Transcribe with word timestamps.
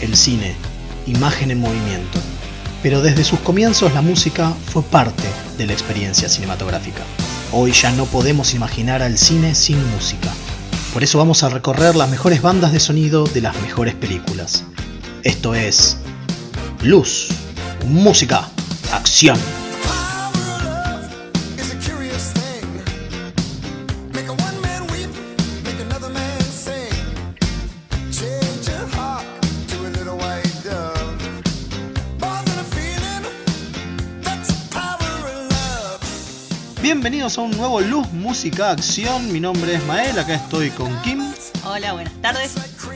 el 0.00 0.16
cine, 0.16 0.54
imagen 1.06 1.50
en 1.50 1.60
movimiento. 1.60 2.18
Pero 2.82 3.02
desde 3.02 3.24
sus 3.24 3.40
comienzos 3.40 3.92
la 3.94 4.02
música 4.02 4.52
fue 4.66 4.82
parte 4.82 5.28
de 5.56 5.66
la 5.66 5.72
experiencia 5.72 6.28
cinematográfica. 6.28 7.02
Hoy 7.52 7.72
ya 7.72 7.90
no 7.92 8.04
podemos 8.04 8.54
imaginar 8.54 9.02
al 9.02 9.18
cine 9.18 9.54
sin 9.54 9.78
música. 9.90 10.28
Por 10.92 11.02
eso 11.02 11.18
vamos 11.18 11.42
a 11.42 11.48
recorrer 11.48 11.96
las 11.96 12.10
mejores 12.10 12.42
bandas 12.42 12.72
de 12.72 12.80
sonido 12.80 13.24
de 13.26 13.40
las 13.40 13.60
mejores 13.62 13.94
películas. 13.94 14.64
Esto 15.22 15.54
es 15.54 15.98
Luz, 16.82 17.28
Música, 17.86 18.48
Acción. 18.92 19.57
Bienvenidos 37.28 37.38
a 37.38 37.56
un 37.56 37.60
nuevo 37.60 37.80
Luz 37.82 38.10
Música 38.14 38.70
Acción. 38.70 39.30
Mi 39.30 39.38
nombre 39.38 39.74
es 39.74 39.84
Mael, 39.84 40.18
acá 40.18 40.36
estoy 40.36 40.70
con 40.70 40.96
Kim. 41.02 41.20
Hola, 41.62 41.92
buenas 41.92 42.14
tardes. 42.22 42.54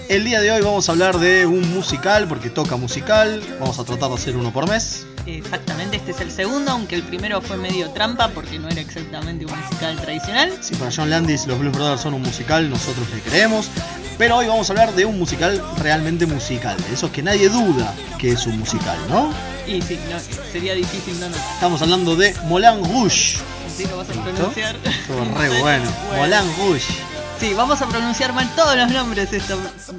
El 0.09 0.25
día 0.25 0.41
de 0.41 0.51
hoy 0.51 0.63
vamos 0.63 0.89
a 0.89 0.93
hablar 0.93 1.19
de 1.19 1.45
un 1.45 1.71
musical, 1.75 2.27
porque 2.29 2.49
toca 2.49 2.77
musical. 2.77 3.43
Vamos 3.61 3.79
a 3.79 3.85
tratar 3.85 4.09
de 4.09 4.15
hacer 4.15 4.35
uno 4.35 4.51
por 4.51 4.67
mes. 4.71 5.05
Exactamente, 5.27 5.99
este 5.99 6.13
es 6.13 6.21
el 6.23 6.31
segundo, 6.31 6.71
aunque 6.71 6.95
el 6.95 7.03
primero 7.03 7.43
fue 7.43 7.59
medio 7.59 7.91
trampa 7.91 8.29
porque 8.29 8.59
no 8.59 8.69
era 8.69 8.81
exactamente 8.81 9.45
un 9.45 9.55
musical 9.55 10.01
tradicional. 10.01 10.51
Si 10.63 10.77
para 10.77 10.91
John 10.91 11.11
Landis 11.11 11.47
los 11.47 11.59
Blues 11.59 11.77
Brothers 11.77 12.01
son 12.01 12.15
un 12.15 12.23
musical, 12.23 12.71
nosotros 12.71 13.07
le 13.15 13.21
creemos. 13.21 13.69
Pero 14.17 14.39
hoy 14.39 14.47
vamos 14.47 14.71
a 14.71 14.73
hablar 14.73 14.95
de 14.95 15.05
un 15.05 15.19
musical 15.19 15.63
realmente 15.79 16.25
musical. 16.25 16.79
De 16.89 16.95
esos 16.95 17.11
que 17.11 17.23
nadie 17.23 17.51
duda 17.51 17.93
que 18.19 18.31
es 18.31 18.47
un 18.47 18.59
musical, 18.59 18.97
¿no? 19.11 19.31
Y 19.67 19.83
sí, 19.83 19.99
no, 20.11 20.19
sería 20.51 20.75
difícil 20.75 21.21
no 21.21 21.29
notar. 21.29 21.55
Estamos 21.55 21.83
hablando 21.83 22.17
de 22.17 22.35
Moulin 22.45 22.83
Rouge. 22.83 23.37
Así 23.73 23.87
lo 23.87 23.97
vas 23.97 24.09
a 24.11 24.13
pronunciar. 24.13 24.77
Estuvo 24.85 25.25
re 25.39 25.61
bueno. 25.61 25.91
Moulin 26.17 26.57
Rouge. 26.59 26.93
Sí, 27.41 27.55
vamos 27.55 27.81
a 27.83 27.89
pronunciar 27.89 28.33
mal 28.33 28.49
todos 28.55 28.77
los 28.77 28.91
nombres 28.91 29.33
esta 29.33 29.57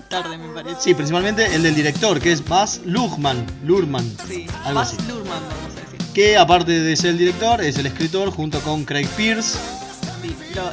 tarde, 0.07 0.37
me 0.37 0.53
parece. 0.53 0.79
Sí, 0.79 0.93
principalmente 0.93 1.53
el 1.53 1.63
del 1.63 1.75
director, 1.75 2.19
que 2.19 2.31
es 2.31 2.47
Baz 2.47 2.81
Luhrmann. 2.85 3.45
Luhrmann. 3.65 4.15
Sí, 4.27 4.45
Algo 4.63 4.79
Baz 4.79 4.93
así. 4.93 4.97
Luhrmann, 5.09 5.41
vamos 5.41 5.75
a 5.75 5.81
decir. 5.81 6.13
Que 6.13 6.37
aparte 6.37 6.71
de 6.79 6.95
ser 6.95 7.09
el 7.11 7.17
director, 7.17 7.61
es 7.61 7.77
el 7.77 7.87
escritor 7.87 8.31
junto 8.31 8.59
con 8.61 8.85
Craig 8.85 9.07
Pierce. 9.17 9.57
Lo, 10.55 10.71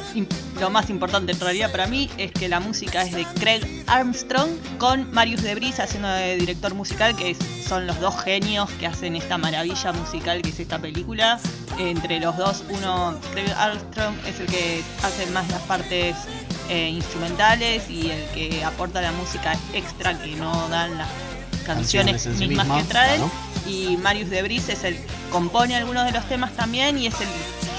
lo 0.61 0.69
más 0.69 0.89
importante 0.89 1.31
en 1.31 1.39
realidad 1.39 1.71
para 1.71 1.87
mí 1.87 2.09
es 2.17 2.31
que 2.31 2.47
la 2.47 2.59
música 2.59 3.03
es 3.03 3.11
de 3.13 3.25
Craig 3.39 3.61
Armstrong 3.87 4.49
con 4.77 5.11
Marius 5.11 5.41
Debris 5.41 5.79
haciendo 5.79 6.07
de 6.09 6.37
director 6.37 6.73
musical, 6.73 7.15
que 7.15 7.31
es- 7.31 7.37
son 7.67 7.87
los 7.87 7.99
dos 7.99 8.19
genios 8.23 8.69
que 8.71 8.87
hacen 8.87 9.15
esta 9.15 9.37
maravilla 9.37 9.91
musical 9.93 10.41
que 10.41 10.49
es 10.49 10.59
esta 10.59 10.79
película. 10.79 11.39
Entre 11.79 12.19
los 12.19 12.35
dos, 12.37 12.63
uno, 12.69 13.17
Craig 13.31 13.51
Armstrong 13.57 14.13
es 14.27 14.39
el 14.39 14.45
que 14.47 14.83
hace 15.03 15.25
más 15.27 15.47
las 15.49 15.61
partes 15.61 16.15
eh, 16.69 16.89
instrumentales 16.89 17.89
y 17.89 18.11
el 18.11 18.23
que 18.33 18.63
aporta 18.63 19.01
la 19.01 19.11
música 19.11 19.57
extra 19.73 20.17
que 20.21 20.35
no 20.35 20.69
dan 20.69 20.97
las 20.97 21.07
canciones, 21.65 22.23
Canciones 22.23 22.25
en 22.25 22.37
sí 22.37 22.47
mismas 22.47 22.81
que 22.83 22.87
traen. 22.89 23.15
claro. 23.21 23.31
Y 23.67 23.97
Marius 23.97 24.29
Debris 24.29 24.69
es 24.69 24.83
el 24.83 24.97
compone 25.31 25.75
algunos 25.75 26.05
de 26.05 26.11
los 26.11 26.25
temas 26.27 26.51
también 26.53 26.97
y 26.97 27.07
es 27.07 27.13
el 27.21 27.27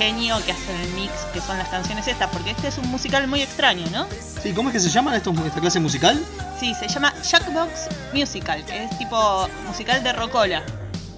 genio 0.02 0.36
que 0.44 0.50
hace 0.50 0.82
el 0.82 0.88
mix, 0.94 1.12
que 1.32 1.40
son 1.40 1.56
las 1.58 1.68
canciones 1.68 2.08
estas, 2.08 2.28
porque 2.30 2.50
este 2.50 2.68
es 2.68 2.78
un 2.78 2.88
musical 2.88 3.28
muy 3.28 3.40
extraño, 3.40 3.84
¿no? 3.92 4.08
Sí, 4.42 4.52
¿cómo 4.52 4.68
es 4.68 4.72
que 4.72 4.80
se 4.80 4.88
llaman 4.88 5.14
estos, 5.14 5.38
esta 5.38 5.60
clase 5.60 5.78
musical? 5.78 6.20
Sí, 6.58 6.74
se 6.74 6.88
llama 6.88 7.14
Jackbox 7.22 7.88
Musical, 8.12 8.64
que 8.64 8.84
es 8.84 8.98
tipo 8.98 9.48
musical 9.68 10.02
de 10.02 10.12
rocola. 10.12 10.62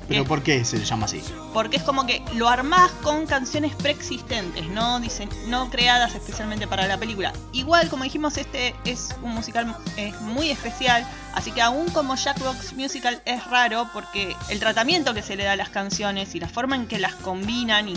¿Pero 0.09 0.25
por 0.25 0.43
qué 0.43 0.65
se 0.65 0.85
llama 0.85 1.07
así? 1.07 1.23
Porque 1.53 1.77
es 1.77 1.83
como 1.83 2.07
que 2.07 2.23
lo 2.35 2.49
armás 2.49 2.91
con 3.03 3.27
canciones 3.27 3.75
preexistentes, 3.75 4.67
no 4.69 5.01
dicen, 5.01 5.29
no 5.49 5.71
creadas 5.71 6.15
especialmente 6.15 6.67
para 6.67 6.87
la 6.87 6.99
película. 6.99 7.33
Igual, 7.53 7.89
como 7.89 8.05
dijimos, 8.05 8.37
este 8.37 8.75
es 8.85 9.11
un 9.23 9.35
musical 9.35 9.77
eh, 9.97 10.13
muy 10.21 10.51
especial, 10.51 11.07
así 11.35 11.53
que 11.53 11.63
aún 11.63 11.89
como 11.91 12.17
Jackbox 12.17 12.75
Musical 12.75 13.23
es 13.25 13.45
raro 13.47 13.89
porque 13.93 14.37
el 14.51 14.61
tratamiento 14.61 15.15
que 15.15 15.23
se 15.23 15.37
le 15.37 15.45
da 15.45 15.53
a 15.53 15.57
las 15.57 15.71
canciones 15.71 16.35
y 16.35 16.41
la 16.41 16.49
forma 16.49 16.77
en 16.77 16.87
que 16.87 16.99
las 16.99 17.15
combinan 17.15 17.89
y, 17.89 17.95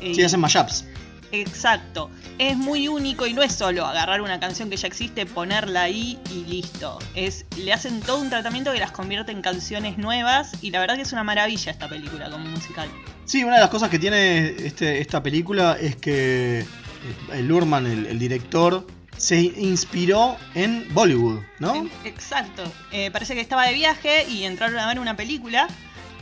eh, 0.00 0.14
Sí, 0.14 0.22
hacen 0.22 0.40
mashups. 0.40 0.84
Exacto. 1.40 2.10
Es 2.38 2.56
muy 2.56 2.88
único 2.88 3.26
y 3.26 3.32
no 3.32 3.42
es 3.42 3.54
solo 3.54 3.86
agarrar 3.86 4.20
una 4.20 4.40
canción 4.40 4.70
que 4.70 4.76
ya 4.76 4.88
existe, 4.88 5.26
ponerla 5.26 5.82
ahí 5.82 6.18
y 6.32 6.44
listo. 6.44 6.98
Es, 7.14 7.44
le 7.56 7.72
hacen 7.72 8.00
todo 8.00 8.20
un 8.20 8.30
tratamiento 8.30 8.72
que 8.72 8.78
las 8.78 8.92
convierte 8.92 9.32
en 9.32 9.42
canciones 9.42 9.98
nuevas 9.98 10.52
y 10.62 10.70
la 10.70 10.80
verdad 10.80 10.96
que 10.96 11.02
es 11.02 11.12
una 11.12 11.24
maravilla 11.24 11.72
esta 11.72 11.88
película 11.88 12.30
como 12.30 12.46
musical. 12.46 12.88
Sí, 13.24 13.44
una 13.44 13.54
de 13.54 13.60
las 13.60 13.70
cosas 13.70 13.90
que 13.90 13.98
tiene 13.98 14.48
este, 14.48 15.00
esta 15.00 15.22
película 15.22 15.76
es 15.80 15.96
que 15.96 16.60
eh, 16.60 16.66
el 17.32 17.48
Lurman, 17.48 17.86
el, 17.86 18.06
el 18.06 18.18
director, 18.18 18.86
se 19.16 19.40
inspiró 19.40 20.36
en 20.54 20.86
Bollywood, 20.92 21.40
¿no? 21.58 21.88
Exacto. 22.04 22.64
Eh, 22.92 23.10
parece 23.10 23.34
que 23.34 23.40
estaba 23.40 23.66
de 23.66 23.74
viaje 23.74 24.26
y 24.28 24.44
entraron 24.44 24.78
a 24.78 24.86
ver 24.86 24.98
una 24.98 25.16
película 25.16 25.68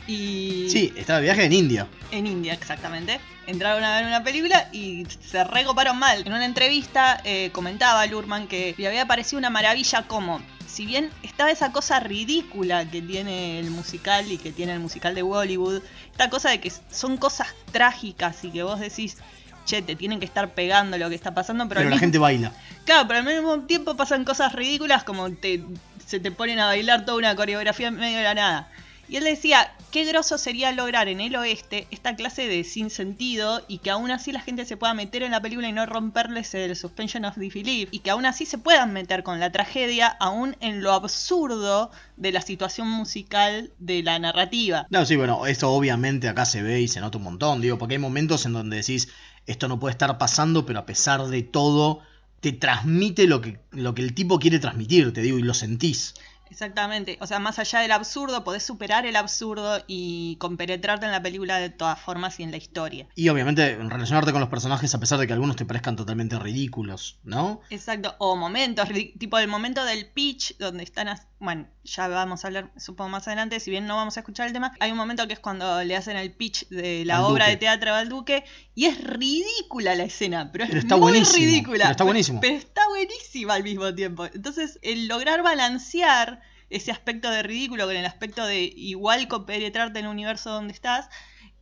y... 0.07 0.67
Sí, 0.69 0.93
estaba 0.95 1.19
de 1.19 1.25
viaje 1.25 1.45
en 1.45 1.53
India. 1.53 1.87
En 2.11 2.27
India, 2.27 2.53
exactamente. 2.53 3.19
Entraron 3.47 3.83
a 3.83 3.97
ver 3.97 4.05
una 4.05 4.23
película 4.23 4.69
y 4.71 5.05
se 5.25 5.43
recoparon 5.43 5.97
mal. 5.99 6.21
En 6.25 6.31
una 6.33 6.45
entrevista 6.45 7.19
eh, 7.25 7.49
comentaba 7.51 8.05
Lurman 8.05 8.47
que 8.47 8.73
le 8.77 8.87
había 8.87 9.05
parecido 9.05 9.37
una 9.39 9.49
maravilla 9.49 10.03
como, 10.03 10.41
si 10.67 10.85
bien 10.85 11.09
estaba 11.23 11.51
esa 11.51 11.71
cosa 11.71 11.99
ridícula 11.99 12.89
que 12.89 13.01
tiene 13.01 13.59
el 13.59 13.69
musical 13.69 14.31
y 14.31 14.37
que 14.37 14.51
tiene 14.51 14.73
el 14.73 14.79
musical 14.79 15.13
de 15.15 15.21
Bollywood, 15.23 15.81
esta 16.11 16.29
cosa 16.29 16.49
de 16.49 16.59
que 16.61 16.71
son 16.91 17.17
cosas 17.17 17.47
trágicas 17.71 18.43
y 18.45 18.51
que 18.51 18.63
vos 18.63 18.79
decís, 18.79 19.17
che, 19.65 19.81
te 19.81 19.95
tienen 19.95 20.19
que 20.19 20.25
estar 20.25 20.53
pegando 20.53 20.97
lo 20.97 21.09
que 21.09 21.15
está 21.15 21.33
pasando, 21.33 21.67
pero, 21.67 21.81
la 21.81 21.87
mismo- 21.87 21.99
gente 21.99 22.17
baila. 22.19 22.53
Claro, 22.85 23.07
pero 23.07 23.19
al 23.19 23.25
mismo 23.25 23.59
tiempo 23.61 23.95
pasan 23.95 24.23
cosas 24.25 24.53
ridículas 24.53 25.03
como 25.03 25.31
te, 25.31 25.63
se 26.05 26.19
te 26.19 26.31
ponen 26.31 26.59
a 26.59 26.65
bailar 26.67 27.05
toda 27.05 27.17
una 27.17 27.35
coreografía 27.35 27.87
en 27.89 27.95
medio 27.95 28.17
de 28.17 28.23
la 28.23 28.33
nada. 28.35 28.69
Y 29.09 29.17
él 29.17 29.25
decía, 29.25 29.73
qué 29.91 30.05
groso 30.05 30.37
sería 30.37 30.71
lograr 30.71 31.07
en 31.07 31.21
el 31.21 31.35
oeste 31.35 31.87
esta 31.91 32.15
clase 32.15 32.47
de 32.47 32.63
sinsentido 32.63 33.61
y 33.67 33.77
que 33.79 33.91
aún 33.91 34.11
así 34.11 34.31
la 34.31 34.39
gente 34.39 34.65
se 34.65 34.77
pueda 34.77 34.93
meter 34.93 35.23
en 35.23 35.31
la 35.31 35.41
película 35.41 35.67
y 35.67 35.73
no 35.73 35.85
romperles 35.85 36.53
el 36.55 36.75
suspension 36.75 37.25
of 37.25 37.37
disbelief. 37.37 37.89
Y 37.91 37.99
que 37.99 38.09
aún 38.09 38.25
así 38.25 38.45
se 38.45 38.57
puedan 38.57 38.93
meter 38.93 39.23
con 39.23 39.39
la 39.39 39.51
tragedia, 39.51 40.07
aún 40.07 40.55
en 40.61 40.81
lo 40.81 40.93
absurdo 40.93 41.91
de 42.17 42.31
la 42.31 42.41
situación 42.41 42.89
musical 42.89 43.71
de 43.79 44.03
la 44.03 44.17
narrativa. 44.19 44.87
No, 44.89 45.05
sí, 45.05 45.15
bueno, 45.15 45.45
esto 45.45 45.69
obviamente 45.71 46.27
acá 46.27 46.45
se 46.45 46.61
ve 46.61 46.81
y 46.81 46.87
se 46.87 47.01
nota 47.01 47.17
un 47.17 47.25
montón, 47.25 47.61
digo, 47.61 47.77
porque 47.77 47.95
hay 47.95 47.99
momentos 47.99 48.45
en 48.45 48.53
donde 48.53 48.77
decís, 48.77 49.09
esto 49.45 49.67
no 49.67 49.79
puede 49.79 49.91
estar 49.91 50.17
pasando, 50.17 50.65
pero 50.65 50.79
a 50.79 50.85
pesar 50.85 51.27
de 51.27 51.43
todo, 51.43 51.99
te 52.39 52.51
transmite 52.51 53.27
lo 53.27 53.41
que, 53.41 53.59
lo 53.71 53.93
que 53.93 54.01
el 54.01 54.13
tipo 54.13 54.39
quiere 54.39 54.59
transmitir, 54.59 55.13
te 55.13 55.21
digo, 55.21 55.39
y 55.39 55.43
lo 55.43 55.53
sentís. 55.53 56.15
Exactamente, 56.53 57.17
o 57.19 57.25
sea, 57.25 57.39
más 57.39 57.57
allá 57.57 57.79
del 57.79 57.91
absurdo, 57.91 58.43
podés 58.43 58.61
superar 58.61 59.07
el 59.07 59.15
absurdo 59.15 59.83
y 59.87 60.35
compenetrarte 60.35 61.07
en 61.07 61.11
la 61.11 61.23
película 61.23 61.57
de 61.57 61.71
todas 61.71 61.99
formas 61.99 62.39
y 62.39 62.43
en 62.43 62.51
la 62.51 62.57
historia. 62.57 63.07
Y 63.15 63.27
obviamente 63.29 63.75
relacionarte 63.75 64.31
con 64.31 64.39
los 64.39 64.51
personajes 64.51 64.93
a 64.93 64.99
pesar 64.99 65.17
de 65.17 65.25
que 65.25 65.33
algunos 65.33 65.55
te 65.55 65.65
parezcan 65.65 65.95
totalmente 65.95 66.37
ridículos, 66.37 67.17
¿no? 67.23 67.61
Exacto, 67.71 68.13
o 68.19 68.35
momentos, 68.35 68.87
tipo 69.17 69.39
el 69.39 69.47
momento 69.47 69.83
del 69.83 70.05
pitch, 70.11 70.55
donde 70.59 70.83
están, 70.83 71.07
bueno, 71.43 71.67
ya 71.83 72.07
vamos 72.07 72.43
a 72.43 72.47
hablar, 72.47 72.71
supongo 72.77 73.09
más 73.09 73.27
adelante, 73.27 73.59
si 73.59 73.69
bien 73.69 73.85
no 73.85 73.97
vamos 73.97 74.15
a 74.15 74.21
escuchar 74.21 74.47
el 74.47 74.53
tema, 74.53 74.73
hay 74.79 74.91
un 74.91 74.97
momento 74.97 75.27
que 75.27 75.33
es 75.33 75.39
cuando 75.39 75.83
le 75.83 75.95
hacen 75.97 76.15
el 76.15 76.31
pitch 76.31 76.69
de 76.69 77.03
la 77.03 77.17
Al 77.17 77.25
obra 77.25 77.45
Duque. 77.45 77.51
de 77.51 77.57
teatro 77.57 77.93
al 77.93 78.07
Duque, 78.07 78.45
y 78.75 78.85
es 78.85 79.03
ridícula 79.03 79.93
la 79.95 80.03
escena, 80.03 80.51
pero 80.53 80.63
es 80.63 80.69
Pero 80.69 80.79
está 80.81 80.95
muy 80.95 81.11
buenísimo, 81.11 81.45
ridícula. 81.45 81.83
pero 81.83 81.91
está 81.91 82.03
buenísimo. 82.05 82.39
Pero 82.39 82.55
está 82.55 82.87
buenísima 82.87 83.53
al 83.55 83.63
mismo 83.63 83.93
tiempo. 83.93 84.25
Entonces, 84.25 84.79
el 84.83 85.07
lograr 85.09 85.43
balancear 85.43 86.41
ese 86.69 86.91
aspecto 86.91 87.29
de 87.29 87.43
ridículo 87.43 87.85
con 87.85 87.95
el 87.97 88.05
aspecto 88.05 88.45
de 88.45 88.63
igual 88.63 89.27
compenetrarte 89.27 89.99
en 89.99 90.05
el 90.05 90.11
universo 90.11 90.49
donde 90.49 90.73
estás, 90.73 91.09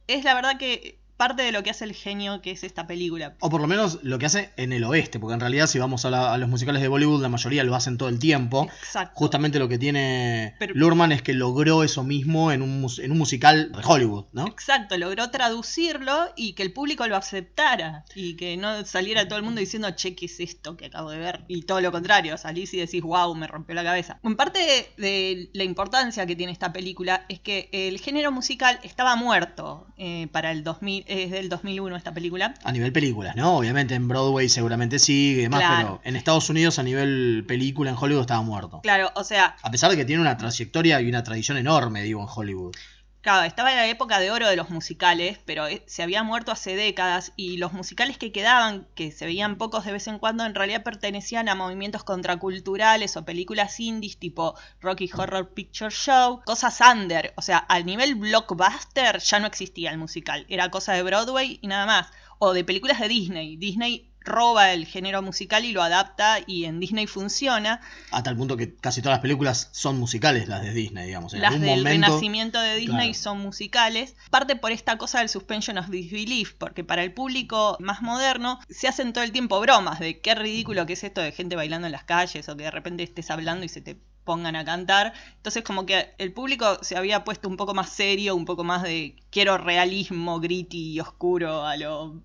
es 0.08 0.24
la 0.24 0.36
verdad 0.36 0.58
que 0.60 1.01
parte 1.22 1.44
de 1.44 1.52
lo 1.52 1.62
que 1.62 1.70
hace 1.70 1.86
el 1.86 1.94
genio 1.94 2.42
que 2.42 2.50
es 2.52 2.64
esta 2.64 2.88
película. 2.88 3.36
O 3.42 3.50
por 3.52 3.62
lo 3.62 3.68
menos 3.68 4.00
lo 4.02 4.18
que 4.18 4.26
hace 4.26 4.50
en 4.58 4.74
el 4.74 4.84
oeste, 4.84 5.20
porque 5.20 5.36
en 5.36 5.40
realidad 5.40 5.68
si 5.68 5.78
vamos 5.78 6.04
a, 6.06 6.10
la- 6.10 6.34
a 6.34 6.38
los 6.40 6.50
musicales 6.50 6.82
de 6.82 6.88
Bollywood, 6.88 7.22
la 7.22 7.30
mayoría 7.30 7.64
lo 7.64 7.76
hacen 7.76 7.98
todo 8.00 8.10
el 8.10 8.18
tiempo. 8.18 8.68
Exacto. 8.84 9.12
Justamente 9.16 9.60
lo 9.60 9.68
que 9.70 9.78
tiene 9.78 10.56
Pero- 10.58 10.74
Lurman 10.76 11.12
es 11.12 11.22
que 11.22 11.34
logró 11.34 11.84
eso 11.84 12.04
mismo 12.04 12.52
en 12.52 12.64
un, 12.64 12.88
en 12.98 13.12
un 13.12 13.18
musical 13.20 13.72
de 13.72 13.82
Hollywood, 13.86 14.26
¿no? 14.34 14.48
Exacto, 14.48 14.98
logró 14.98 15.30
traducirlo 15.30 16.32
y 16.36 16.54
que 16.54 16.64
el 16.64 16.74
público 16.74 17.06
lo 17.08 17.16
aceptara 17.16 18.04
y 18.16 18.36
que 18.36 18.58
no 18.58 18.84
saliera 18.86 19.28
todo 19.28 19.38
el 19.38 19.44
mundo 19.46 19.60
diciendo, 19.60 19.90
che, 19.96 20.16
¿qué 20.16 20.26
es 20.26 20.40
esto 20.40 20.76
que 20.76 20.88
acabo 20.88 21.12
de 21.12 21.20
ver? 21.20 21.42
Y 21.48 21.64
todo 21.64 21.82
lo 21.82 21.92
contrario, 21.92 22.38
salís 22.38 22.74
y 22.74 22.78
decís, 22.78 23.02
wow, 23.04 23.34
me 23.36 23.46
rompió 23.48 23.76
la 23.76 23.84
cabeza. 23.84 24.20
En 24.24 24.36
parte 24.36 24.60
de, 24.60 25.02
de 25.02 25.50
la 25.54 25.64
importancia 25.64 26.26
que 26.26 26.36
tiene 26.36 26.52
esta 26.52 26.74
película 26.74 27.26
es 27.30 27.40
que 27.40 27.70
el 27.72 28.00
género 28.00 28.32
musical 28.32 28.80
estaba 28.84 29.16
muerto 29.16 29.88
eh, 29.98 30.28
para 30.32 30.52
el 30.52 30.64
2000, 30.64 31.06
es 31.12 31.32
del 31.32 31.50
2001 31.50 31.96
esta 31.96 32.14
película. 32.14 32.54
A 32.64 32.72
nivel 32.72 32.92
películas, 32.92 33.36
¿no? 33.36 33.58
Obviamente 33.58 33.96
en 33.96 34.08
Broadway 34.08 34.48
seguramente 34.50 34.98
sigue 35.00 35.40
y 35.40 35.44
demás, 35.44 35.60
Claro. 35.60 35.76
pero 35.78 36.02
en 36.04 36.16
Estados 36.16 36.50
Unidos 36.50 36.80
a 36.80 36.84
nivel 36.84 37.44
película 37.48 37.92
en 37.92 37.98
Hollywood 38.00 38.22
estaba 38.22 38.42
muerto. 38.42 38.80
Claro, 38.82 39.12
o 39.16 39.24
sea, 39.24 39.56
A 39.62 39.72
pesar 39.72 39.92
de 39.92 39.98
que 39.98 40.06
tiene 40.06 40.22
una 40.22 40.38
trayectoria 40.38 41.02
y 41.02 41.10
una 41.10 41.24
tradición 41.24 41.58
enorme, 41.58 42.04
digo, 42.04 42.22
en 42.22 42.28
Hollywood. 42.34 42.76
Claro, 43.22 43.46
estaba 43.46 43.70
en 43.72 43.78
la 43.78 43.88
época 43.88 44.20
de 44.20 44.32
oro 44.32 44.48
de 44.48 44.56
los 44.56 44.72
musicales, 44.72 45.40
pero 45.46 45.68
eh, 45.68 45.84
se 45.86 46.02
había 46.02 46.24
muerto 46.24 46.52
hace 46.52 46.76
décadas 46.76 47.34
y 47.36 47.58
los 47.58 47.72
musicales 47.72 48.18
que 48.18 48.32
quedaban, 48.32 48.88
que 48.96 49.12
se 49.12 49.26
veían 49.26 49.58
pocos 49.58 49.86
de 49.86 49.92
vez 49.92 50.08
en 50.08 50.18
cuando, 50.18 50.44
en 50.44 50.56
realidad 50.56 50.84
pertenecían 50.84 51.48
a 51.48 51.54
movimientos 51.54 52.04
contraculturales 52.04 53.18
o 53.18 53.26
películas 53.26 53.80
indies 53.80 54.18
tipo 54.18 54.56
Rocky 54.82 55.10
Horror 55.14 55.54
Picture 55.54 55.92
Show, 55.92 56.42
cosas 56.46 56.80
under, 56.82 57.34
o 57.38 57.44
sea, 57.44 57.58
al 57.60 57.86
nivel 57.86 58.16
blockbuster 58.16 59.20
ya 59.20 59.40
no 59.40 59.46
existía 59.48 59.92
el 59.92 60.00
musical, 60.00 60.46
era 60.50 60.72
cosa 60.72 60.94
de 60.94 61.04
Broadway 61.04 61.60
y 61.62 61.68
nada 61.68 61.86
más, 61.86 62.08
o 62.40 62.54
de 62.54 62.64
películas 62.64 63.00
de 63.00 63.08
Disney. 63.08 63.56
Disney 63.56 64.11
roba 64.24 64.72
el 64.72 64.86
género 64.86 65.22
musical 65.22 65.66
y 65.66 65.72
lo 65.72 65.82
adapta 65.82 66.38
y 66.46 66.66
en 66.66 66.80
Disney 66.80 67.08
funciona. 67.08 67.82
A 68.12 68.22
tal 68.24 68.38
punto 68.38 68.56
que 68.58 68.76
casi 68.76 69.02
todas 69.02 69.16
las 69.16 69.22
películas 69.22 69.70
son 69.72 70.00
musicales, 70.00 70.48
las 70.48 70.62
de 70.62 70.74
Disney, 70.74 71.08
digamos. 71.08 71.34
En 71.34 71.42
Las 71.42 71.54
algún 71.54 71.66
del 71.66 71.78
momento. 71.80 72.08
renacimiento 72.08 72.60
de 72.62 72.76
Disney 72.76 73.10
Claro. 73.10 73.14
son 73.24 73.40
musicales. 73.40 74.16
Parte 74.30 74.56
por 74.56 74.72
esta 74.72 74.98
cosa 74.98 75.20
del 75.20 75.30
suspension 75.30 75.78
of 75.78 75.90
disbelief, 75.90 76.54
porque 76.54 76.84
para 76.84 77.04
el 77.04 77.14
público 77.14 77.78
más 77.80 78.02
moderno 78.02 78.60
se 78.70 78.88
hacen 78.88 79.14
todo 79.14 79.24
el 79.24 79.32
tiempo 79.32 79.60
bromas 79.60 80.00
de 80.00 80.20
qué 80.22 80.36
ridículo 80.36 80.86
que 80.86 80.94
es 80.94 81.04
esto 81.04 81.22
de 81.22 81.32
gente 81.32 81.56
bailando 81.56 81.88
en 81.88 81.92
las 81.94 82.04
calles 82.04 82.48
o 82.50 82.56
que 82.56 82.64
de 82.64 82.72
repente 82.72 83.04
estés 83.04 83.32
hablando 83.32 83.66
y 83.66 83.70
se 83.70 83.82
te 83.82 83.98
pongan 84.24 84.56
a 84.56 84.64
cantar. 84.64 85.14
Entonces 85.38 85.64
como 85.64 85.88
que 85.88 86.14
el 86.20 86.32
público 86.32 86.78
se 86.84 86.96
había 86.96 87.24
puesto 87.24 87.50
un 87.50 87.58
poco 87.58 87.74
más 87.74 87.90
serio, 87.90 88.36
un 88.36 88.46
poco 88.46 88.64
más 88.64 88.84
de 88.84 89.16
quiero 89.32 89.58
realismo 89.58 90.40
gritty 90.40 90.92
y 90.94 91.00
oscuro 91.00 91.66
a 91.66 91.76
lo 91.76 92.22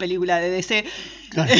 película 0.00 0.38
de 0.40 0.50
DC. 0.50 0.84
Claro, 1.30 1.52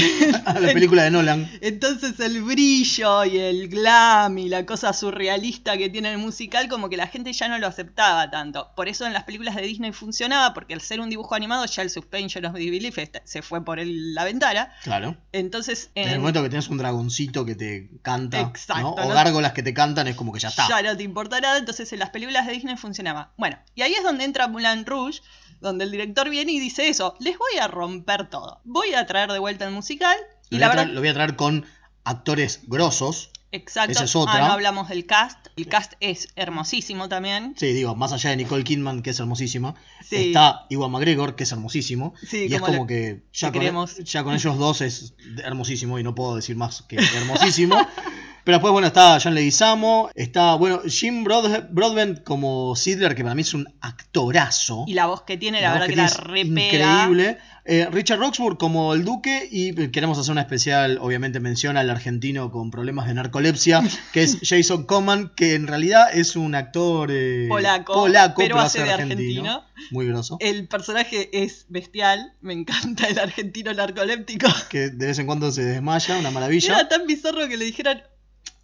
a 0.46 0.58
la 0.58 0.72
película 0.72 1.04
de 1.04 1.12
Nolan. 1.12 1.48
Entonces 1.60 2.19
el 2.19 2.42
brillo 2.42 3.25
y 3.25 3.38
el 3.38 3.69
glam 3.69 4.37
y 4.38 4.48
la 4.48 4.66
cosa 4.66 4.92
surrealista 4.92 5.76
que 5.78 5.88
tiene 5.88 6.10
el 6.10 6.19
musical 6.19 6.66
como 6.69 6.88
que 6.88 6.96
la 6.96 7.06
gente 7.06 7.32
ya 7.32 7.46
no 7.46 7.56
lo 7.58 7.69
aceptaba 7.69 8.28
tanto. 8.32 8.72
Por 8.75 8.88
eso 8.88 9.06
en 9.06 9.12
las 9.12 9.22
películas 9.22 9.54
de 9.54 9.62
Disney 9.62 9.92
funcionaba, 9.92 10.54
porque 10.54 10.75
al 10.75 10.81
ser 10.81 10.98
un 11.00 11.08
dibujo 11.08 11.37
animado 11.37 11.64
ya 11.66 11.82
el 11.82 11.90
suspension 11.90 12.44
of 12.46 12.54
disbelief 12.56 12.98
est- 12.98 13.19
se 13.22 13.42
fue 13.42 13.64
por 13.64 13.78
el- 13.78 14.12
la 14.12 14.25
ventana. 14.25 14.72
Claro. 14.82 15.16
Entonces 15.31 15.90
En 15.94 16.08
el 16.08 16.14
en- 16.14 16.20
momento 16.20 16.43
que 16.43 16.48
tienes 16.48 16.69
un 16.69 16.78
dragoncito 16.78 17.44
que 17.44 17.54
te 17.54 17.90
canta, 18.02 18.40
Exacto, 18.40 18.82
¿no? 18.82 18.90
o 18.94 19.08
¿no? 19.08 19.14
gárgolas 19.14 19.52
que 19.52 19.62
te 19.62 19.72
cantan, 19.72 20.08
es 20.08 20.16
como 20.16 20.32
que 20.32 20.40
ya 20.40 20.48
está. 20.48 20.66
ya 20.69 20.82
no 20.82 20.96
te 20.96 21.04
importa 21.04 21.40
nada, 21.40 21.58
entonces 21.58 21.93
en 21.93 22.00
las 22.00 22.10
películas 22.10 22.44
de 22.46 22.54
Disney 22.54 22.76
funcionaba. 22.76 23.32
Bueno, 23.36 23.56
y 23.76 23.82
ahí 23.82 23.94
es 23.94 24.02
donde 24.02 24.25
entra 24.25 24.48
Moulin 24.48 24.84
Rouge, 24.84 25.20
donde 25.60 25.84
el 25.84 25.90
director 25.90 26.28
viene 26.30 26.52
y 26.52 26.60
dice 26.60 26.88
eso, 26.88 27.16
les 27.20 27.36
voy 27.38 27.58
a 27.60 27.68
romper 27.68 28.28
todo. 28.30 28.60
Voy 28.64 28.94
a 28.94 29.06
traer 29.06 29.30
de 29.32 29.38
vuelta 29.38 29.66
el 29.66 29.72
musical 29.72 30.16
y 30.50 30.56
Lo 30.56 30.58
voy, 30.58 30.60
la 30.60 30.66
a 30.66 30.70
traer, 30.70 30.86
verdad... 30.86 30.94
lo 30.94 31.00
voy 31.00 31.08
a 31.08 31.14
traer 31.14 31.36
con 31.36 31.66
actores 32.04 32.60
grosos. 32.66 33.30
Exacto. 33.52 33.90
Esa 33.92 34.04
es 34.04 34.14
otra. 34.14 34.34
Ah, 34.36 34.46
no 34.46 34.52
hablamos 34.52 34.88
del 34.88 35.06
cast. 35.06 35.48
El 35.56 35.66
cast 35.66 35.94
es 35.98 36.28
hermosísimo 36.36 37.08
también. 37.08 37.54
Sí, 37.58 37.72
digo, 37.72 37.96
más 37.96 38.12
allá 38.12 38.30
de 38.30 38.36
Nicole 38.36 38.62
Kidman, 38.62 39.02
que 39.02 39.10
es 39.10 39.18
hermosísima, 39.18 39.74
Sí. 40.08 40.28
está 40.28 40.66
Iwan 40.70 40.92
McGregor, 40.92 41.34
que 41.34 41.42
es 41.42 41.50
hermosísimo. 41.50 42.14
Sí, 42.24 42.46
y 42.48 42.54
es 42.54 42.60
como 42.60 42.86
que 42.86 43.24
ya 43.32 43.50
con, 43.50 43.86
ya 44.04 44.22
con 44.22 44.34
ellos 44.34 44.56
dos 44.56 44.80
es 44.82 45.14
hermosísimo 45.42 45.98
y 45.98 46.04
no 46.04 46.14
puedo 46.14 46.36
decir 46.36 46.54
más 46.56 46.82
que 46.82 46.96
hermosísimo. 46.96 47.76
Pero 48.50 48.58
después, 48.58 48.73
bueno, 48.73 48.88
está 48.88 49.17
John 49.23 49.37
Leguizamo, 49.37 50.11
está, 50.17 50.56
bueno, 50.56 50.81
Jim 50.85 51.23
Broad- 51.23 51.69
Broadbent 51.70 52.25
como 52.25 52.75
Sidler, 52.75 53.14
que 53.14 53.23
para 53.23 53.37
mí 53.37 53.43
es 53.43 53.55
un 53.55 53.73
actorazo. 53.81 54.87
Y 54.88 54.94
la 54.94 55.06
voz 55.06 55.23
que 55.23 55.37
tiene, 55.37 55.61
la, 55.61 55.69
La 55.69 55.73
verdad 55.75 55.87
que, 55.87 55.93
que 55.94 56.00
la 56.00 56.08
repega. 56.08 57.02
Increíble. 57.05 57.38
Eh, 57.67 57.87
Richard 57.93 58.19
Roxburgh 58.19 58.58
como 58.58 58.94
el 58.94 59.05
duque 59.05 59.47
y 59.49 59.73
queremos 59.91 60.19
hacer 60.19 60.32
una 60.32 60.41
especial, 60.41 60.99
obviamente 61.00 61.38
menciona 61.38 61.81
al 61.81 61.91
argentino 61.91 62.50
con 62.50 62.70
problemas 62.73 63.06
de 63.06 63.14
narcolepsia, 63.14 63.82
que 64.12 64.23
es 64.25 64.38
Jason 64.43 64.85
Coman, 64.87 65.31
que 65.37 65.55
en 65.55 65.69
realidad 65.69 66.08
es 66.12 66.35
un 66.35 66.55
actor 66.56 67.11
eh, 67.12 67.46
Polaco, 67.49 68.08
pero 68.37 68.58
hace 68.58 68.82
de 68.82 68.91
argentino. 68.91 69.64
Muy 69.93 70.06
grosso. 70.08 70.38
El 70.41 70.67
personaje 70.67 71.31
es 71.44 71.67
bestial. 71.69 72.32
Me 72.41 72.55
encanta 72.55 73.06
el 73.06 73.19
argentino 73.19 73.73
narcoléptico. 73.73 74.49
Que 74.69 74.88
de 74.91 75.06
vez 75.06 75.19
en 75.20 75.26
cuando 75.26 75.53
se 75.53 75.62
desmaya, 75.62 76.19
una 76.19 76.31
maravilla. 76.31 76.75
Era 76.81 76.88
tan 76.88 77.06
bizarro 77.06 77.46
que 77.46 77.56
le 77.56 77.67
dijeran. 77.67 78.03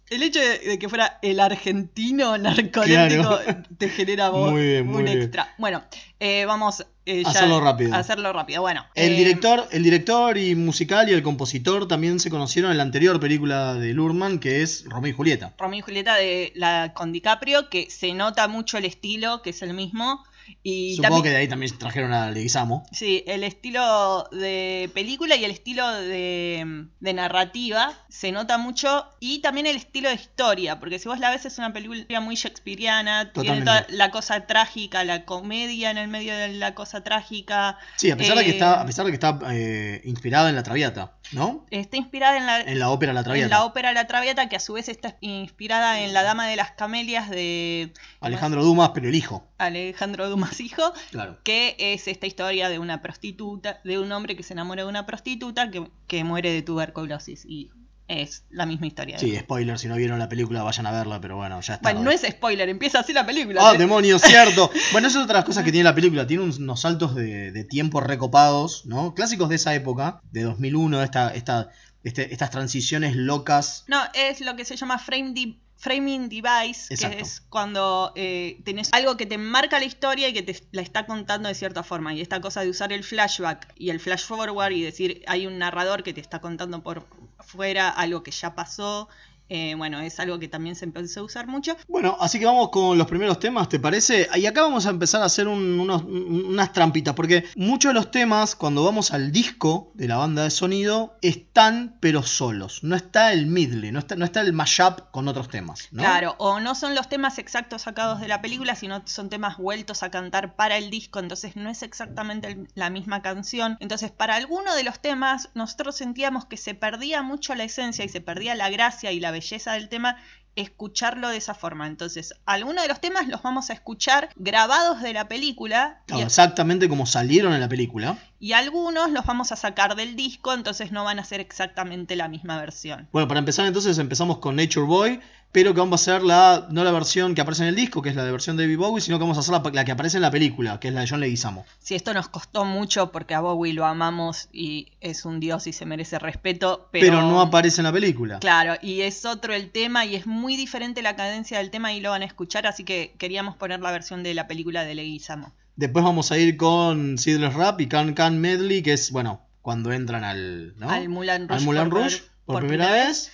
El 0.09 0.23
hecho 0.23 0.39
de, 0.39 0.59
de 0.59 0.79
que 0.79 0.87
fuera 0.87 1.19
el 1.21 1.39
argentino 1.39 2.37
narcoléptico 2.37 3.39
Claro. 3.43 3.63
te 3.77 3.89
genera 3.89 4.29
vos 4.29 4.51
Muy 4.51 4.61
bien, 4.65 4.87
muy 4.87 4.97
un 4.99 5.03
bien. 5.05 5.21
extra. 5.21 5.53
Bueno, 5.57 5.83
eh, 6.19 6.45
vamos 6.45 6.85
eh, 7.05 7.23
ya 7.23 7.29
Hacerlo 7.29 7.59
rápido. 7.61 7.93
a 7.93 7.97
hacerlo 7.99 8.31
rápido. 8.33 8.61
Bueno, 8.61 8.85
El 8.95 9.13
eh, 9.13 9.17
director, 9.17 9.67
el 9.71 9.83
director 9.83 10.37
y 10.37 10.55
musical 10.55 11.09
y 11.09 11.13
el 11.13 11.23
compositor 11.23 11.87
también 11.87 12.19
se 12.19 12.29
conocieron 12.29 12.71
en 12.71 12.77
la 12.77 12.83
anterior 12.83 13.19
película 13.19 13.73
de 13.75 13.93
Lurman, 13.93 14.39
que 14.39 14.61
es 14.61 14.83
Romeo 14.85 15.11
y 15.11 15.13
Julieta. 15.13 15.53
Romeo 15.57 15.79
y 15.79 15.81
Julieta 15.81 16.15
de 16.15 16.51
la 16.55 16.93
con 16.93 17.11
DiCaprio, 17.11 17.69
que 17.69 17.89
se 17.89 18.13
nota 18.13 18.47
mucho 18.47 18.77
el 18.77 18.85
estilo, 18.85 19.41
que 19.41 19.49
es 19.51 19.61
el 19.61 19.73
mismo. 19.73 20.23
Y 20.63 20.95
Supongo 20.95 21.15
también, 21.17 21.23
que 21.23 21.29
de 21.31 21.35
ahí 21.37 21.47
también 21.47 21.77
trajeron 21.77 22.13
a 22.13 22.29
Leguizamo. 22.31 22.85
Sí, 22.91 23.23
el 23.27 23.43
estilo 23.43 24.27
de 24.31 24.89
película 24.93 25.35
y 25.35 25.45
el 25.45 25.51
estilo 25.51 25.87
de, 25.91 26.87
de 26.99 27.13
narrativa 27.13 27.93
se 28.09 28.31
nota 28.31 28.57
mucho. 28.57 29.05
Y 29.19 29.39
también 29.39 29.67
el 29.67 29.75
estilo 29.77 30.09
de 30.09 30.15
historia, 30.15 30.79
porque 30.79 30.99
si 30.99 31.07
vos 31.09 31.19
la 31.19 31.29
ves 31.29 31.45
es 31.45 31.57
una 31.57 31.73
película 31.73 32.19
muy 32.21 32.35
shakespeariana, 32.35 33.31
tiene 33.33 33.49
toda 33.61 33.81
Totalmente. 33.81 33.93
la 33.97 34.11
cosa 34.11 34.45
trágica, 34.47 35.03
la 35.03 35.25
comedia 35.25 35.91
en 35.91 35.97
el 35.97 36.07
medio 36.07 36.35
de 36.35 36.49
la 36.49 36.75
cosa 36.75 37.03
trágica. 37.03 37.77
Sí, 37.95 38.11
a 38.11 38.17
pesar 38.17 38.37
de 38.37 38.43
que 38.43 38.51
Eh, 38.51 38.53
está, 38.53 38.81
a 38.81 38.85
pesar 38.85 39.05
de 39.05 39.11
que 39.11 39.15
está 39.15 39.39
eh, 39.51 40.01
inspirada 40.05 40.49
en 40.49 40.55
la 40.55 40.63
Traviata, 40.63 41.13
¿no? 41.31 41.65
Está 41.71 41.97
inspirada 41.97 42.37
en 42.37 42.45
la, 42.45 42.61
En 42.61 42.79
la 42.79 42.89
ópera 42.89 43.13
La 43.13 43.19
en 43.21 43.25
Traviata. 43.25 43.49
la 43.57 43.65
ópera 43.65 43.91
La 43.93 44.07
Traviata, 44.07 44.47
que 44.49 44.55
a 44.55 44.59
su 44.59 44.73
vez 44.73 44.87
está 44.89 45.15
inspirada 45.21 45.99
en 46.01 46.13
La 46.13 46.23
Dama 46.23 46.47
de 46.47 46.55
las 46.55 46.71
Camelias 46.71 47.29
de 47.29 47.91
Alejandro 48.21 48.63
Dumas, 48.63 48.91
pero 48.93 49.09
el 49.09 49.15
hijo. 49.15 49.45
Alejandro 49.57 50.29
Dumas 50.29 50.36
Hijo. 50.59 50.93
Claro. 51.11 51.37
que 51.43 51.75
es 51.79 52.07
esta 52.07 52.25
historia 52.27 52.69
de 52.69 52.79
una 52.79 53.01
prostituta, 53.01 53.79
de 53.83 53.99
un 53.99 54.11
hombre 54.11 54.35
que 54.35 54.43
se 54.43 54.53
enamora 54.53 54.83
de 54.83 54.89
una 54.89 55.05
prostituta 55.05 55.69
que, 55.71 55.89
que 56.07 56.23
muere 56.23 56.51
de 56.51 56.61
tuberculosis 56.61 57.45
y 57.45 57.71
es 58.07 58.45
la 58.49 58.65
misma 58.65 58.87
historia. 58.87 59.19
Sí, 59.19 59.35
spoiler, 59.37 59.77
si 59.77 59.89
no 59.89 59.95
vieron 59.97 60.17
la 60.17 60.29
película 60.29 60.63
vayan 60.63 60.85
a 60.87 60.91
verla, 60.91 61.19
pero 61.19 61.35
bueno, 61.35 61.59
ya 61.59 61.73
está. 61.73 61.89
bueno, 61.91 62.03
no 62.05 62.11
es 62.11 62.21
spoiler, 62.21 62.69
empieza 62.69 62.99
así 63.01 63.11
la 63.11 63.25
película. 63.25 63.59
Ah, 63.61 63.75
¿eh? 63.75 63.77
demonios, 63.77 64.21
cierto. 64.21 64.71
Bueno, 64.93 65.07
esas 65.07 65.15
son 65.15 65.23
otras 65.23 65.43
cosas 65.43 65.65
que 65.65 65.71
tiene 65.73 65.83
la 65.83 65.93
película. 65.95 66.25
Tiene 66.25 66.43
unos 66.43 66.79
saltos 66.81 67.15
de, 67.15 67.51
de 67.51 67.63
tiempo 67.65 67.99
recopados, 67.99 68.85
¿no? 68.85 69.13
Clásicos 69.13 69.49
de 69.49 69.55
esa 69.55 69.75
época, 69.75 70.21
de 70.31 70.43
2001, 70.43 71.03
esta, 71.03 71.33
esta, 71.33 71.69
este- 72.05 72.31
estas 72.31 72.49
transiciones 72.49 73.13
locas. 73.17 73.83
No, 73.87 73.99
es 74.13 74.39
lo 74.39 74.55
que 74.55 74.63
se 74.63 74.77
llama 74.77 74.99
frame 74.99 75.33
de- 75.33 75.57
framing 75.77 76.27
device, 76.27 76.93
Exacto. 76.93 77.17
que 77.17 77.23
es 77.23 77.41
cuando 77.41 78.11
eh, 78.15 78.59
tenés 78.65 78.89
algo 78.93 79.15
que 79.15 79.25
te 79.25 79.37
marca 79.37 79.79
la 79.79 79.85
historia 79.85 80.27
y 80.27 80.33
que 80.33 80.43
te 80.43 80.61
la 80.71 80.81
está 80.81 81.05
contando 81.05 81.47
de 81.47 81.55
cierta 81.55 81.83
forma. 81.83 82.13
Y 82.13 82.21
esta 82.21 82.41
cosa 82.41 82.61
de 82.61 82.69
usar 82.69 82.91
el 82.91 83.03
flashback 83.03 83.73
y 83.77 83.91
el 83.91 83.99
flash 83.99 84.25
forward 84.25 84.71
y 84.71 84.81
decir 84.81 85.23
hay 85.27 85.45
un 85.45 85.59
narrador 85.59 86.03
que 86.03 86.13
te 86.13 86.21
está 86.21 86.41
contando 86.41 86.81
por 86.81 87.05
fuera 87.39 87.89
algo 87.89 88.23
que 88.23 88.31
ya 88.31 88.55
pasó. 88.55 89.07
Eh, 89.49 89.75
bueno, 89.75 89.99
es 90.01 90.19
algo 90.19 90.39
que 90.39 90.47
también 90.47 90.75
se 90.75 90.85
empezó 90.85 91.21
a 91.21 91.23
usar 91.23 91.47
mucho. 91.47 91.75
Bueno, 91.87 92.17
así 92.19 92.39
que 92.39 92.45
vamos 92.45 92.69
con 92.69 92.97
los 92.97 93.07
primeros 93.07 93.39
temas, 93.39 93.69
¿te 93.69 93.79
parece? 93.79 94.27
Y 94.35 94.45
acá 94.45 94.61
vamos 94.61 94.85
a 94.85 94.89
empezar 94.89 95.21
a 95.21 95.25
hacer 95.25 95.47
un- 95.47 95.79
unos- 95.79 96.03
unas 96.03 96.73
trampitas, 96.73 97.13
porque 97.13 97.45
muchos 97.55 97.89
de 97.89 97.93
los 97.93 98.11
temas, 98.11 98.55
cuando 98.55 98.83
vamos 98.83 99.11
al 99.11 99.31
disco 99.31 99.91
de 99.95 100.07
la 100.07 100.17
banda 100.17 100.43
de 100.43 100.49
sonido, 100.49 101.17
están 101.21 101.97
pero 101.99 102.23
solos. 102.23 102.83
No 102.83 102.95
está 102.95 103.33
el 103.33 103.47
medley, 103.47 103.91
no 103.91 103.99
está, 103.99 104.15
no 104.15 104.25
está 104.25 104.41
el 104.41 104.53
mashup 104.53 105.11
con 105.11 105.27
otros 105.27 105.49
temas, 105.49 105.87
¿no? 105.91 106.03
Claro, 106.03 106.35
o 106.39 106.59
no 106.59 106.75
son 106.75 106.95
los 106.95 107.09
temas 107.09 107.37
exactos 107.37 107.83
sacados 107.83 108.19
de 108.19 108.27
la 108.27 108.41
película, 108.41 108.75
sino 108.75 109.01
son 109.05 109.29
temas 109.29 109.57
vueltos 109.57 110.03
a 110.03 110.11
cantar 110.11 110.55
para 110.55 110.77
el 110.77 110.89
disco, 110.89 111.19
entonces 111.19 111.55
no 111.55 111.69
es 111.69 111.83
exactamente 111.83 112.65
la 112.75 112.89
misma 112.89 113.21
canción. 113.21 113.77
Entonces, 113.79 114.11
para 114.11 114.35
alguno 114.35 114.75
de 114.75 114.83
los 114.83 114.99
temas, 114.99 115.49
nosotros 115.53 115.95
sentíamos 115.95 116.45
que 116.45 116.57
se 116.57 116.73
perdía 116.75 117.21
mucho 117.21 117.55
la 117.55 117.63
esencia 117.63 118.05
y 118.05 118.09
se 118.09 118.21
perdía 118.21 118.55
la 118.55 118.69
gracia 118.69 119.11
y 119.11 119.19
la 119.19 119.31
belleza 119.39 119.73
del 119.73 119.89
tema 119.89 120.17
escucharlo 120.57 121.29
de 121.29 121.37
esa 121.37 121.53
forma. 121.53 121.87
Entonces, 121.87 122.33
algunos 122.45 122.83
de 122.83 122.89
los 122.89 122.99
temas 122.99 123.27
los 123.27 123.41
vamos 123.41 123.69
a 123.69 123.73
escuchar 123.73 124.29
grabados 124.35 125.01
de 125.01 125.13
la 125.13 125.27
película 125.27 126.01
y, 126.07 126.21
exactamente 126.21 126.89
como 126.89 127.05
salieron 127.05 127.53
en 127.53 127.61
la 127.61 127.69
película. 127.69 128.17
y 128.39 128.53
algunos 128.53 129.11
los 129.11 129.25
vamos 129.25 129.51
a 129.51 129.55
sacar 129.55 129.95
del 129.95 130.15
disco, 130.15 130.53
entonces 130.53 130.91
no 130.91 131.03
van 131.03 131.19
a 131.19 131.23
ser 131.23 131.39
exactamente 131.39 132.15
la 132.15 132.27
misma 132.27 132.59
versión. 132.59 133.07
Bueno, 133.11 133.27
para 133.27 133.39
empezar 133.39 133.67
entonces 133.67 133.97
empezamos 133.99 134.39
con 134.39 134.55
Nature 134.55 134.87
Boy, 134.87 135.19
pero 135.57 135.73
que 135.73 135.79
vamos 135.79 135.99
a 136.07 136.13
hacer 136.13 136.23
la, 136.23 136.67
no 136.69 136.83
la 136.83 136.91
versión 136.91 137.33
que 137.33 137.41
aparece 137.41 137.63
en 137.63 137.69
el 137.69 137.75
disco, 137.75 138.03
que 138.03 138.09
es 138.09 138.15
la 138.15 138.23
de 138.23 138.31
versión 138.31 138.57
de 138.57 138.63
David 138.65 138.77
Bowie, 138.77 139.01
sino 139.01 139.17
que 139.17 139.23
vamos 139.23 139.37
a 139.37 139.39
hacer 139.39 139.53
la, 139.53 139.63
la 139.73 139.85
que 139.85 139.91
aparece 139.91 140.17
en 140.17 140.21
la 140.21 140.29
película, 140.29 140.79
que 140.79 140.89
es 140.89 140.93
la 140.93 141.01
de 141.01 141.07
John 141.09 141.19
Leguizamo. 141.19 141.65
Sí, 141.79 141.95
esto 141.95 142.13
nos 142.13 142.29
costó 142.29 142.63
mucho 142.63 143.11
porque 143.11 143.33
a 143.33 143.39
Bowie 143.39 143.73
lo 143.73 143.83
amamos 143.87 144.49
y 144.53 144.89
es 145.01 145.25
un 145.25 145.39
dios 145.39 145.65
y 145.65 145.73
se 145.73 145.87
merece 145.87 146.19
respeto, 146.19 146.89
pero... 146.91 147.07
Pero 147.07 147.21
no 147.23 147.41
aparece 147.41 147.81
en 147.81 147.85
la 147.85 147.91
película. 147.91 148.37
Claro, 148.37 148.75
y 148.83 149.01
es 149.01 149.25
otro 149.25 149.55
el 149.55 149.71
tema 149.71 150.05
y 150.05 150.15
es 150.15 150.27
muy 150.27 150.55
diferente 150.57 151.01
la 151.01 151.15
cadencia 151.15 151.57
del 151.57 151.71
tema 151.71 151.91
y 151.91 152.01
lo 152.01 152.11
van 152.11 152.21
a 152.21 152.25
escuchar, 152.25 152.67
así 152.67 152.83
que 152.83 153.15
queríamos 153.17 153.55
poner 153.55 153.79
la 153.79 153.89
versión 153.91 154.21
de 154.21 154.35
la 154.35 154.45
película 154.47 154.83
de 154.83 154.93
Leguizamo. 154.93 155.53
Después 155.75 156.05
vamos 156.05 156.31
a 156.31 156.37
ir 156.37 156.55
con 156.55 157.17
Seedless 157.17 157.55
Rap 157.55 157.81
y 157.81 157.87
Can 157.87 158.13
Can 158.13 158.37
Medley, 158.39 158.83
que 158.83 158.93
es, 158.93 159.09
bueno, 159.09 159.41
cuando 159.63 159.91
entran 159.91 160.23
al, 160.23 160.77
¿no? 160.77 160.87
Al 160.91 161.09
Moulin 161.09 161.47
Rouge, 161.49 161.67
Al 161.67 161.89
por- 161.89 161.89
Rouge 161.89 162.17
por, 162.45 162.53
por 162.53 162.59
primera 162.67 162.85
primera 162.89 163.07
vez. 163.07 163.31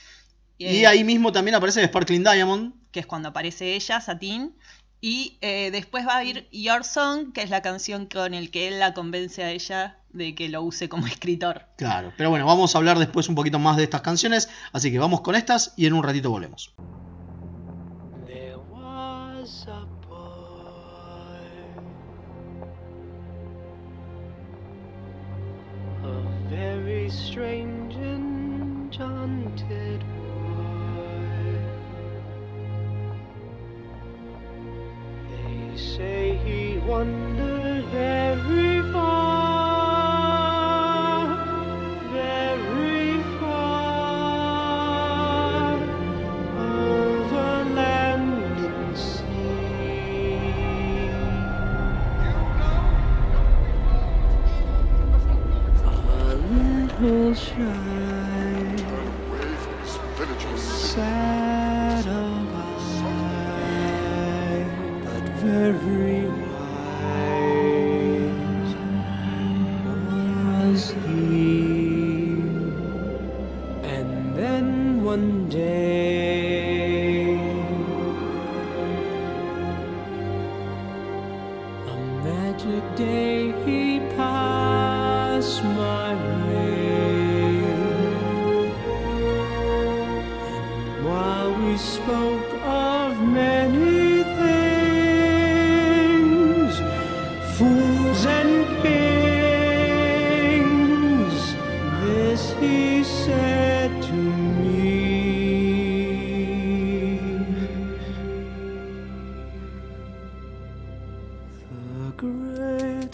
Y, 0.57 0.67
Y 0.67 0.86
ahí 0.86 1.03
mismo 1.03 1.31
también 1.31 1.55
aparece 1.55 1.83
Sparkling 1.86 2.24
Diamond. 2.24 2.74
que 2.91 3.00
es 3.00 3.05
cuando 3.05 3.29
aparece 3.29 3.75
ella, 3.75 4.00
Satín. 4.01 4.55
Y 5.01 5.38
eh, 5.41 5.69
después 5.72 6.07
va 6.07 6.15
a 6.17 6.24
ir 6.24 6.48
Your 6.51 6.86
Song, 6.86 7.33
que 7.33 7.41
es 7.41 7.50
la 7.50 7.62
canción 7.62 8.05
con 8.05 8.33
el 8.33 8.51
que 8.51 8.69
él 8.69 8.79
la 8.79 8.93
convence 8.93 9.43
a 9.43 9.51
ella 9.51 9.98
de 10.13 10.33
que 10.33 10.48
lo 10.48 10.62
use 10.62 10.88
como 10.88 11.07
escritor. 11.07 11.65
Claro, 11.75 12.13
pero 12.15 12.29
bueno, 12.29 12.45
vamos 12.45 12.74
a 12.74 12.77
hablar 12.77 12.98
después 13.00 13.27
un 13.27 13.36
poquito 13.36 13.60
más 13.60 13.75
de 13.75 13.83
estas 13.83 14.00
canciones, 14.01 14.48
así 14.72 14.91
que 14.93 15.00
vamos 15.00 15.19
con 15.19 15.36
estas 15.36 15.74
y 15.75 15.88
en 15.88 15.93
un 15.93 16.03
ratito 16.03 16.29
volvemos. 16.29 16.74
There 18.25 18.55
was 18.72 19.67
a 19.67 19.86
boy, 20.07 21.41
a 26.03 26.50
very 26.50 27.10
strange 27.10 27.83
They 35.74 35.80
say 35.80 36.36
he 36.46 36.77
wandered 36.77 37.86
very 37.86 38.84
far, 38.92 40.06
very 42.12 43.24
far 43.39 44.53
over 46.60 47.65
land 47.74 48.60
and 48.60 48.96
sea. 48.96 49.34
A 55.86 56.36
little 56.36 57.34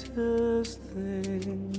greatest 0.08 0.80
thing 0.94 1.79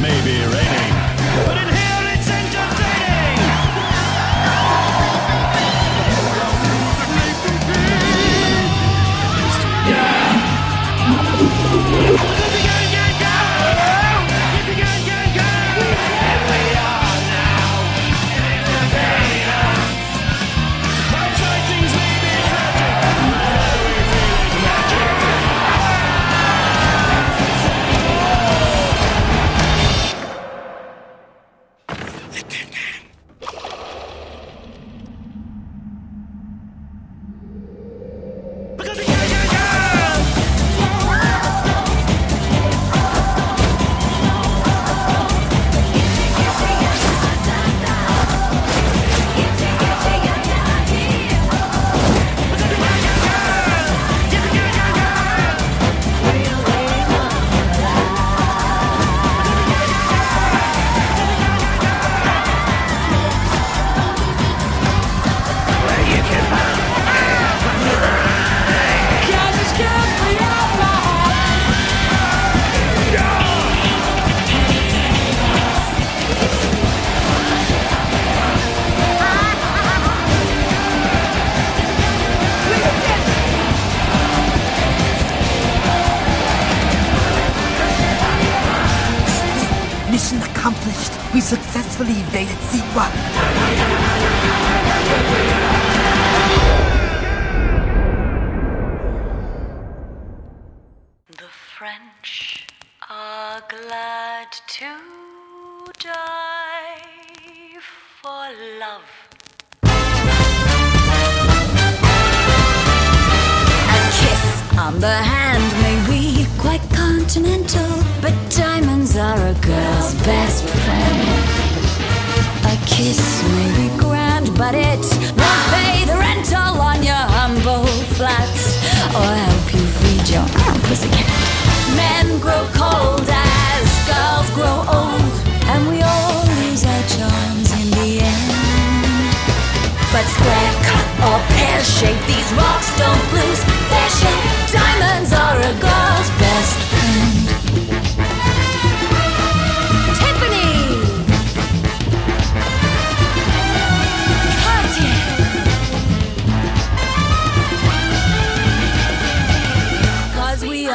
Maybe 0.00 0.46
raining. 0.46 0.79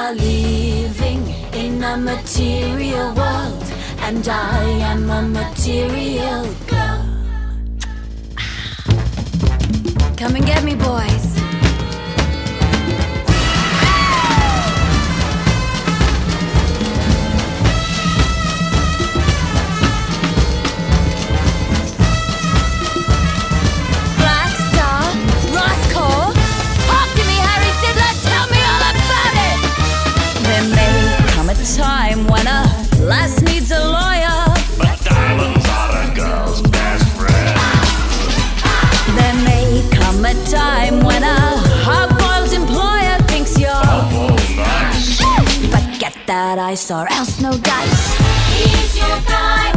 Are 0.05 0.13
living 0.13 1.27
in 1.53 1.83
a 1.83 1.97
material 1.97 3.11
world, 3.15 3.63
and 4.01 4.27
I 4.27 4.61
am 4.91 5.09
a 5.09 5.23
material 5.23 6.45
girl. 6.67 7.01
Come 10.15 10.35
and 10.35 10.45
get 10.45 10.63
me, 10.63 10.75
boys. 10.75 11.34
A 33.05 33.07
lass 33.07 33.41
needs 33.41 33.71
a 33.71 33.79
lawyer. 33.79 34.45
But 34.77 34.99
diamonds 35.03 35.65
are 35.69 35.93
a 36.03 36.15
girl's 36.15 36.61
best 36.61 37.07
friend. 37.17 37.57
There 39.17 39.37
may 39.43 39.87
come 39.91 40.25
a 40.25 40.33
time 40.45 41.03
when 41.03 41.23
a 41.23 41.39
hard-boiled 41.85 42.53
employer 42.53 43.17
thinks 43.27 43.57
you're 43.59 43.73
nice. 44.57 45.19
But 45.71 45.99
get 45.99 46.15
that 46.27 46.57
ice 46.59 46.91
or 46.91 47.07
else 47.11 47.39
no 47.41 47.51
dice. 47.51 48.17
He's 48.53 48.97
your 48.97 49.19
guy 49.27 49.74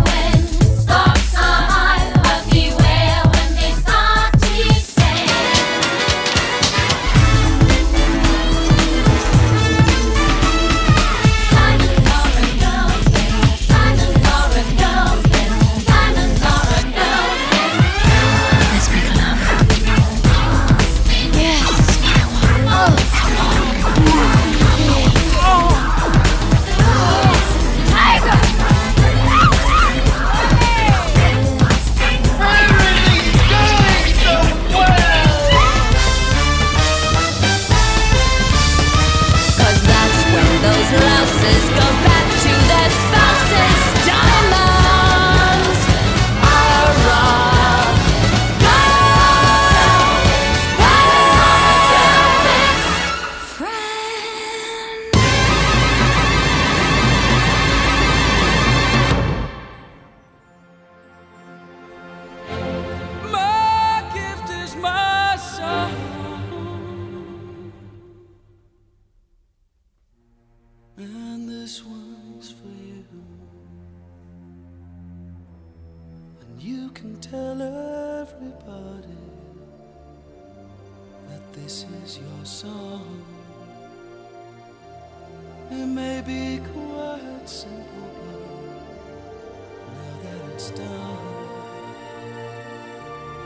done. 90.71 91.19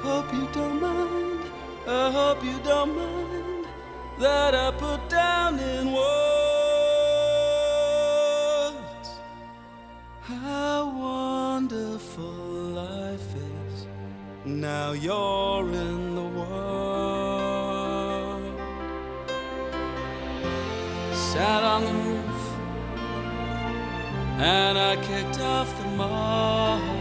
Hope 0.03 0.33
you 0.33 0.49
don't 0.53 0.81
mind. 0.81 1.41
I 1.87 2.11
hope 2.11 2.45
you 2.45 2.59
don't 2.65 2.97
mind 2.97 3.67
that 4.19 4.55
I 4.55 4.71
put 4.71 5.09
down 5.09 5.59
in 5.59 5.93
words 5.93 6.13
how 10.21 10.89
wonderful 10.97 12.23
life 12.23 13.35
is. 13.35 13.87
Now 14.45 14.93
you're 14.93 15.69
in 15.73 16.15
the 16.15 16.23
world. 16.39 17.33
Sat 21.13 21.63
on 21.65 21.85
the 21.85 21.93
roof 21.93 22.43
and 24.39 24.79
I 24.79 24.97
kicked 24.97 25.41
off 25.41 25.77
the 25.79 25.89
moss. 25.97 26.92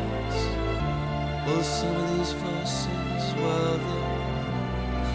Well, 1.52 1.64
some 1.64 1.96
of 1.98 2.18
these 2.18 2.32
verses, 2.32 3.36
well, 3.36 3.78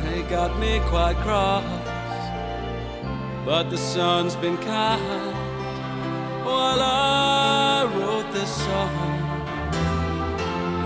they, 0.02 0.10
they 0.10 0.22
got 0.28 0.58
me 0.58 0.80
quite 0.84 1.16
cross. 1.16 1.64
But 3.46 3.70
the 3.70 3.78
sun's 3.78 4.36
been 4.36 4.58
kind 4.58 5.34
while 6.44 6.82
I 6.82 7.90
wrote 7.94 8.30
this 8.34 8.54
song. 8.54 9.16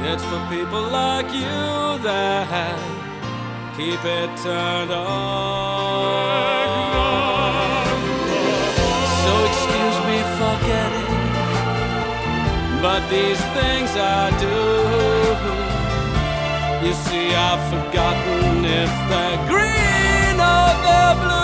It's 0.05 0.25
for 0.25 0.41
people 0.49 0.83
like 0.83 1.27
you 1.35 1.99
that 2.07 2.79
keep 3.77 4.05
it 4.05 4.31
turned 4.45 4.93
on. 4.93 5.70
But 12.83 13.01
these 13.11 13.41
things 13.57 13.91
I 13.97 14.31
do. 14.41 14.59
You 16.87 16.95
see, 16.95 17.35
I've 17.35 17.63
forgotten 17.69 18.65
if 18.65 18.93
they're 19.11 19.41
green 19.53 20.37
or 20.41 20.69
they're 20.85 21.17
blue. 21.23 21.41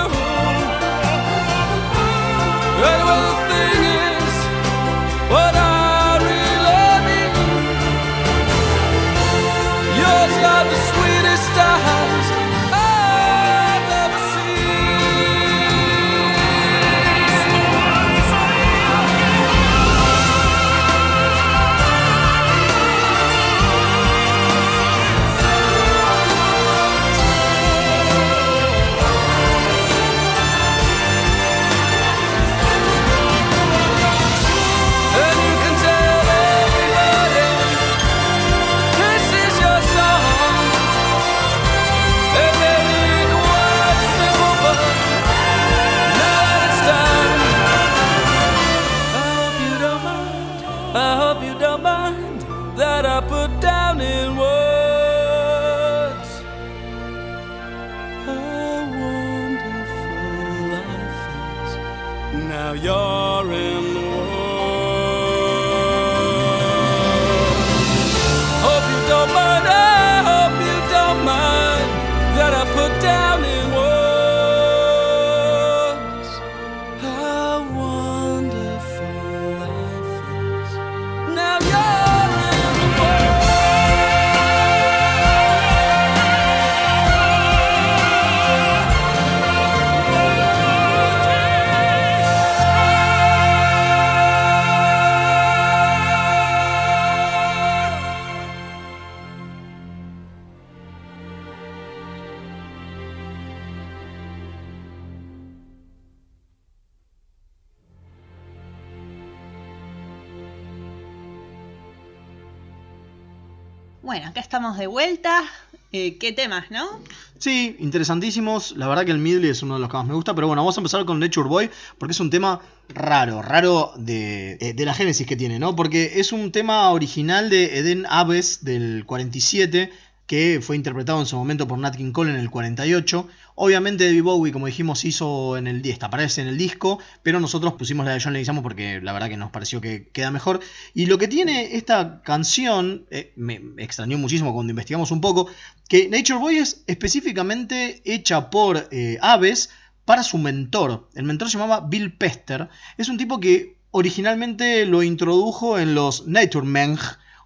Estamos 114.57 114.79
de 114.79 114.87
vuelta. 114.87 115.45
Eh, 115.92 116.16
¿Qué 116.16 116.33
temas, 116.33 116.71
no? 116.71 116.99
Sí, 117.38 117.77
interesantísimos. 117.79 118.75
La 118.75 118.88
verdad 118.88 119.05
que 119.05 119.11
el 119.11 119.19
Midley 119.19 119.51
es 119.51 119.62
uno 119.62 119.75
de 119.75 119.81
los 119.81 119.90
que 119.90 119.99
más 119.99 120.07
me 120.07 120.14
gusta. 120.14 120.35
Pero 120.35 120.47
bueno, 120.47 120.62
vamos 120.62 120.79
a 120.79 120.81
empezar 120.81 121.05
con 121.05 121.21
Nature 121.21 121.47
Boy. 121.47 121.71
Porque 121.99 122.12
es 122.12 122.21
un 122.21 122.31
tema 122.31 122.62
raro, 122.88 123.42
raro 123.42 123.92
de, 123.99 124.57
eh, 124.59 124.73
de 124.73 124.85
la 124.87 124.95
génesis 124.95 125.27
que 125.27 125.37
tiene, 125.37 125.59
¿no? 125.59 125.77
Porque 125.77 126.21
es 126.21 126.33
un 126.33 126.53
tema 126.53 126.90
original 126.90 127.51
de 127.51 127.81
Eden 127.81 128.07
Aves 128.09 128.64
del 128.64 129.05
47. 129.05 129.92
Que 130.27 130.61
fue 130.61 130.77
interpretado 130.77 131.21
en 131.21 131.27
su 131.27 131.37
momento 131.37 131.69
por 131.69 131.79
Nat 131.79 131.97
King 131.97 132.12
Cole 132.12 132.31
en 132.31 132.37
el 132.37 132.51
48. 132.51 133.29
Obviamente 133.55 134.05
David 134.05 134.23
Bowie, 134.23 134.53
como 134.53 134.67
dijimos, 134.67 135.05
hizo 135.05 135.57
en 135.57 135.67
el 135.67 135.83
aparece 136.01 136.43
en 136.43 136.49
el 136.49 136.59
disco, 136.59 136.99
pero 137.23 137.41
nosotros 137.41 137.75
pusimos 137.75 138.05
la 138.05 138.12
de 138.12 138.21
John 138.21 138.33
Leguizamo 138.33 138.62
porque 138.62 139.01
la 139.01 139.12
verdad 139.12 139.29
que 139.29 139.37
nos 139.37 139.51
pareció 139.51 139.81
que 139.81 140.09
queda 140.09 140.31
mejor. 140.31 140.61
Y 140.95 141.07
lo 141.07 141.17
que 141.17 141.29
tiene 141.29 141.77
esta 141.77 142.23
canción, 142.23 143.07
eh, 143.11 143.33
me 143.37 143.61
extrañó 143.79 144.19
muchísimo 144.19 144.53
cuando 144.53 144.73
investigamos 144.73 145.11
un 145.11 145.21
poco, 145.21 145.49
que 145.89 146.09
Nature 146.09 146.39
Boy 146.39 146.57
es 146.57 146.83
específicamente 146.87 148.03
hecha 148.05 148.51
por 148.51 148.89
eh, 148.91 149.19
Aves 149.23 149.71
para 150.05 150.23
su 150.23 150.39
mentor. 150.39 151.09
El 151.15 151.25
mentor 151.25 151.51
se 151.51 151.59
llamaba 151.59 151.87
Bill 151.87 152.12
Pester. 152.12 152.69
Es 152.97 153.09
un 153.09 153.19
tipo 153.19 153.39
que 153.41 153.77
originalmente 153.91 154.87
lo 154.87 155.03
introdujo 155.03 155.79
en 155.79 155.95
los 155.95 156.27
Naturemeng 156.27 156.99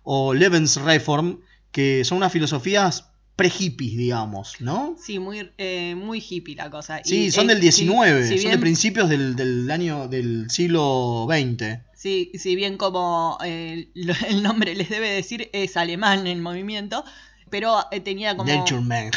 o 0.03 0.35
Lebensreform, 0.35 1.41
que 1.73 2.05
son 2.05 2.19
unas 2.19 2.33
filosofías 2.33 3.07
pre-hippies, 3.37 3.97
digamos, 3.97 4.57
¿no? 4.61 4.97
Sí, 5.03 5.19
muy, 5.19 5.51
eh, 5.57 5.95
muy 5.95 6.23
hippie 6.27 6.57
la 6.57 6.71
cosa. 6.71 7.01
Sí, 7.05 7.27
Y, 7.27 7.31
son 7.31 7.47
del 7.47 7.61
19, 7.61 8.27
si- 8.27 8.37
si 8.37 8.43
son 8.43 8.51
de 8.53 8.59
principios 8.59 9.09
del, 9.09 9.35
del 9.35 9.71
año 9.71 10.09
del 10.09 10.51
siglo 10.51 11.25
XX. 11.27 11.81
Sí, 11.95 12.33
si 12.35 12.55
bien 12.57 12.77
como 12.77 13.39
eh, 13.45 13.89
el 14.29 14.43
nombre 14.43 14.75
les 14.75 14.89
debe 14.91 15.11
decir, 15.11 15.49
es 15.53 15.77
alemán 15.77 16.27
el 16.27 16.41
movimiento, 16.43 17.05
pero 17.51 17.87
eh, 17.91 18.01
tenía 18.01 18.37
como... 18.37 18.53
Naturemeng. 18.53 19.11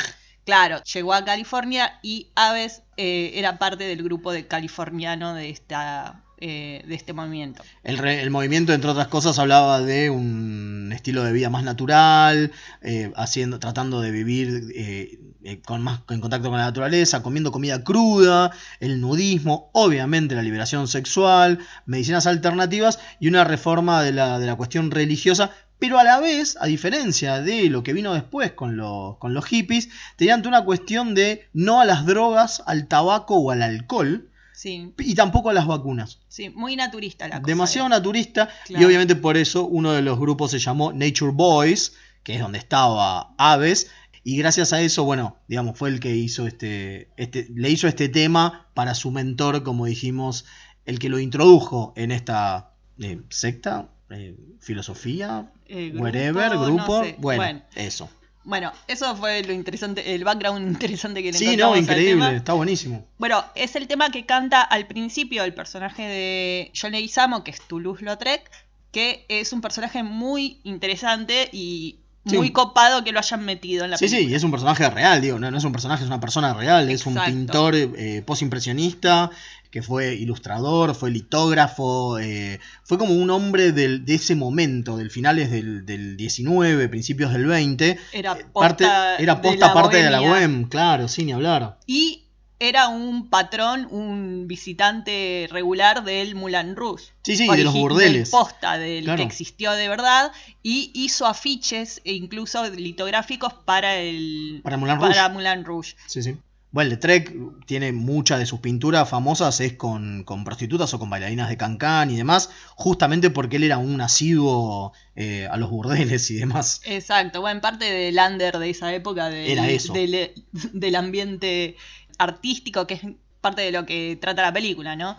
Claro, 0.46 0.82
llegó 0.84 1.14
a 1.14 1.24
California 1.24 2.00
y 2.04 2.32
Aves 2.36 2.82
eh, 2.98 3.32
era 3.36 3.58
parte 3.60 3.86
del 3.86 4.04
grupo 4.04 4.34
de 4.34 4.46
californiano 4.48 5.34
de, 5.34 5.50
esta, 5.50 6.23
eh, 6.46 6.84
de 6.86 6.96
este 6.96 7.14
movimiento. 7.14 7.64
El, 7.84 8.30
movimiento, 8.30 8.74
entre 8.74 8.90
otras 8.92 9.08
cosas, 9.08 9.40
hablaba 9.40 9.80
de 9.80 10.10
un 10.10 10.92
estilo 10.94 11.24
de 11.24 11.32
vida 11.32 11.50
más 11.50 11.64
natural, 11.64 12.52
eh, 12.82 13.14
haciendo, 13.16 13.60
tratando 13.60 14.02
de 14.02 14.12
vivir 14.12 14.66
eh, 14.76 15.20
con 15.66 15.82
más 15.82 16.02
en 16.10 16.20
contacto 16.20 16.50
con 16.50 16.58
la 16.58 16.66
naturaleza, 16.66 17.24
comiendo 17.24 17.54
comida 17.54 17.86
cruda, 17.86 18.52
el 18.82 19.00
nudismo, 19.00 19.70
obviamente 19.72 20.36
la 20.36 20.42
liberación 20.44 20.90
sexual, 20.90 21.60
medicinas 21.86 22.28
alternativas 22.28 23.00
y 23.22 23.30
una 23.30 23.46
reforma 23.46 24.04
de 24.04 24.12
la, 24.12 24.38
de 24.38 24.46
la 24.46 24.56
cuestión 24.56 24.92
religiosa. 24.92 25.52
Pero 25.80 25.98
a 25.98 26.04
la 26.04 26.20
vez, 26.20 26.58
a 26.60 26.66
diferencia 26.68 27.42
de 27.42 27.70
lo 27.70 27.84
que 27.84 27.94
vino 27.94 28.14
después 28.14 28.52
con, 28.52 28.76
los- 28.76 29.18
con 29.18 29.34
los 29.34 29.46
hippies, 29.46 29.88
tenían 30.18 30.46
una 30.46 30.66
cuestión 30.66 31.16
de 31.16 31.48
no 31.54 31.80
a 31.80 31.86
las 31.86 32.06
drogas, 32.06 32.62
al 32.66 32.88
tabaco 32.88 33.36
o 33.38 33.52
al 33.52 33.62
alcohol, 33.62 34.30
Sí, 34.64 34.94
y 35.00 35.14
tampoco 35.14 35.50
a 35.50 35.54
las 35.54 35.68
vacunas 35.68 36.20
sí, 36.30 36.50
muy 36.50 36.78
naturista 36.78 37.28
la 37.28 37.42
cosa. 37.42 37.48
demasiado 37.48 37.90
naturista 37.90 38.48
y 38.70 38.82
obviamente 38.86 39.16
por 39.18 39.36
eso 39.36 39.66
uno 39.66 39.92
de 39.92 40.02
los 40.02 40.18
grupos 40.18 40.52
se 40.52 40.60
llamó 40.60 40.94
Nature 40.94 41.34
Boys, 41.34 41.96
que 42.24 42.36
es 42.36 42.40
donde 42.40 42.60
estaba 42.60 43.34
Aves, 43.38 43.92
y 44.24 44.38
gracias 44.38 44.72
a 44.72 44.80
eso, 44.80 45.04
bueno, 45.04 45.36
digamos, 45.50 45.78
fue 45.78 45.90
el 45.90 46.00
que 46.00 46.16
hizo 46.16 46.48
este, 46.48 47.10
este 47.18 47.48
le 47.54 47.70
hizo 47.72 47.90
este 47.90 48.08
tema 48.08 48.68
para 48.74 48.96
su 48.96 49.12
mentor, 49.12 49.64
como 49.64 49.86
dijimos, 49.86 50.46
el 50.86 50.98
que 50.98 51.10
lo 51.10 51.20
introdujo 51.20 51.92
en 51.98 52.12
esta 52.14 52.72
eh, 53.00 53.20
secta, 53.30 53.90
eh, 54.12 54.38
filosofía, 54.62 55.52
Eh, 55.68 55.90
grupo, 55.90 56.04
wherever, 56.06 56.54
no 56.56 56.64
grupo, 56.66 57.04
sé. 57.04 57.16
bueno, 57.20 57.44
Bueno. 57.44 57.62
eso. 57.76 58.10
Bueno, 58.46 58.72
eso 58.88 59.16
fue 59.16 59.42
lo 59.44 59.54
interesante, 59.54 60.14
el 60.16 60.24
background 60.24 60.68
interesante 60.68 61.24
que 61.24 61.32
le 61.32 61.38
Sí, 61.38 61.56
no, 61.56 61.76
increíble, 61.78 62.36
está 62.38 62.54
buenísimo. 62.54 63.06
Bueno, 63.18 63.44
es 63.56 63.76
el 63.76 63.88
tema 63.88 64.10
que 64.12 64.26
canta 64.26 64.62
al 64.62 64.86
principio 64.88 65.44
el 65.44 65.54
personaje 65.54 66.04
de 66.04 66.72
John 66.80 66.92
Leguizamo, 66.92 67.44
que 67.44 67.52
es 67.52 67.62
Toulouse-Lautrec, 67.68 68.50
que 68.92 69.26
es 69.30 69.54
un 69.54 69.62
personaje 69.62 70.04
muy 70.04 70.60
interesante 70.64 71.50
y 71.52 72.00
Sí. 72.26 72.38
muy 72.38 72.52
copado 72.52 73.04
que 73.04 73.12
lo 73.12 73.20
hayan 73.20 73.44
metido 73.44 73.84
en 73.84 73.92
la 73.92 73.98
Sí, 73.98 74.08
sí, 74.08 74.16
película. 74.16 74.32
y 74.32 74.36
es 74.38 74.44
un 74.46 74.52
personaje 74.52 74.90
real, 74.90 75.20
digo, 75.20 75.40
no, 75.40 75.52
no 75.52 75.58
es 75.58 75.64
un 75.66 75.74
personaje, 75.74 76.04
es 76.04 76.08
una 76.08 76.22
persona 76.22 76.54
real, 76.54 76.90
es 76.90 77.06
un 77.06 77.16
pintor 77.16 77.76
eh, 77.76 78.24
postimpresionista 78.26 79.30
que 79.74 79.82
fue 79.82 80.14
ilustrador, 80.14 80.94
fue 80.94 81.10
litógrafo, 81.10 82.20
eh, 82.20 82.60
fue 82.84 83.00
como 83.00 83.16
un 83.16 83.32
hombre 83.32 83.72
del- 83.72 84.06
de 84.06 84.14
ese 84.14 84.36
momento, 84.36 84.98
del 84.98 85.10
finales 85.10 85.50
del, 85.50 85.84
del 85.84 86.16
19, 86.16 86.88
principios 86.90 87.34
del 87.34 87.48
20. 87.48 87.98
Era 88.12 88.34
eh, 88.34 88.46
parte, 88.54 88.84
posta 88.86 89.16
era 89.18 89.34
de 89.36 89.42
posta 89.42 89.68
la 89.70 89.74
parte 89.74 89.98
de 90.04 90.12
la 90.12 90.20
bohemia. 90.20 90.60
web, 90.60 90.70
claro, 90.70 91.08
sin 91.08 91.26
ni 91.26 91.32
hablar. 91.34 91.80
Y 91.88 92.20
era 92.60 92.88
un 92.88 93.30
patrón, 93.32 93.88
un 93.90 94.46
visitante 94.48 95.48
regular 95.52 96.04
del 96.04 96.36
Moulin 96.36 96.76
Rouge. 96.76 97.06
Sí, 97.24 97.36
sí, 97.36 97.48
de 97.50 97.64
los 97.64 97.74
burdeles. 97.74 98.30
del 98.30 98.40
posta, 98.40 98.78
del 98.78 99.04
Claro. 99.06 99.18
que 99.18 99.24
existió 99.24 99.72
de 99.72 99.90
verdad. 99.90 100.32
Y 100.62 100.92
hizo 100.94 101.26
afiches 101.26 102.00
e 102.06 102.14
incluso 102.14 102.70
litográficos 102.70 103.54
para 103.66 103.96
el 103.98 104.62
Para 104.64 104.78
Moulin 104.78 104.98
Rouge. 105.00 105.14
para 105.16 105.30
Moulin 105.30 105.66
Rouge. 105.66 105.96
Sí, 106.06 106.22
sí. 106.22 106.38
Bueno, 106.74 106.98
Trek 106.98 107.32
tiene 107.68 107.92
muchas 107.92 108.40
de 108.40 108.48
sus 108.48 108.60
pinturas 108.60 109.08
famosas 109.08 109.60
es 109.60 109.74
con, 109.74 110.24
con 110.24 110.44
prostitutas 110.44 110.92
o 110.96 110.98
con 110.98 111.08
bailarinas 111.08 111.48
de 111.48 111.56
cancán 111.56 112.10
y 112.10 112.18
demás, 112.18 112.50
justamente 112.76 113.30
porque 113.30 113.58
él 113.58 113.64
era 113.64 113.78
un 113.78 114.02
asiduo 114.02 114.92
eh, 115.16 115.48
a 115.52 115.58
los 115.58 115.70
burdeles 115.70 116.32
y 116.32 116.34
demás. 116.34 116.82
Exacto, 116.86 117.42
bueno, 117.42 117.58
en 117.58 117.62
parte 117.62 117.86
del 117.86 118.18
under 118.18 118.58
de 118.58 118.72
esa 118.72 118.92
época, 118.92 119.30
del, 119.30 119.52
Era 119.52 119.70
eso. 119.70 119.94
Del, 119.94 120.32
del 120.52 120.96
ambiente 120.96 121.78
artístico, 122.18 122.88
que 122.88 122.96
es 122.96 123.02
parte 123.40 123.62
de 123.62 123.72
lo 123.72 123.86
que 123.86 124.18
trata 124.20 124.42
la 124.42 124.52
película, 124.52 124.96
¿no? 124.96 125.16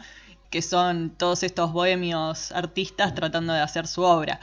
Que 0.50 0.60
son 0.60 1.10
todos 1.16 1.44
estos 1.44 1.72
bohemios 1.72 2.50
artistas 2.50 3.14
tratando 3.14 3.52
de 3.52 3.60
hacer 3.60 3.86
su 3.86 4.02
obra. 4.02 4.40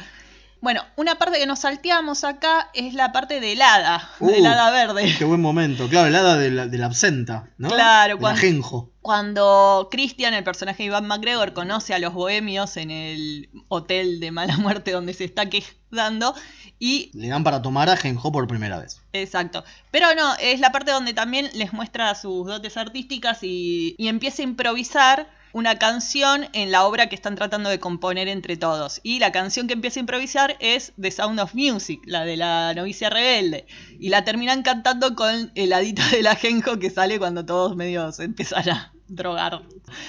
Bueno, 0.61 0.83
una 0.95 1.15
parte 1.15 1.39
que 1.39 1.47
nos 1.47 1.59
salteamos 1.59 2.23
acá 2.23 2.69
es 2.73 2.93
la 2.93 3.11
parte 3.11 3.39
del 3.39 3.61
hada, 3.61 4.09
del 4.19 4.41
Uh, 4.43 4.45
hada 4.47 4.69
verde. 4.71 5.13
Qué 5.17 5.25
buen 5.25 5.41
momento. 5.41 5.89
Claro, 5.89 6.07
el 6.07 6.15
hada 6.15 6.37
de 6.37 6.51
la, 6.51 6.67
de 6.67 6.77
la 6.77 6.85
absenta, 6.85 7.49
¿no? 7.57 7.69
Claro, 7.69 8.13
Del 8.13 8.19
cuando- 8.21 8.37
ajenjo. 8.39 8.87
Cuando 9.01 9.87
Christian, 9.89 10.35
el 10.35 10.43
personaje 10.43 10.83
de 10.83 10.87
Iván 10.87 11.07
McGregor, 11.07 11.53
conoce 11.53 11.95
a 11.95 11.99
los 11.99 12.13
bohemios 12.13 12.77
en 12.77 12.91
el 12.91 13.49
hotel 13.67 14.19
de 14.19 14.29
mala 14.29 14.57
muerte 14.57 14.91
donde 14.91 15.15
se 15.15 15.23
está 15.23 15.49
quedando 15.49 16.35
y 16.77 17.09
Le 17.15 17.27
dan 17.29 17.43
para 17.43 17.63
tomar 17.63 17.89
ajenjo 17.89 18.31
por 18.31 18.47
primera 18.47 18.77
vez. 18.79 19.01
Exacto. 19.13 19.63
Pero 19.89 20.13
no, 20.13 20.35
es 20.39 20.59
la 20.59 20.71
parte 20.71 20.91
donde 20.91 21.13
también 21.15 21.49
les 21.55 21.73
muestra 21.73 22.13
sus 22.13 22.45
dotes 22.45 22.77
artísticas 22.77 23.39
y, 23.41 23.95
y 23.97 24.07
empieza 24.07 24.43
a 24.43 24.45
improvisar 24.45 25.27
una 25.53 25.77
canción 25.77 26.47
en 26.53 26.71
la 26.71 26.85
obra 26.85 27.07
que 27.07 27.15
están 27.15 27.35
tratando 27.35 27.69
de 27.69 27.79
componer 27.79 28.27
entre 28.27 28.57
todos. 28.57 28.99
Y 29.03 29.19
la 29.19 29.31
canción 29.31 29.67
que 29.67 29.73
empieza 29.73 29.99
a 29.99 30.01
improvisar 30.01 30.57
es 30.59 30.93
The 30.99 31.11
Sound 31.11 31.39
of 31.39 31.53
Music, 31.53 32.01
la 32.05 32.25
de 32.25 32.37
la 32.37 32.73
novicia 32.73 33.09
rebelde. 33.09 33.65
Y 33.99 34.09
la 34.09 34.23
terminan 34.23 34.63
cantando 34.63 35.15
con 35.15 35.51
el 35.55 35.73
hadito 35.73 36.01
del 36.11 36.27
ajenjo 36.27 36.79
que 36.79 36.89
sale 36.89 37.19
cuando 37.19 37.45
todos 37.45 37.75
medio 37.75 38.11
se 38.11 38.23
empiezan 38.23 38.69
a 38.69 38.93
drogar. 39.07 39.61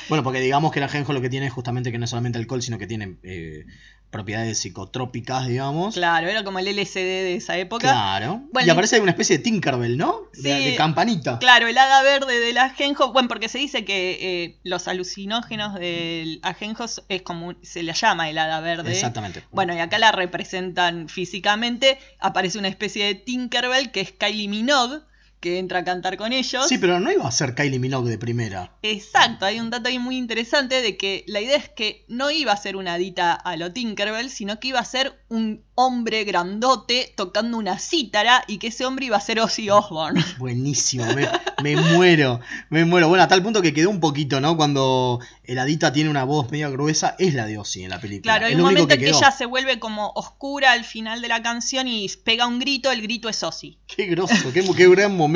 Bueno, 0.08 0.22
porque 0.22 0.40
digamos 0.40 0.72
que 0.72 0.78
el 0.78 0.84
ajenjo 0.84 1.12
lo 1.12 1.20
que 1.20 1.30
tiene 1.30 1.46
es 1.46 1.52
justamente 1.52 1.90
que 1.90 1.98
no 1.98 2.04
es 2.04 2.10
solamente 2.10 2.38
alcohol, 2.38 2.62
sino 2.62 2.78
que 2.78 2.86
tiene 2.86 3.16
eh, 3.22 3.66
propiedades 4.12 4.58
psicotrópicas, 4.58 5.48
digamos. 5.48 5.94
Claro, 5.94 6.28
era 6.28 6.44
como 6.44 6.60
el 6.60 6.68
LSD 6.68 6.94
de 7.00 7.34
esa 7.34 7.56
época. 7.58 7.88
Claro. 7.90 8.42
Bueno, 8.52 8.68
y 8.68 8.70
aparece 8.70 9.00
una 9.00 9.10
especie 9.10 9.38
de 9.38 9.42
Tinkerbell, 9.42 9.96
¿no? 9.96 10.20
De, 10.34 10.56
Sí. 10.58 10.64
de 10.66 10.76
campanita. 10.76 11.38
Claro, 11.38 11.66
el 11.66 11.76
hada 11.78 12.02
verde 12.02 12.38
del 12.38 12.58
ajenjo, 12.58 13.12
bueno, 13.12 13.26
porque 13.26 13.48
se 13.48 13.58
dice 13.58 13.84
que 13.84 14.18
eh, 14.20 14.58
los 14.62 14.86
alucinógenos 14.86 15.74
del 15.74 16.38
ajenjo 16.42 16.84
es 17.08 17.22
como, 17.22 17.54
se 17.62 17.82
le 17.82 17.94
llama 17.94 18.28
el 18.28 18.38
hada 18.38 18.60
verde. 18.60 18.92
Exactamente. 18.92 19.42
Bueno, 19.50 19.74
y 19.74 19.78
acá 19.78 19.98
la 19.98 20.12
representan 20.12 21.08
físicamente, 21.08 21.98
aparece 22.20 22.58
una 22.58 22.68
especie 22.68 23.06
de 23.06 23.14
Tinkerbell 23.14 23.90
que 23.90 24.02
es 24.02 24.12
Kylie 24.12 24.48
Minogue, 24.48 25.00
que 25.42 25.58
entra 25.58 25.80
a 25.80 25.84
cantar 25.84 26.16
con 26.16 26.32
ellos. 26.32 26.68
Sí, 26.68 26.78
pero 26.78 27.00
no 27.00 27.10
iba 27.10 27.26
a 27.26 27.32
ser 27.32 27.56
Kylie 27.56 27.80
Minogue 27.80 28.08
de 28.08 28.16
primera. 28.16 28.76
Exacto, 28.82 29.44
hay 29.44 29.58
un 29.58 29.70
dato 29.70 29.88
ahí 29.88 29.98
muy 29.98 30.16
interesante 30.16 30.80
de 30.80 30.96
que 30.96 31.24
la 31.26 31.40
idea 31.40 31.56
es 31.56 31.68
que 31.68 32.04
no 32.06 32.30
iba 32.30 32.52
a 32.52 32.56
ser 32.56 32.76
una 32.76 32.96
dita 32.96 33.32
a 33.32 33.56
lo 33.56 33.72
Tinkerbell, 33.72 34.30
sino 34.30 34.60
que 34.60 34.68
iba 34.68 34.78
a 34.78 34.84
ser 34.84 35.20
un 35.28 35.64
hombre 35.74 36.22
grandote 36.22 37.12
tocando 37.16 37.58
una 37.58 37.78
cítara 37.80 38.44
y 38.46 38.58
que 38.58 38.68
ese 38.68 38.84
hombre 38.84 39.06
iba 39.06 39.16
a 39.16 39.20
ser 39.20 39.40
Ozzy 39.40 39.68
Osbourne. 39.68 40.22
Buenísimo, 40.38 41.06
me, 41.06 41.28
me 41.62 41.76
muero, 41.76 42.38
me 42.70 42.84
muero. 42.84 43.08
Bueno, 43.08 43.24
a 43.24 43.28
tal 43.28 43.42
punto 43.42 43.62
que 43.62 43.74
quedó 43.74 43.90
un 43.90 43.98
poquito, 43.98 44.40
¿no? 44.40 44.56
Cuando 44.56 45.18
el 45.42 45.58
Adita 45.58 45.92
tiene 45.92 46.08
una 46.08 46.22
voz 46.22 46.52
medio 46.52 46.70
gruesa, 46.70 47.16
es 47.18 47.34
la 47.34 47.46
de 47.46 47.58
Ozzy 47.58 47.82
en 47.82 47.90
la 47.90 48.00
película. 48.00 48.34
Claro, 48.34 48.46
hay 48.46 48.54
un 48.54 48.60
momento 48.60 48.94
en 48.94 49.00
que 49.00 49.08
ella 49.08 49.32
se 49.32 49.46
vuelve 49.46 49.80
como 49.80 50.12
oscura 50.14 50.70
al 50.70 50.84
final 50.84 51.20
de 51.20 51.26
la 51.26 51.42
canción 51.42 51.88
y 51.88 52.08
pega 52.22 52.46
un 52.46 52.60
grito, 52.60 52.92
el 52.92 53.02
grito 53.02 53.28
es 53.28 53.42
Ozzy. 53.42 53.78
Qué 53.88 54.06
grosso, 54.06 54.52
qué, 54.52 54.62
qué 54.76 54.88
gran 54.88 55.16
momento. 55.16 55.31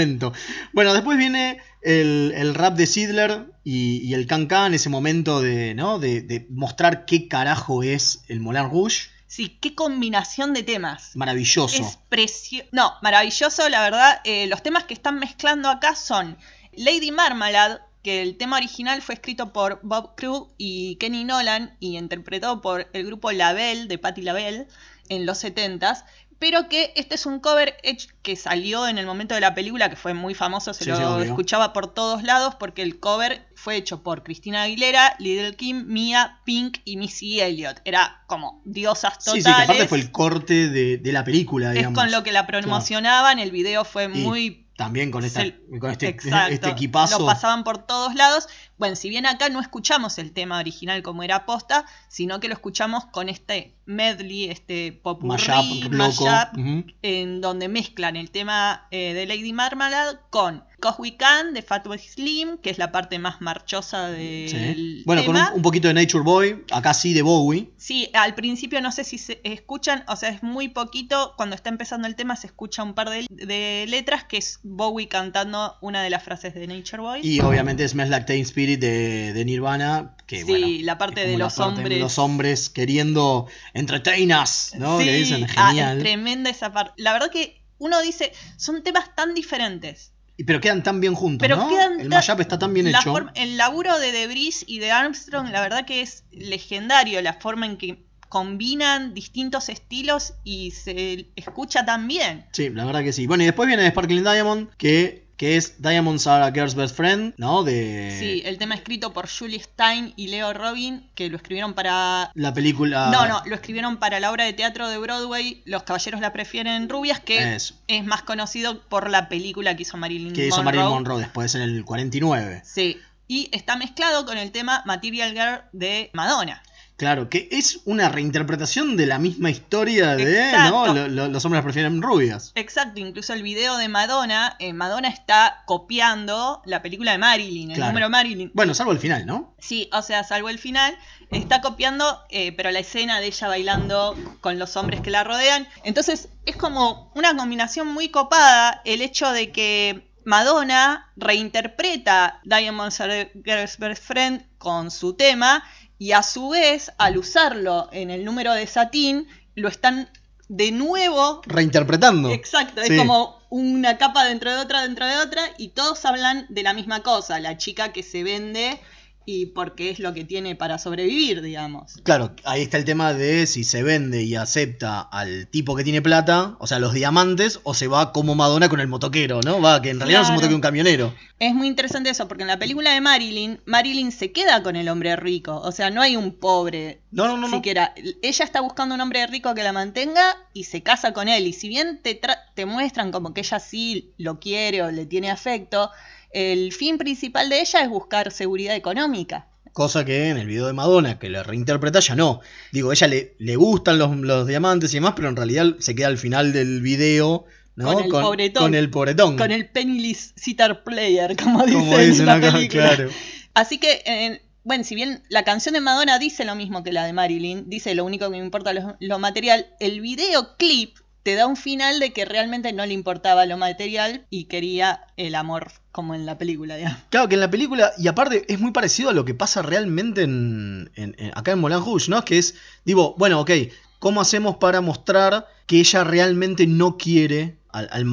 Bueno, 0.73 0.95
después 0.95 1.19
viene 1.19 1.59
el, 1.83 2.33
el 2.37 2.55
rap 2.55 2.77
de 2.77 2.87
Sidler 2.87 3.47
y, 3.65 3.99
y 3.99 4.15
el 4.15 4.27
Can 4.27 4.47
Can, 4.47 4.75
ese 4.75 4.89
momento 4.89 5.41
de, 5.41 5.75
¿no? 5.75 5.99
De, 5.99 6.21
de 6.21 6.47
mostrar 6.51 7.05
qué 7.05 7.29
carajo 7.29 7.83
es 7.83 8.23
el 8.29 8.41
Moulin 8.41 8.71
Rouge. 8.71 9.09
Sí, 9.29 9.59
qué 9.61 9.75
combinación 9.75 10.55
de 10.55 10.63
temas. 10.63 11.15
Maravilloso. 11.15 11.83
Es 11.83 11.99
precioso. 12.09 12.69
No, 12.73 12.95
maravilloso, 13.03 13.69
la 13.69 13.83
verdad. 13.83 14.21
Eh, 14.25 14.47
los 14.47 14.63
temas 14.63 14.85
que 14.85 14.95
están 14.95 15.19
mezclando 15.19 15.69
acá 15.69 15.95
son 15.95 16.39
Lady 16.73 17.11
Marmalade, 17.11 17.81
que 18.03 18.23
el 18.23 18.37
tema 18.37 18.57
original 18.57 19.03
fue 19.03 19.17
escrito 19.17 19.53
por 19.53 19.81
Bob 19.83 20.15
Crew 20.17 20.49
y 20.57 20.95
Kenny 20.97 21.25
Nolan 21.25 21.77
y 21.81 21.97
interpretado 21.99 22.61
por 22.61 22.89
el 22.93 23.07
grupo 23.07 23.33
Labelle 23.33 23.87
de 23.87 23.99
Patti 23.99 24.23
Labelle 24.23 24.69
en 25.09 25.27
los 25.27 25.43
70s. 25.43 26.05
Pero 26.39 26.69
que 26.69 26.93
este 26.97 27.15
es 27.15 27.25
un 27.25 27.41
cover 27.41 27.77
hecho- 27.83 28.09
que 28.23 28.37
salió 28.37 28.87
en 28.89 28.99
el 28.99 29.07
momento 29.07 29.35
de 29.35 29.41
la 29.41 29.55
película, 29.55 29.89
que 29.89 29.97
fue 29.97 30.13
muy 30.13 30.35
famoso, 30.35 30.75
se 30.75 30.85
Sí, 30.85 30.91
lo 30.91 31.21
sí, 31.23 31.29
escuchaba 31.29 31.73
por 31.73 31.95
todos 31.95 32.23
lados, 32.23 32.55
porque 32.57 32.83
el 32.83 33.01
cover 33.01 33.47
fue 33.55 33.77
hecho 33.77 34.03
por 34.03 34.23
Christina 34.23 34.63
Aguilera, 34.65 35.17
Little 35.19 35.57
Kim, 35.57 35.85
Mia, 35.87 36.41
Pink 36.45 36.79
y 36.85 36.97
Missy 36.99 37.41
Elliott. 37.41 37.81
Era 37.85 38.23
como 38.27 38.61
diosas 38.67 39.15
Sí, 39.19 39.25
totales. 39.25 39.45
sí, 39.45 39.55
que 39.57 39.63
aparte 39.63 39.89
fue 39.89 39.99
el 39.99 40.13
corte 40.13 40.69
de, 40.69 40.99
de 40.99 41.13
la 41.13 41.25
película, 41.25 41.69
Es 41.71 41.77
digamos. 41.77 41.99
con 41.99 42.11
lo 42.11 42.23
que 42.23 42.33
la 42.33 42.47
promocionaban, 42.47 43.39
el 43.39 43.51
video 43.51 43.85
fue 43.85 44.09
muy... 44.09 44.66
También 44.77 45.11
con, 45.11 45.25
esta, 45.25 45.43
con 45.81 45.91
este, 45.91 46.09
Exacto, 46.09 46.53
este 46.53 46.69
equipazo. 46.69 47.19
Lo 47.21 47.27
pasaban 47.27 47.65
por 47.65 47.79
todos 47.79 48.15
lados. 48.15 48.47
Bueno, 48.77 48.95
si 48.95 49.09
bien 49.09 49.25
acá 49.25 49.49
no 49.49 49.61
escuchamos 49.61 50.19
el 50.19 50.33
tema 50.33 50.59
original 50.59 51.03
como 51.03 51.23
era 51.23 51.47
posta, 51.47 51.87
sino 52.09 52.41
que 52.41 52.49
lo 52.49 52.55
escuchamos 52.55 53.07
con 53.07 53.31
este 53.31 53.75
medley, 53.87 54.51
este 54.51 54.93
popurrí, 54.93 55.89
Mashup, 55.91 56.59
en 57.01 57.41
donde 57.41 57.69
mezclan 57.69 58.17
el 58.17 58.31
tema 58.31 58.87
eh, 58.91 59.15
de 59.15 59.25
Lady 59.25 59.55
Marmalade 59.55 60.19
con 60.29 60.63
Cause 60.87 61.01
We 61.03 61.17
Can 61.17 61.53
de 61.53 61.63
Fatboy 61.63 61.99
Slim, 61.99 62.59
que 62.59 62.71
es 62.71 62.79
la 62.79 62.93
parte 62.93 63.19
más 63.19 63.41
marchosa 63.41 64.09
del 64.09 64.49
Sí. 64.49 65.03
Bueno, 65.05 65.25
con 65.25 65.35
tema. 65.35 65.51
un, 65.51 65.57
un 65.57 65.63
poquito 65.63 65.89
de 65.89 65.95
Nature 65.95 66.23
Boy, 66.23 66.65
acá 66.71 66.95
sí 66.95 67.13
de 67.13 67.23
Bowie. 67.23 67.71
Sí, 67.77 68.09
al 68.15 68.35
principio 68.35 68.81
no 68.81 68.93
sé 68.93 69.03
si 69.05 69.19
se 69.19 69.41
escuchan, 69.45 70.05
o 70.07 70.15
sea, 70.17 70.29
es 70.29 70.43
muy 70.43 70.69
poquito. 70.69 71.35
Cuando 71.37 71.57
está 71.57 71.71
empezando 71.71 72.07
el 72.07 72.15
tema 72.15 72.37
se 72.37 72.47
escucha 72.47 72.83
un 72.85 72.95
par 72.95 73.11
de, 73.11 73.27
de 73.31 73.87
letras 73.89 74.25
que 74.25 74.37
es 74.37 74.61
Bowie 74.63 75.09
cantando 75.09 75.77
una 75.81 76.03
de 76.03 76.11
las 76.11 76.23
frases 76.23 76.55
de 76.55 76.67
Nature 76.67 77.03
Boy. 77.03 77.21
Y 77.25 77.41
obviamente 77.41 77.87
Smells 77.89 78.11
Like 78.11 78.27
Teen 78.27 78.43
Spirit 78.43 78.81
de, 78.81 79.33
de 79.33 79.45
Nirvana. 79.45 80.15
Que, 80.27 80.39
Sí, 80.39 80.45
bueno, 80.45 80.67
la 80.83 80.99
parte 80.99 81.27
de 81.27 81.37
los 81.39 81.55
parte 81.55 81.81
hombres. 81.81 82.01
Los 82.01 82.19
hombres 82.19 82.69
queriendo 82.69 83.49
entertain 83.75 84.33
us, 84.33 84.73
¿no? 84.77 84.99
Sí, 84.99 85.05
Que 85.05 85.13
dicen, 85.17 85.47
ah, 85.57 85.69
genial. 85.69 85.97
es 85.99 86.03
tremenda 86.03 86.51
esa 86.51 86.73
parte. 86.73 86.95
La 86.97 87.13
verdad 87.13 87.31
que 87.31 87.63
uno 87.79 88.01
dice, 88.03 88.33
son 88.57 88.83
temas 88.83 89.15
tan 89.15 89.35
diferentes. 89.35 90.13
Pero 90.45 90.61
quedan 90.61 90.83
tan 90.83 91.01
bien 91.01 91.15
juntos, 91.15 91.47
Pero 91.47 91.57
¿no? 91.57 91.69
quedan 91.69 92.01
El 92.01 92.09
mashup 92.11 92.41
está 92.41 92.59
tan 92.59 92.75
bien 92.75 92.87
hecho. 92.89 93.13
forma- 93.13 93.33
el 93.37 93.57
laburo 93.57 93.99
de 93.99 94.13
Debris 94.13 94.65
y 94.67 94.79
de 94.81 94.91
Armstrong, 94.91 95.51
la 95.51 95.61
verdad 95.63 95.87
que 95.87 96.03
es 96.03 96.25
legendario 96.31 97.23
la 97.23 97.35
forma 97.35 97.65
en 97.67 97.77
que 97.79 98.05
combinan 98.29 99.15
distintos 99.15 99.69
estilos 99.69 100.35
y 100.45 100.73
se 100.73 101.31
escucha 101.37 101.87
tan 101.87 102.07
bien. 102.09 102.45
Sí, 102.53 102.69
la 102.71 102.85
verdad 102.85 103.03
que 103.03 103.13
sí. 103.13 103.27
Bueno, 103.27 103.45
y 103.45 103.47
después 103.47 103.67
viene 103.67 103.89
Sparkling 103.89 104.25
Diamond, 104.25 104.69
que, 104.77 105.26
que 105.37 105.57
es 105.57 105.83
Diamonds 105.83 106.27
Are 106.27 106.45
a 106.45 106.53
Girl's 106.53 106.75
Best 106.75 106.97
Friend, 106.97 107.35
¿no? 107.37 107.63
De 107.63 108.17
Sí, 108.19 108.43
el 108.45 108.59
tema 108.59 108.75
escrito 108.75 109.13
por 109.13 109.29
Julie 109.29 109.61
Stein 109.61 110.15
y 110.17 110.29
Leo 110.29 110.53
Robin, 110.53 111.09
que 111.15 111.29
lo 111.29 111.37
escribieron 111.37 111.75
para... 111.75 112.31
la 112.35 112.55
película... 112.55 113.11
No, 113.11 113.27
no, 113.27 113.43
lo 113.45 113.55
escribieron 113.55 113.99
para 113.99 114.19
la 114.19 114.31
obra 114.31 114.45
de 114.45 114.53
teatro 114.53 114.89
de 114.89 114.99
Broadway, 114.99 115.63
Los 115.67 115.83
Caballeros 115.83 116.21
la 116.21 116.33
prefieren 116.33 116.89
rubias, 116.89 117.21
que 117.21 117.55
Eso. 117.55 117.75
es 117.87 118.05
más 118.05 118.23
conocido 118.23 118.81
por 118.89 119.11
la 119.11 119.29
película 119.29 119.77
que 119.77 119.83
hizo 119.83 119.97
Marilyn 119.97 120.33
Que 120.33 120.47
hizo 120.47 120.63
Monroe. 120.63 120.77
Marilyn 120.77 120.95
Monroe 120.95 121.21
después 121.21 121.55
en 121.55 121.63
el 121.63 121.85
49. 121.85 122.63
Sí, 122.65 122.99
y 123.29 123.49
está 123.53 123.77
mezclado 123.77 124.25
con 124.25 124.39
el 124.39 124.53
tema 124.53 124.83
Material 124.87 125.33
Girl 125.33 125.63
de 125.73 126.11
Madonna. 126.13 126.63
Claro, 126.97 127.29
que 127.29 127.49
es 127.53 127.81
una 127.85 128.09
reinterpretación 128.09 128.97
de 128.97 129.05
la 129.07 129.19
misma 129.19 129.51
historia 129.51 130.17
de. 130.17 130.51
¿no? 130.71 130.87
Lo- 130.95 131.09
lo- 131.09 131.29
los 131.29 131.45
hombres 131.45 131.63
prefieren 131.63 132.01
rubias. 132.01 132.53
Exacto, 132.55 133.01
incluso 133.01 133.35
el 133.35 133.43
video 133.43 133.77
de 133.77 133.89
Madonna, 133.89 134.57
eh, 134.61 134.73
Madonna 134.73 135.09
está 135.09 135.63
copiando 135.67 136.63
la 136.65 136.81
película 136.81 137.13
de 137.13 137.19
Marilyn, 137.19 137.71
el 137.71 137.77
Claro. 137.77 137.93
número 137.93 138.09
Marilyn. 138.09 138.51
Bueno, 138.55 138.73
salvo 138.73 138.93
el 138.93 138.99
final, 138.99 139.27
¿no? 139.27 139.55
Sí, 139.59 139.91
o 139.93 140.01
sea, 140.01 140.25
salvo 140.25 140.49
el 140.49 140.59
final, 140.59 140.97
está 141.31 141.61
copiando, 141.61 142.19
eh, 142.31 142.53
pero 142.53 142.71
la 142.71 142.79
escena 142.79 143.21
de 143.21 143.27
ella 143.27 143.49
bailando 143.49 144.17
con 144.41 144.59
los 144.59 144.75
hombres 144.79 145.03
que 145.03 145.11
la 145.11 145.23
rodean. 145.23 145.69
Entonces, 145.85 146.31
es 146.47 146.57
como 146.57 147.13
una 147.15 147.37
combinación 147.37 147.89
muy 147.89 148.09
copada 148.09 148.81
el 148.87 149.03
hecho 149.03 149.31
de 149.33 149.53
que 149.53 150.09
Madonna 150.25 151.13
reinterpreta 151.17 152.41
Diamonds 152.45 153.01
Are 153.01 153.31
Girl's 153.45 153.79
Best 153.79 154.03
Friend 154.03 154.45
con 154.59 154.91
su 154.91 155.15
tema 155.15 155.63
y 155.99 156.13
a 156.13 156.23
su 156.23 156.51
vez, 156.51 156.93
al 156.99 157.17
usarlo 157.17 157.89
en 157.93 158.11
el 158.11 158.25
número 158.25 158.53
de 158.53 158.67
Satín, 158.67 159.27
lo 159.55 159.69
están 159.69 160.09
de 160.49 160.71
nuevo 160.71 161.43
Reinterpretando. 161.47 162.31
Exacto, 162.31 162.81
es 162.81 162.97
como 162.99 163.41
una 163.49 163.99
capa 163.99 164.25
dentro 164.25 164.53
de 164.55 164.61
otra, 164.61 164.83
dentro 164.83 165.07
de 165.07 165.17
otra, 165.19 165.43
y 165.59 165.69
todos 165.69 166.05
hablan 166.05 166.47
de 166.49 166.63
la 166.63 166.75
misma 166.75 167.03
cosa, 167.03 167.41
la 167.41 167.57
chica 167.57 167.93
que 167.93 168.03
se 168.03 168.23
vende 168.23 168.81
y 169.29 169.47
porque 169.47 169.91
es 169.91 169.99
lo 169.99 170.15
que 170.15 170.25
tiene 170.25 170.55
para 170.55 170.79
sobrevivir, 170.79 171.43
digamos. 171.43 171.95
Claro, 172.05 172.35
ahí 172.45 172.63
está 172.63 172.79
el 172.79 172.85
tema 172.85 173.13
de 173.13 173.47
si 173.49 173.65
se 173.65 173.83
vende 173.83 174.23
y 174.23 174.37
acepta 174.37 175.01
al 175.01 175.49
tipo 175.49 175.75
que 175.75 175.83
tiene 175.83 176.01
plata, 176.01 176.55
o 176.61 176.67
sea, 176.69 176.79
los 176.79 176.95
diamantes, 176.95 177.59
o 177.65 177.75
se 177.75 177.89
va 177.89 178.13
como 178.13 178.37
Madonna 178.37 178.69
con 178.69 178.79
el 178.79 178.87
motoquero, 178.87 179.41
¿no? 179.43 179.61
Va, 179.61 179.83
que 179.83 179.91
en 179.91 179.99
realidad 179.99 180.21
no 180.21 180.23
es 180.25 180.29
un 180.31 180.35
motoquero, 180.37 180.55
un 180.57 180.61
camionero. 180.63 181.13
Es 181.41 181.55
muy 181.55 181.67
interesante 181.67 182.09
eso, 182.09 182.29
porque 182.29 182.45
en 182.45 182.49
la 182.49 182.59
película 182.59 182.95
de 182.95 183.01
Marilyn, 183.01 183.61
Marilyn 183.67 184.13
se 184.13 184.31
queda 184.31 184.63
con 184.63 184.77
el 184.77 184.89
hombre 184.89 185.17
rico, 185.17 185.57
o 185.61 185.73
sea, 185.73 185.91
no 185.91 186.01
hay 186.03 186.17
un 186.17 186.33
pobre 186.39 187.01
No, 187.11 187.27
no, 187.27 187.37
no, 187.37 187.49
no. 187.49 187.57
siquiera. 187.57 187.93
Ella 188.23 188.45
está 188.45 188.61
buscando 188.61 188.95
un 188.95 189.01
hombre 189.01 189.27
rico 189.27 189.55
que 189.57 189.65
la 189.65 189.73
mantenga 189.73 190.37
y 190.55 190.65
se 190.65 190.83
casa 190.85 191.13
con 191.13 191.29
él, 191.29 191.49
y 191.49 191.53
si 191.53 191.69
bien 191.69 192.01
te, 192.01 192.21
tra- 192.21 192.39
te 192.55 192.65
muestran 192.65 193.11
como 193.11 193.35
que 193.35 193.41
ella 193.41 193.59
sí 193.59 194.13
lo 194.19 194.39
quiere 194.39 194.83
o 194.83 194.91
le 194.93 195.05
tiene 195.05 195.31
afecto, 195.33 195.91
el 196.33 196.73
fin 196.73 196.99
principal 196.99 197.49
de 197.49 197.61
ella 197.61 197.81
es 197.83 197.89
buscar 197.89 198.31
seguridad 198.33 198.75
económica. 198.77 199.47
Cosa 199.73 200.05
que 200.07 200.31
en 200.31 200.39
el 200.39 200.47
video 200.47 200.67
de 200.67 200.73
Madonna, 200.73 201.19
que 201.19 201.29
la 201.29 201.43
reinterpreta, 201.43 202.01
ya 202.01 202.17
no. 202.17 202.41
Digo, 202.73 202.93
ella 202.93 203.07
le, 203.09 203.35
le 203.39 203.57
gustan 203.57 203.99
los, 203.99 204.17
los 204.17 204.47
diamantes 204.47 204.91
y 204.93 204.97
demás, 204.97 205.13
pero 205.15 205.29
en 205.29 205.37
realidad 205.37 205.75
se 205.81 205.95
queda 205.95 206.07
al 206.07 206.17
final 206.17 206.53
del 206.55 206.81
video, 206.81 207.45
¿no? 207.75 207.93
Con 207.93 208.05
el 208.05 208.11
pobretón. 208.11 208.63
con 208.63 208.75
el 208.75 208.89
pobretón. 208.91 209.37
Con 209.37 209.51
el 209.53 209.69
penniless 209.69 210.33
sitar 210.35 210.83
player, 210.83 211.37
como 211.37 211.65
dicen, 211.67 211.81
Como 211.81 211.99
dicen 211.99 212.21
en 212.21 212.27
la 212.27 212.35
acá, 212.35 212.53
película. 212.53 212.95
claro. 212.97 213.11
Así 213.53 213.77
que, 213.79 214.03
eh, 214.07 214.41
bueno, 214.65 214.83
si 214.83 214.95
bien 214.95 215.23
la 215.29 215.45
canción 215.45 215.75
de 215.75 215.81
Madonna 215.83 216.19
dice 216.19 216.47
lo 216.47 216.55
mismo 216.55 216.83
que 216.83 216.93
la 216.93 217.05
de 217.05 217.13
Marilyn, 217.13 217.69
dice 217.69 217.95
lo 217.95 218.05
único 218.07 218.25
que 218.31 218.31
me 218.39 218.39
importa 218.45 218.73
lo, 218.73 218.97
lo 218.99 219.19
material, 219.19 219.67
el 219.79 220.01
videoclip 220.01 220.97
te 221.27 221.35
da 221.35 221.49
un 221.49 221.57
final 221.57 221.99
de 221.99 222.13
que 222.13 222.25
realmente 222.25 222.73
no 222.73 222.87
le 222.87 222.93
importaba 222.93 223.47
lo 223.47 223.57
material 223.57 224.25
y 224.31 224.45
quería 224.45 225.09
el 225.17 225.35
amor 225.35 225.73
como 225.91 226.15
en 226.15 226.25
la 226.25 226.39
película, 226.39 226.77
digamos. 226.77 227.01
Claro 227.11 227.29
que 227.29 227.35
en 227.35 227.41
la 227.41 227.51
película, 227.51 227.91
y 227.99 228.07
aparte 228.07 228.45
es 228.47 228.61
muy 228.61 228.71
parecido 228.71 229.11
a 229.11 229.13
lo 229.13 229.25
que 229.25 229.35
pasa 229.35 229.61
realmente 229.61 230.23
en, 230.23 230.89
acá 231.35 231.51
en 231.51 231.59
Moulin 231.59 231.81
Rouge, 231.81 232.09
¿no? 232.09 232.25
Que 232.25 232.39
es, 232.39 232.55
digo, 232.85 233.17
bueno, 233.19 233.41
ok, 233.41 233.51
¿cómo 233.99 234.21
hacemos 234.21 234.59
para 234.59 234.81
mostrar 234.81 235.49
que 235.67 235.81
ella 235.81 236.05
realmente 236.05 236.69
no 236.69 236.97
quiere 236.97 237.57
al, 237.71 237.89
al 237.91 238.05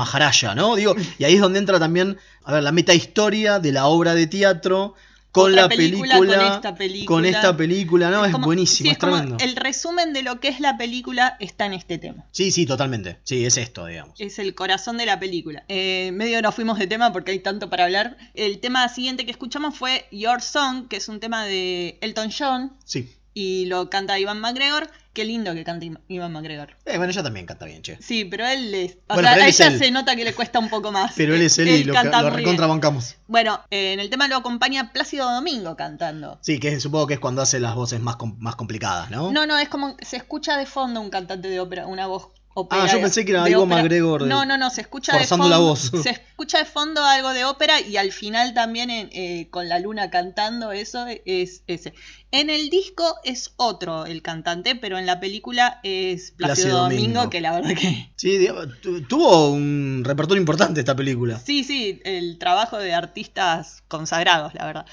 ¿no? 0.56 0.76
Digo, 0.76 0.96
y 1.20 1.24
ahí 1.24 1.36
es 1.36 1.42
donde 1.42 1.60
entra 1.60 1.78
también, 1.80 2.18
a 2.44 2.54
ver, 2.54 2.64
la 2.64 2.72
metahistoria 2.72 3.60
de 3.60 3.74
la 3.74 3.86
obra 3.86 4.16
de 4.16 4.26
teatro, 4.26 4.96
con 5.34 5.54
la 5.56 5.68
película, 5.68 6.18
película, 6.20 6.38
con 6.38 6.54
esta 6.54 6.76
película. 6.76 7.06
con 7.08 7.26
esta 7.26 7.58
película, 7.58 8.10
no, 8.12 8.24
es, 8.26 8.32
como- 8.32 8.46
buenísimo, 8.46 8.88
sí, 8.88 8.92
es, 8.94 8.98
tremendo. 9.00 9.36
el 9.42 9.56
resumen 9.58 10.14
de 10.14 10.22
lo 10.24 10.40
que 10.40 10.48
es 10.48 10.60
la 10.62 10.78
película 10.78 11.36
está 11.42 11.66
en 11.66 11.74
este 11.74 11.98
tema. 11.98 12.26
Sí, 12.32 12.52
sí, 12.52 12.66
totalmente. 12.66 13.18
Sí, 13.24 13.46
es 13.46 13.58
esto, 13.58 13.86
digamos. 13.88 14.20
Es 14.22 14.40
el 14.40 14.56
corazón 14.56 14.98
de 14.98 15.06
la 15.06 15.20
película. 15.20 15.66
Eh, 15.68 16.12
medio 16.14 16.42
nos 16.42 16.56
fuimos 16.56 16.80
de 16.80 16.88
tema 16.88 17.12
porque 17.12 17.32
hay 17.32 17.40
tanto 17.40 17.70
para 17.70 17.84
hablar. 17.86 18.16
El 18.36 18.60
tema 18.60 18.88
siguiente 18.90 19.26
que 19.26 19.32
escuchamos 19.32 19.78
fue 19.78 20.06
Your 20.12 20.42
Song, 20.42 20.88
que 20.88 20.98
es 20.98 21.10
un 21.10 21.20
tema 21.20 21.44
de 21.46 21.98
Elton 22.02 22.30
John 22.32 22.74
Sí. 22.86 23.12
y 23.34 23.66
lo 23.66 23.90
canta 23.90 24.20
Iván 24.20 24.40
McGregor. 24.40 24.90
Qué 25.14 25.26
lindo 25.26 25.54
que 25.54 25.64
canta 25.64 25.86
Iván 26.08 26.32
McGregor. 26.32 26.76
Eh, 26.86 26.98
bueno, 26.98 27.12
ella 27.12 27.22
también 27.22 27.46
canta 27.46 27.66
bien, 27.66 27.84
che. 27.84 27.98
Sí, 28.02 28.26
pero 28.26 28.48
él 28.48 28.74
es. 28.74 28.98
O 29.08 29.14
Bueno, 29.14 29.30
sea, 29.30 29.32
a 29.34 29.36
él 29.48 29.54
ella 29.54 29.68
él. 29.68 29.78
se 29.78 29.92
nota 29.92 30.16
que 30.16 30.24
le 30.24 30.34
cuesta 30.34 30.58
un 30.58 30.70
poco 30.70 30.92
más. 30.92 31.14
Pero 31.16 31.36
él 31.36 31.42
es 31.44 31.58
él 31.60 31.68
y 31.68 31.84
lo, 31.84 31.94
lo 31.94 32.30
recontrabancamos. 32.32 33.18
Bueno, 33.28 33.62
eh, 33.70 33.94
en 33.94 34.00
el 34.00 34.10
tema 34.10 34.28
lo 34.28 34.38
acompaña 34.38 34.92
Plácido 34.92 35.32
Domingo 35.32 35.76
cantando. 35.76 36.40
Sí, 36.42 36.60
que 36.60 36.70
es- 36.70 36.84
supongo 36.84 37.06
que 37.08 37.14
es 37.16 37.20
cuando 37.20 37.42
hace 37.44 37.60
las 37.60 37.76
voces 37.76 38.00
más, 38.00 38.16
com- 38.16 38.36
más 38.40 38.56
complicadas, 38.56 39.12
¿no? 39.12 39.32
No, 39.32 39.46
no, 39.46 39.58
es 39.60 39.70
como 39.70 39.96
se 40.02 40.18
escucha 40.18 40.58
de 40.58 40.66
fondo 40.66 41.00
un 41.00 41.10
cantante 41.12 41.48
de 41.48 41.60
ópera, 41.60 41.86
una 41.86 42.08
voz 42.08 42.30
ópera. 42.54 42.84
Ah, 42.84 42.88
yo 42.88 43.00
pensé 43.02 43.26
que 43.26 43.32
era 43.32 43.44
algo 43.44 43.64
ópera. 43.64 43.78
MacGregor 43.78 44.24
de- 44.24 44.30
No, 44.30 44.46
no, 44.46 44.58
no, 44.58 44.70
se 44.70 44.82
escucha 44.82 45.14
de 45.14 45.22
la 45.22 45.28
fondo. 45.28 45.62
voz. 45.62 45.92
Se 46.04 46.10
escucha 46.10 46.60
de 46.60 46.66
fondo 46.66 47.04
algo 47.04 47.30
de 47.34 47.46
ópera 47.46 47.80
y 47.82 47.98
al 47.98 48.12
final 48.12 48.54
también 48.54 48.90
en- 48.90 49.10
eh, 49.14 49.48
con 49.50 49.70
la 49.70 49.80
luna 49.80 50.10
cantando, 50.10 50.72
eso 50.72 51.06
es 51.26 51.64
ese. 51.68 51.94
En 52.32 52.50
el 52.50 52.70
disco 52.70 53.16
es 53.24 53.54
otro 53.58 54.06
el 54.06 54.22
cantante, 54.22 54.76
pero 54.76 54.98
en 54.98 55.06
la 55.06 55.20
película 55.20 55.80
es 55.84 56.32
Plácido, 56.32 56.38
Plácido 56.38 56.78
Domingo, 56.84 57.02
Domingo. 57.04 57.30
que 57.30 57.42
la 57.42 57.52
verdad 57.54 57.76
que. 57.80 58.12
Sí, 58.16 58.38
digamos, 58.38 58.68
tu- 58.82 59.02
tuvo 59.04 59.50
un 59.52 60.02
repertorio 60.06 60.40
importante 60.42 60.80
esta 60.80 60.96
película. 60.96 61.40
Sí, 61.40 61.64
sí, 61.64 62.02
el 62.06 62.38
trabajo 62.40 62.78
de 62.78 62.94
artistas 62.94 63.84
consagrados, 63.88 64.54
la 64.56 64.66
verdad. 64.66 64.86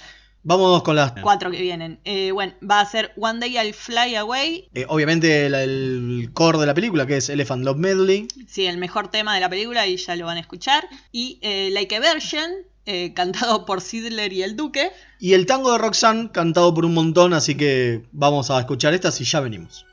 Vamos 0.43 0.83
con 0.83 0.97
las... 0.97 1.13
Cuatro 1.23 1.51
que 1.51 1.61
vienen. 1.61 2.01
Eh, 2.05 2.31
bueno, 2.33 2.55
va 2.69 2.81
a 2.81 2.87
ser 2.87 3.13
One 3.17 3.41
Day 3.41 3.59
I'll 3.59 3.75
Fly 3.75 4.15
Away, 4.17 4.69
Eh, 4.75 4.87
obviamente 4.89 5.49
la- 5.51 5.63
el 5.63 6.31
core 6.33 6.59
de 6.59 6.67
la 6.67 6.75
película, 6.75 7.07
que 7.07 7.19
es 7.19 7.29
Elephant 7.29 7.65
Love 7.65 7.77
Medley. 7.77 8.27
Sí, 8.49 8.65
el 8.67 8.79
mejor 8.79 9.09
tema 9.09 9.35
de 9.35 9.41
la 9.41 9.51
película 9.51 9.87
y 9.87 9.97
ya 9.97 10.17
lo 10.17 10.27
van 10.27 10.39
a 10.39 10.41
escuchar. 10.41 10.85
Y 11.13 11.39
eh, 11.43 11.69
Like 11.73 11.95
a 11.97 12.01
Virgin, 12.01 13.13
cantado 13.15 13.67
por 13.67 13.81
Sidler 13.83 14.33
y 14.33 14.43
el 14.43 14.57
Duque. 14.57 14.91
Y 15.21 15.35
el 15.35 15.47
tango 15.47 15.71
de 15.73 15.79
Roxanne, 15.79 16.31
cantado 16.33 16.75
por 16.75 16.85
un 16.85 16.95
montón, 16.95 17.35
así 17.35 17.55
que 17.57 18.03
vamos 18.11 18.51
a 18.51 18.59
escuchar 18.59 18.95
estas 18.95 19.21
y 19.21 19.25
ya 19.25 19.41
venimos. 19.41 19.87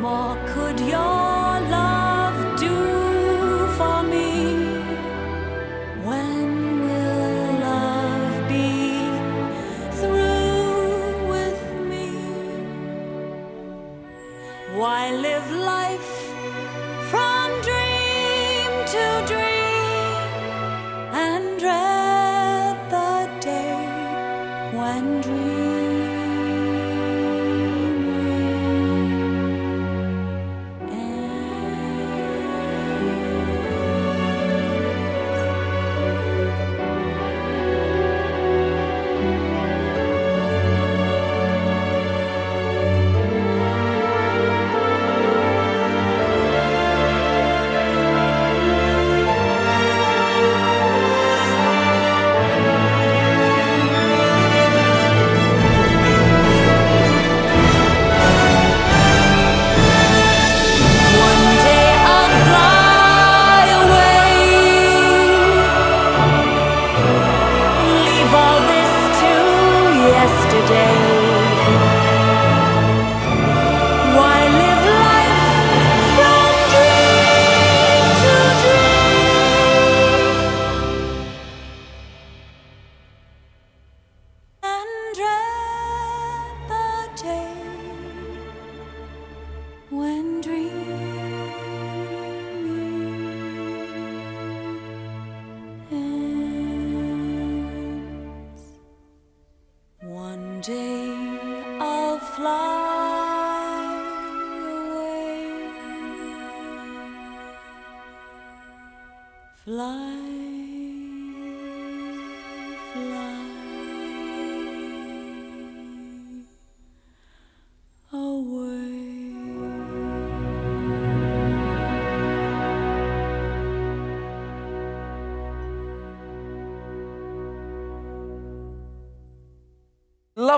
More 0.00 0.36
could 0.46 0.80
your 0.80 1.21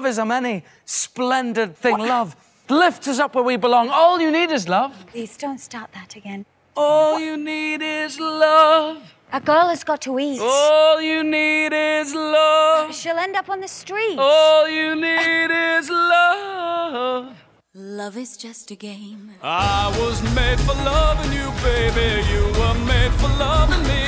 Love 0.05 0.11
is 0.11 0.19
a 0.19 0.27
many 0.27 0.63
splendid 0.85 1.75
thing. 1.79 1.97
Love 1.97 2.37
lifts 2.69 3.09
us 3.09 3.19
up 3.19 3.35
where 3.35 3.43
we 3.43 3.57
belong. 3.57 3.89
All 3.89 4.21
you 4.21 4.31
need 4.31 4.51
is 4.51 4.69
love. 4.69 4.93
Please 5.07 5.35
don't 5.39 5.59
start 5.59 5.93
that 5.95 6.15
again. 6.15 6.45
All 6.77 7.19
you 7.19 7.39
need 7.39 7.81
is 7.81 8.21
love. 8.21 8.99
A 9.33 9.41
girl 9.41 9.69
has 9.69 9.83
got 9.83 10.03
to 10.03 10.19
eat. 10.19 10.43
All 10.43 11.01
you 11.01 11.25
need 11.25 11.73
is 11.73 12.15
love. 12.15 12.95
She'll 12.95 13.17
end 13.17 13.35
up 13.35 13.49
on 13.49 13.63
the 13.63 13.67
street. 13.67 14.19
All 14.19 14.69
you 14.69 14.95
need 14.95 15.51
is 15.79 15.89
love. 15.89 17.35
Love 17.73 18.19
is 18.19 18.37
just 18.37 18.71
a 18.73 18.75
game. 18.75 19.31
I 19.43 19.89
was 19.99 20.21
made 20.35 20.61
for 20.61 20.75
loving 20.85 21.33
you, 21.33 21.49
baby. 21.63 22.29
You 22.29 22.45
were 22.61 22.79
made 22.85 23.13
for 23.13 23.29
loving 23.39 23.83
me. 23.89 24.05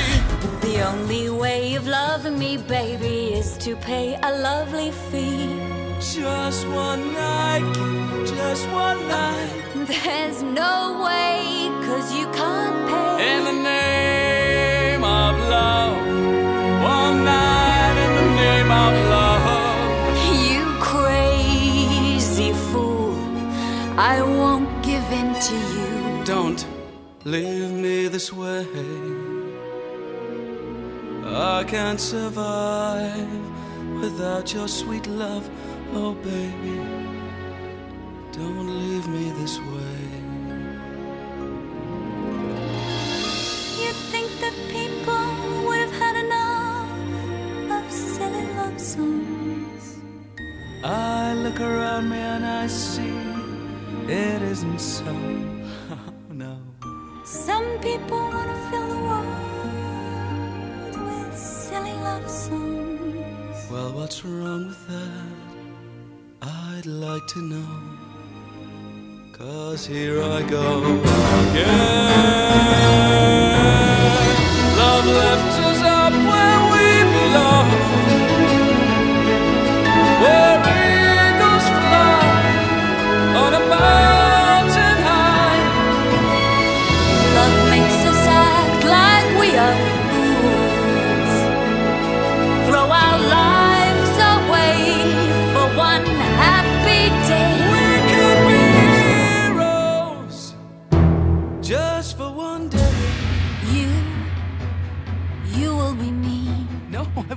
The 0.61 0.87
only 0.87 1.31
way 1.31 1.75
of 1.75 1.87
loving 1.87 2.39
me, 2.39 2.59
baby, 2.59 3.33
is 3.33 3.57
to 3.65 3.77
pay 3.77 4.19
a 4.23 4.31
lovely 4.43 4.91
fee. 5.11 5.86
Just 5.99 6.69
one 6.69 7.13
night, 7.15 7.75
just 8.27 8.69
one 8.71 9.09
night. 9.09 9.51
There's 9.87 10.43
no 10.43 11.03
way, 11.05 11.71
cause 11.87 12.15
you 12.15 12.27
can't 12.33 12.89
pay. 12.89 13.37
In 13.37 13.45
the 13.45 13.53
name 13.53 15.03
of 15.03 15.39
love, 15.49 15.97
one 16.83 17.25
night 17.25 17.97
in 18.05 18.15
the 18.21 18.29
name 18.43 18.71
of 18.71 18.93
love. 19.09 19.47
You 20.51 20.65
crazy 20.81 22.53
fool, 22.71 23.17
I 23.99 24.23
won't 24.23 24.69
give 24.83 25.05
in 25.11 25.35
to 25.49 25.55
you. 25.55 26.25
Don't 26.25 26.67
leave 27.25 27.73
me 27.73 28.09
this 28.09 28.33
way. 28.33 28.67
I 31.25 31.65
can't 31.65 32.01
survive 32.01 33.29
without 34.01 34.53
your 34.53 34.69
sweet 34.69 35.07
love, 35.07 35.49
oh 35.95 36.15
baby. 36.15 36.79
Don't 38.33 38.69
leave 38.69 39.09
me 39.09 39.31
this 39.41 39.59
way. 39.59 40.01
You'd 43.81 44.01
think 44.13 44.29
that 44.41 44.55
people 44.69 45.27
would 45.67 45.79
have 45.79 45.93
had 45.93 46.17
enough 46.25 46.91
of 47.77 47.91
silly 47.91 48.47
love 48.57 48.79
songs. 48.81 49.99
I 50.85 51.35
look 51.35 51.61
around 51.61 52.11
me 52.11 52.19
and 52.19 52.45
I 52.45 52.67
see 52.67 53.17
it 54.09 54.43
isn't 54.43 54.79
so. 54.81 55.13
no. 56.31 56.59
Some 57.25 57.79
people 57.81 58.19
want 58.19 58.49
to 58.51 58.57
fill 58.71 58.89
the 58.89 59.01
world 59.11 59.37
with 61.07 61.37
silly 61.37 61.93
love 61.93 62.31
songs. 62.31 63.71
Well, 63.71 63.93
what's 63.93 64.25
wrong 64.25 64.69
with 64.69 64.87
that? 64.89 65.46
I'd 66.43 66.87
like 66.87 67.27
to 67.29 67.43
know. 67.43 67.67
Cause 69.33 69.87
here 69.87 70.23
I 70.23 70.43
go 70.43 70.83
again. 71.51 71.77
Love 74.77 75.07
left 75.07 75.56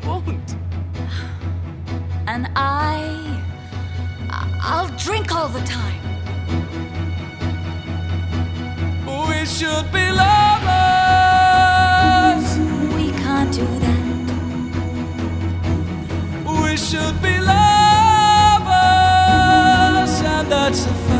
No, 0.04 0.20
won't. 0.26 0.56
and 2.28 2.48
I, 2.56 3.38
I- 4.30 4.60
I'll 4.62 4.90
drink 4.98 5.34
all 5.36 5.50
the 5.50 5.62
time. 5.62 5.98
We 9.30 9.46
should 9.46 9.92
be 9.92 10.12
lovers. 10.12 10.60
We 12.96 13.12
can't 13.24 13.52
do 13.54 13.66
that. 13.86 14.00
We 16.64 16.78
should 16.78 17.22
be 17.22 17.40
lovers, 17.40 17.54
and 20.22 20.52
that's 20.52 20.86
a 20.86 20.94
fact. 21.08 21.19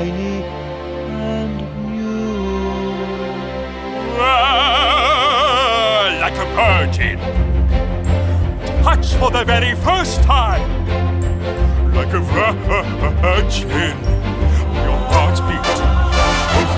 Shiny 0.00 0.42
and 1.28 1.60
new. 1.92 2.96
Ah, 4.18 6.08
like 6.22 6.38
a 6.44 6.46
virgin. 6.56 7.18
Touch 8.82 9.06
for 9.20 9.30
the 9.30 9.44
very 9.44 9.74
first 9.74 10.22
time. 10.22 10.70
Like 11.94 12.12
a 12.14 12.20
virgin. 12.20 13.96
Your 14.86 15.00
heart's 15.12 15.40
beat. 15.48 15.70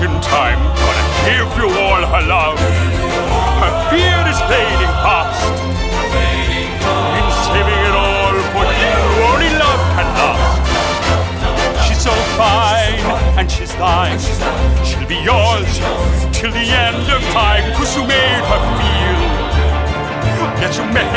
In 0.03 0.15
time, 0.19 0.59
gonna 0.83 1.07
give 1.23 1.51
you 1.59 1.67
all 1.79 2.03
her 2.13 2.23
love. 2.27 2.59
Her 3.63 3.73
fear 3.89 4.19
is 4.31 4.39
fading 4.51 4.95
fast. 5.03 5.55
In 7.19 7.27
saving 7.47 7.81
it 7.87 7.95
all 8.05 8.35
for 8.51 8.67
you, 8.81 8.97
only 9.31 9.51
love 9.63 9.81
can 9.95 10.09
last. 10.19 10.63
She's 11.87 12.01
so 12.03 12.13
fine, 12.35 12.72
and 13.43 13.51
she's 13.51 13.75
thine. 13.75 14.17
She'll 14.87 15.07
be 15.07 15.19
yours 15.19 15.67
till 16.31 16.51
the 16.51 16.63
end 16.63 17.03
of 17.11 17.19
time, 17.35 17.65
cause 17.75 17.91
you 17.95 18.03
made 18.07 18.43
her 18.47 18.61
feel. 18.79 19.19
Yes, 20.63 20.79
you 20.79 20.85
made 20.95 21.11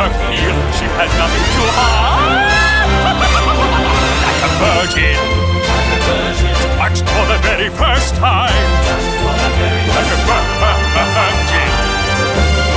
her 0.00 0.10
feel 0.26 0.54
she 0.78 0.86
had 0.98 1.10
nothing 1.22 1.46
to 1.54 1.62
hide. 1.78 2.50
Like 4.26 4.42
a 4.42 4.50
virgin, 4.62 5.22
touched 6.78 7.06
for 7.14 7.24
the 7.32 7.38
very 7.46 7.70
first 7.70 8.14
time. 8.16 8.66
Like 9.94 10.10
a 10.10 10.20
virgin, 11.14 11.72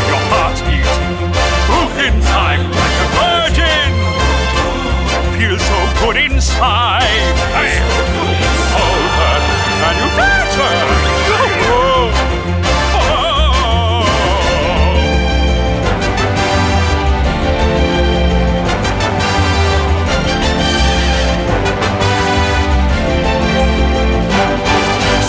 your 0.10 0.22
heart's 0.30 0.62
beat 0.62 0.86
in 2.06 2.16
time. 2.22 2.62
Like 2.82 2.98
a 3.06 3.10
virgin, 3.20 3.90
feel 5.38 5.58
so 5.58 5.80
good 6.02 6.18
inside. 6.18 7.04
Hey, 7.56 8.29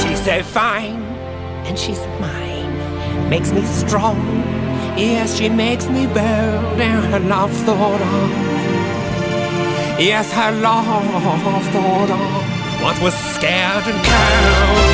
She's 0.00 0.24
so 0.24 0.42
fine, 0.42 1.02
and 1.66 1.78
she's 1.78 1.98
mine. 2.20 3.28
Makes 3.28 3.52
me 3.52 3.62
strong. 3.64 4.18
Yes, 4.96 5.38
she 5.38 5.48
makes 5.48 5.86
me 5.88 6.06
bold, 6.06 6.80
and 6.80 7.12
her 7.12 7.20
love 7.20 7.52
thought 7.64 8.00
of. 8.00 8.30
Yes, 9.98 10.32
her 10.32 10.52
love 10.60 10.84
thought 11.72 12.10
of 12.10 12.82
what 12.82 13.00
was 13.02 13.14
scared 13.40 13.86
and 13.88 14.00
cold. 14.04 14.92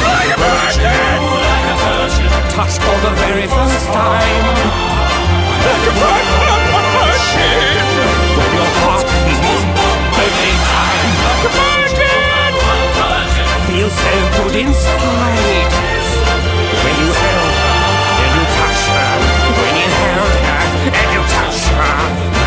Like 0.00 0.32
a 0.32 0.38
virgin, 0.40 1.20
like 1.44 1.68
a 1.68 1.76
virgin, 1.84 2.32
touched 2.56 2.80
for 2.80 2.98
the 3.04 3.12
very 3.20 3.44
first 3.44 3.86
time. 3.92 4.46
Like 5.60 5.84
a 5.84 5.94
virgin, 6.00 6.40
when 8.32 8.50
your 8.56 8.70
heart 8.80 9.08
beats 9.28 9.64
every 10.24 10.54
time. 10.72 11.10
Like 11.28 11.44
a 11.44 11.52
virgin, 11.60 12.52
feels 13.68 13.92
so 13.92 14.14
good 14.36 14.56
inside. 14.64 15.68
When 16.80 16.94
you 16.96 17.10
held 17.12 17.54
her 17.60 17.76
and 18.24 18.32
you 18.36 18.44
touched 18.56 18.88
her, 18.88 19.12
when 19.60 19.72
you 19.76 19.88
held 20.00 20.34
her 20.48 20.64
and 20.96 21.08
you 21.12 21.22
touched 21.36 21.68
her. 21.76 22.37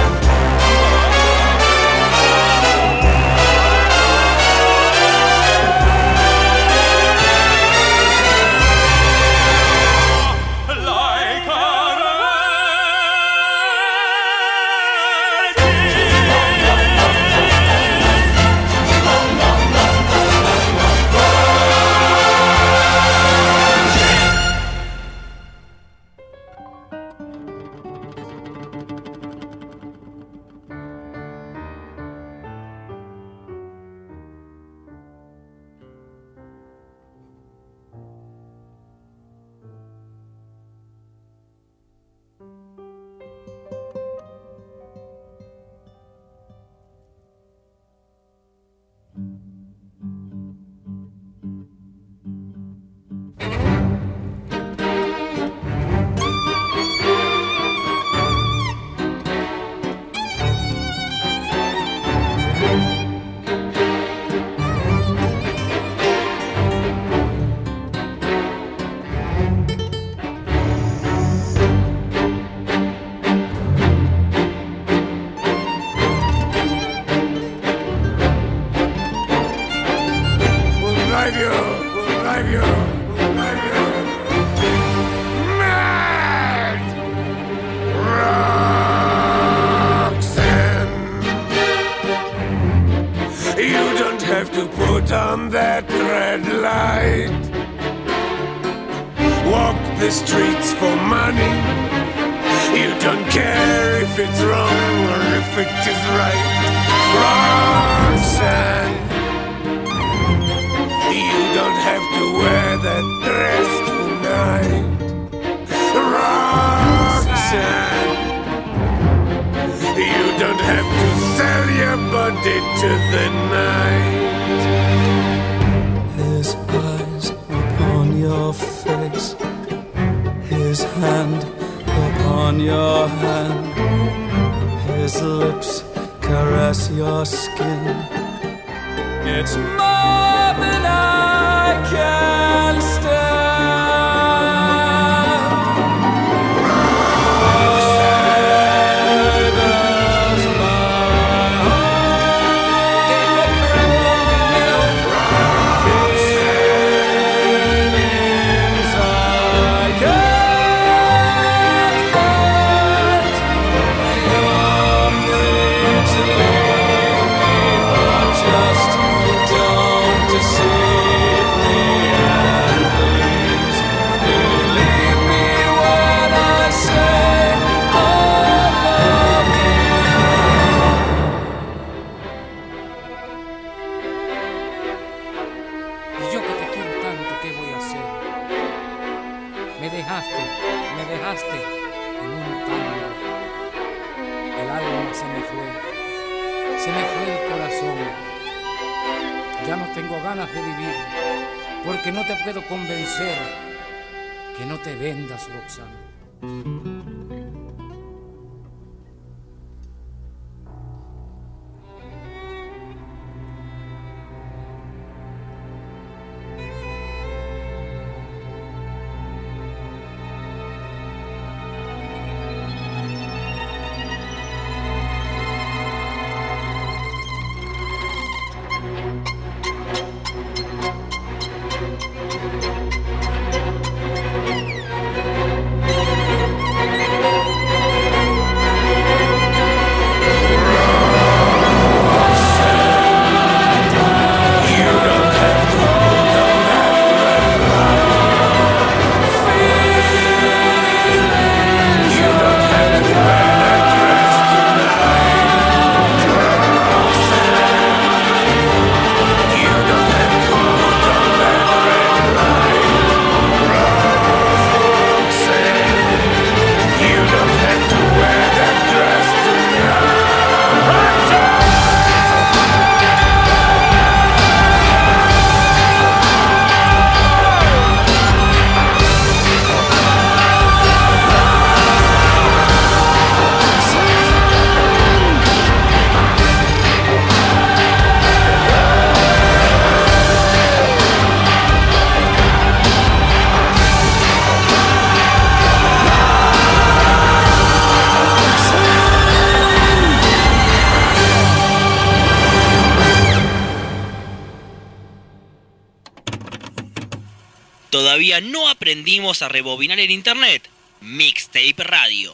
Todavía 307.91 308.39
no 308.39 308.69
aprendimos 308.69 309.41
a 309.41 309.49
rebobinar 309.49 309.99
el 309.99 310.11
internet. 310.11 310.63
Mixtape 311.01 311.75
Radio. 311.77 312.33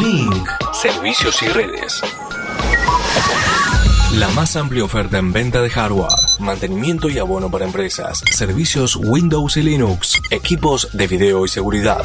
Link. 0.00 0.48
Servicios 0.72 1.42
y 1.42 1.48
redes. 1.48 2.00
La 4.12 4.28
más 4.28 4.54
amplia 4.54 4.84
oferta 4.84 5.18
en 5.18 5.32
venta 5.32 5.60
de 5.60 5.68
hardware, 5.68 6.12
mantenimiento 6.38 7.10
y 7.10 7.18
abono 7.18 7.50
para 7.50 7.64
empresas, 7.64 8.22
servicios 8.30 8.94
Windows 8.94 9.56
y 9.56 9.62
Linux, 9.62 10.20
equipos 10.30 10.90
de 10.92 11.08
video 11.08 11.44
y 11.44 11.48
seguridad. 11.48 12.04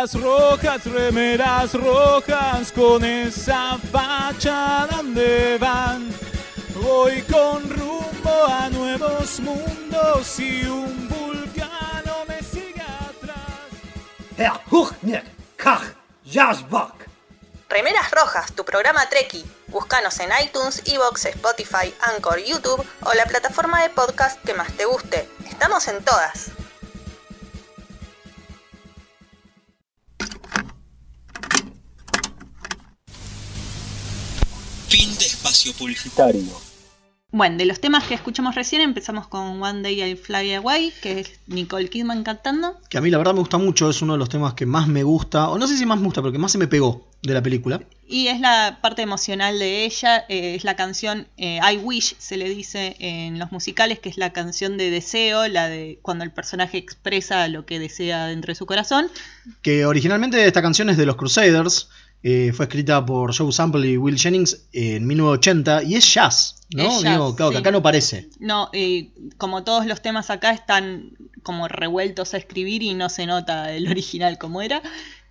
Remeras 0.00 0.22
rojas, 0.22 0.84
remeras 0.86 1.74
rojas, 1.74 2.72
con 2.72 3.04
esa 3.04 3.76
facha 3.92 4.86
donde 4.90 5.58
van. 5.58 6.10
Voy 6.74 7.20
con 7.20 7.68
rumbo 7.68 8.46
a 8.48 8.70
nuevos 8.70 9.38
mundos 9.40 10.40
y 10.40 10.64
un 10.64 11.06
vulcano 11.06 12.24
me 12.26 12.42
sigue 12.42 12.80
atrás. 12.80 13.68
Herr 14.38 14.58
Huchner, 14.70 15.24
Kach, 15.56 15.82
Jasbach. 16.24 16.94
Remeras 17.68 18.10
Rojas, 18.10 18.52
tu 18.52 18.64
programa 18.64 19.06
Treki. 19.10 19.44
Búscanos 19.66 20.18
en 20.20 20.30
iTunes, 20.42 20.82
Evox, 20.86 21.26
Spotify, 21.26 21.94
Anchor, 22.00 22.38
YouTube 22.38 22.86
o 23.02 23.12
la 23.12 23.26
plataforma 23.26 23.82
de 23.82 23.90
podcast 23.90 24.42
que 24.46 24.54
más 24.54 24.72
te 24.72 24.86
guste. 24.86 25.28
Estamos 25.46 25.86
en 25.88 26.02
todas. 26.02 26.52
Fin 34.90 35.08
de 35.18 35.24
espacio 35.24 35.72
publicitario. 35.72 36.42
Bueno, 37.30 37.58
de 37.58 37.64
los 37.64 37.78
temas 37.78 38.02
que 38.08 38.14
escuchamos 38.14 38.56
recién 38.56 38.82
empezamos 38.82 39.28
con 39.28 39.62
One 39.62 39.82
Day 39.82 40.02
I 40.02 40.16
Fly 40.16 40.54
Away, 40.54 40.92
que 41.00 41.20
es 41.20 41.30
Nicole 41.46 41.88
Kidman 41.88 42.24
cantando. 42.24 42.76
Que 42.88 42.98
a 42.98 43.00
mí 43.00 43.08
la 43.08 43.18
verdad 43.18 43.34
me 43.34 43.38
gusta 43.38 43.56
mucho, 43.56 43.88
es 43.88 44.02
uno 44.02 44.14
de 44.14 44.18
los 44.18 44.28
temas 44.28 44.54
que 44.54 44.66
más 44.66 44.88
me 44.88 45.04
gusta, 45.04 45.48
o 45.48 45.56
no 45.56 45.68
sé 45.68 45.76
si 45.76 45.86
más 45.86 46.00
me 46.00 46.06
gusta, 46.06 46.22
pero 46.22 46.32
que 46.32 46.38
más 46.38 46.50
se 46.50 46.58
me 46.58 46.66
pegó 46.66 47.06
de 47.22 47.32
la 47.32 47.40
película. 47.40 47.80
Y 48.08 48.26
es 48.26 48.40
la 48.40 48.78
parte 48.82 49.02
emocional 49.02 49.60
de 49.60 49.84
ella, 49.84 50.24
eh, 50.28 50.56
es 50.56 50.64
la 50.64 50.74
canción 50.74 51.28
eh, 51.36 51.60
I 51.72 51.76
Wish, 51.76 52.16
se 52.18 52.36
le 52.36 52.48
dice 52.48 52.96
en 52.98 53.38
los 53.38 53.52
musicales, 53.52 54.00
que 54.00 54.08
es 54.08 54.18
la 54.18 54.32
canción 54.32 54.76
de 54.76 54.90
deseo, 54.90 55.46
la 55.46 55.68
de 55.68 56.00
cuando 56.02 56.24
el 56.24 56.32
personaje 56.32 56.78
expresa 56.78 57.46
lo 57.46 57.64
que 57.64 57.78
desea 57.78 58.26
dentro 58.26 58.50
de 58.50 58.56
su 58.56 58.66
corazón. 58.66 59.08
Que 59.62 59.86
originalmente 59.86 60.44
esta 60.44 60.62
canción 60.62 60.90
es 60.90 60.96
de 60.96 61.06
los 61.06 61.14
Crusaders, 61.14 61.90
eh, 62.22 62.52
fue 62.54 62.66
escrita 62.66 63.04
por 63.04 63.34
Joe 63.34 63.52
Sample 63.52 63.86
y 63.88 63.96
Will 63.96 64.18
Jennings 64.18 64.68
en 64.72 65.06
1980 65.06 65.84
y 65.84 65.96
es 65.96 66.14
jazz, 66.14 66.66
¿no? 66.74 66.82
Es 66.82 67.02
jazz, 67.02 67.12
Digo, 67.12 67.36
claro, 67.36 67.52
que 67.52 67.58
acá 67.58 67.70
no 67.70 67.82
parece. 67.82 68.28
No, 68.38 68.70
como 69.38 69.64
todos 69.64 69.86
los 69.86 70.02
temas 70.02 70.30
acá 70.30 70.52
están 70.52 71.12
como 71.42 71.68
revueltos 71.68 72.34
a 72.34 72.36
escribir 72.36 72.82
y 72.82 72.94
no 72.94 73.08
se 73.08 73.26
nota 73.26 73.72
el 73.72 73.88
original 73.88 74.38
como 74.38 74.62
era. 74.62 74.82